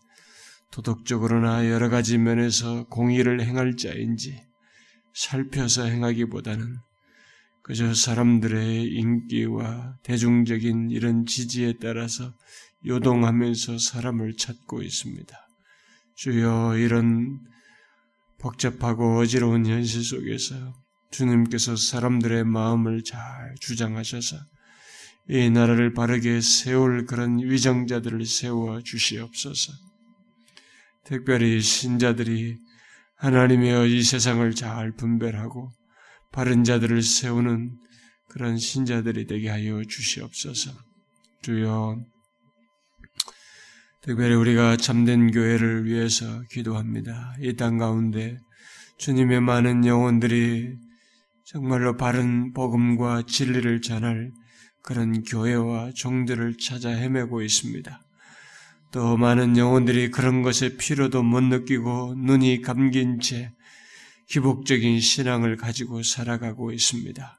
도덕적으로나 0.70 1.68
여러 1.68 1.88
가지 1.88 2.16
면에서 2.16 2.84
공의를 2.84 3.42
행할 3.42 3.76
자인지 3.76 4.40
살펴서 5.14 5.84
행하기보다는 5.84 6.76
그저 7.62 7.94
사람들의 7.94 8.84
인기와 8.84 9.96
대중적인 10.02 10.90
이런 10.90 11.26
지지에 11.26 11.74
따라서 11.80 12.34
요동하면서 12.86 13.78
사람을 13.78 14.36
찾고 14.36 14.82
있습니다. 14.82 15.36
주여 16.16 16.76
이런 16.76 17.40
복잡하고 18.38 19.18
어지러운 19.18 19.66
현실 19.66 20.02
속에서 20.02 20.74
주님께서 21.12 21.76
사람들의 21.76 22.44
마음을 22.44 23.04
잘 23.04 23.54
주장하셔서 23.60 24.36
이 25.28 25.48
나라를 25.50 25.94
바르게 25.94 26.40
세울 26.40 27.06
그런 27.06 27.38
위정자들을 27.38 28.26
세워 28.26 28.82
주시옵소서. 28.82 29.72
특별히 31.04 31.60
신자들이 31.60 32.58
하나님의 33.16 33.92
이 33.92 34.02
세상을 34.02 34.52
잘 34.54 34.90
분별하고 34.96 35.72
바른 36.32 36.64
자들을 36.64 37.02
세우는 37.02 37.76
그런 38.28 38.56
신자들이 38.56 39.26
되게 39.26 39.48
하여 39.50 39.82
주시옵소서. 39.84 40.72
주여, 41.42 41.98
특별히 44.02 44.34
우리가 44.34 44.76
참된 44.76 45.30
교회를 45.30 45.84
위해서 45.84 46.42
기도합니다. 46.50 47.34
이 47.40 47.54
땅 47.54 47.78
가운데 47.78 48.38
주님의 48.98 49.40
많은 49.40 49.84
영혼들이 49.84 50.74
정말로 51.44 51.96
바른 51.96 52.52
복음과 52.52 53.22
진리를 53.26 53.80
전할 53.82 54.32
그런 54.82 55.22
교회와 55.22 55.92
종들을 55.94 56.56
찾아 56.56 56.90
헤매고 56.90 57.42
있습니다. 57.42 58.00
또 58.90 59.16
많은 59.16 59.56
영혼들이 59.56 60.10
그런 60.10 60.42
것의 60.42 60.76
필요도 60.78 61.22
못 61.22 61.40
느끼고 61.42 62.14
눈이 62.16 62.62
감긴 62.62 63.20
채 63.20 63.52
기복적인 64.28 65.00
신앙을 65.00 65.56
가지고 65.56 66.02
살아가고 66.02 66.72
있습니다. 66.72 67.38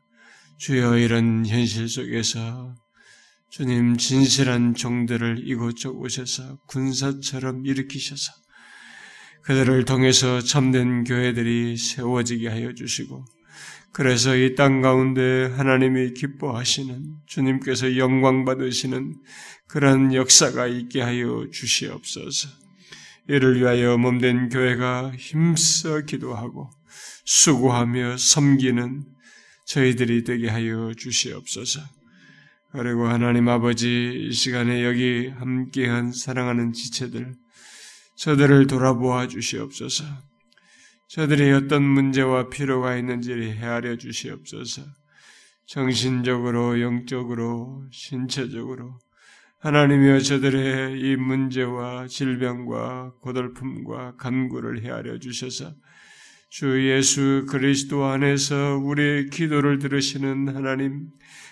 주여 0.60 0.98
이런 0.98 1.46
현실 1.46 1.90
속에서 1.90 2.76
주님 3.50 3.98
진실한 3.98 4.74
종들을 4.74 5.42
이곳저곳 5.48 6.06
오셔서 6.06 6.58
군사처럼 6.68 7.66
일으키셔서 7.66 8.32
그들을 9.44 9.86
통해서 9.86 10.42
참된 10.42 11.04
교회들이 11.04 11.78
세워지게 11.78 12.48
하여 12.48 12.74
주시고 12.74 13.26
그래서 13.92 14.36
이 14.36 14.56
땅 14.56 14.82
가운데 14.82 15.46
하나님이 15.56 16.14
기뻐하시는 16.14 17.16
주님께서 17.28 17.98
영광 17.98 18.44
받으시는 18.44 19.14
그런 19.68 20.14
역사가 20.16 20.66
있게 20.66 21.02
하여 21.02 21.48
주시옵소서. 21.52 22.63
이를 23.28 23.60
위하여 23.60 23.98
몸된 23.98 24.50
교회가 24.50 25.14
힘써 25.18 26.02
기도하고 26.02 26.70
수고하며 27.26 28.18
섬기는 28.18 29.04
저희들이 29.66 30.24
되게 30.24 30.50
하여 30.50 30.94
주시옵소서. 30.94 31.80
그리고 32.72 33.08
하나님 33.08 33.48
아버지 33.50 34.28
이 34.30 34.34
시간에 34.34 34.84
여기 34.84 35.30
함께한 35.30 36.12
사랑하는 36.12 36.74
지체들 36.74 37.34
저들을 38.18 38.68
돌아보아 38.68 39.28
주시옵소서. 39.28 40.04
저들이 41.10 41.52
어떤 41.52 41.84
문제와 41.84 42.50
필요가 42.50 42.98
있는지를 42.98 43.56
헤아려 43.56 43.98
주시옵소서. 43.98 44.82
정신적으로, 45.68 46.82
영적으로, 46.82 47.86
신체적으로 47.92 49.00
하나님이여 49.64 50.20
저들의 50.20 51.00
이 51.00 51.16
문제와 51.16 52.08
질병과 52.08 53.14
고달픔과 53.22 54.18
간구를 54.18 54.84
헤아려 54.84 55.20
주셔서 55.20 55.74
주 56.50 56.86
예수 56.92 57.46
그리스도 57.48 58.04
안에서 58.04 58.78
우리의 58.84 59.30
기도를 59.30 59.80
들으시는 59.80 60.54
하나님, 60.54 61.08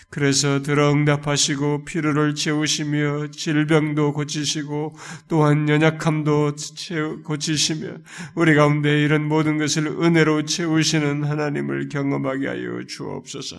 그래서 0.09 0.61
들어 0.61 0.91
응답하시고 0.91 1.85
피로를 1.85 2.35
채우시며 2.35 3.31
질병도 3.31 4.11
고치시고 4.11 4.93
또한 5.29 5.69
연약함도 5.69 6.55
고치시며 7.23 7.87
우리 8.35 8.55
가운데 8.55 9.01
이런 9.01 9.25
모든 9.25 9.57
것을 9.57 9.87
은혜로 9.87 10.43
채우시는 10.43 11.23
하나님을 11.23 11.87
경험하게 11.87 12.47
하여 12.49 12.83
주옵소서. 12.85 13.55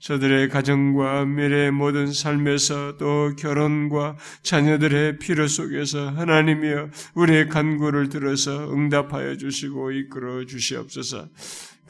저들의 0.00 0.48
가정과 0.48 1.24
미래의 1.24 1.72
모든 1.72 2.12
삶에서 2.12 2.96
또 2.98 3.32
결혼과 3.36 4.16
자녀들의 4.42 5.18
필요 5.18 5.48
속에서 5.48 6.10
하나님이여 6.10 6.90
우리의 7.14 7.48
간구를 7.48 8.08
들어서 8.08 8.72
응답하여 8.72 9.36
주시고 9.36 9.90
이끌어 9.92 10.44
주시옵소서. 10.46 11.28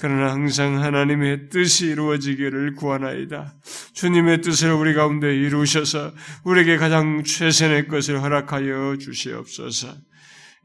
그러나 0.01 0.33
항상 0.33 0.83
하나님의 0.83 1.49
뜻이 1.49 1.87
이루어지기를 1.87 2.77
구하나이다. 2.77 3.55
주님의 3.95 4.43
뜻을 4.43 4.73
우리 4.73 4.95
가운데 4.95 5.35
이루셔서 5.35 6.13
우리에게 6.45 6.77
가장 6.77 7.25
최선의 7.25 7.89
것을 7.89 8.23
허락하여 8.23 8.97
주시옵소서. 8.99 10.08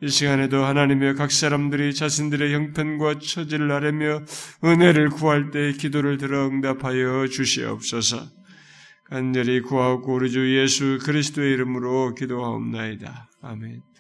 이 0.03 0.09
시간에도 0.09 0.65
하나님의 0.65 1.15
각 1.15 1.31
사람들이 1.31 1.95
자신들의 1.95 2.53
형편과 2.53 3.19
처지를 3.19 3.71
아뢰며 3.71 4.23
은혜를 4.61 5.11
구할 5.11 5.49
때 5.49 5.71
기도를 5.71 6.17
들어 6.17 6.45
응답하여 6.47 7.27
주시옵소서. 7.27 8.17
간절히 9.05 9.61
구하고 9.61 10.15
우리 10.15 10.29
주 10.29 10.59
예수 10.59 10.99
그리스도의 11.03 11.53
이름으로 11.53 12.15
기도하옵나이다. 12.15 13.29
아멘. 13.43 13.92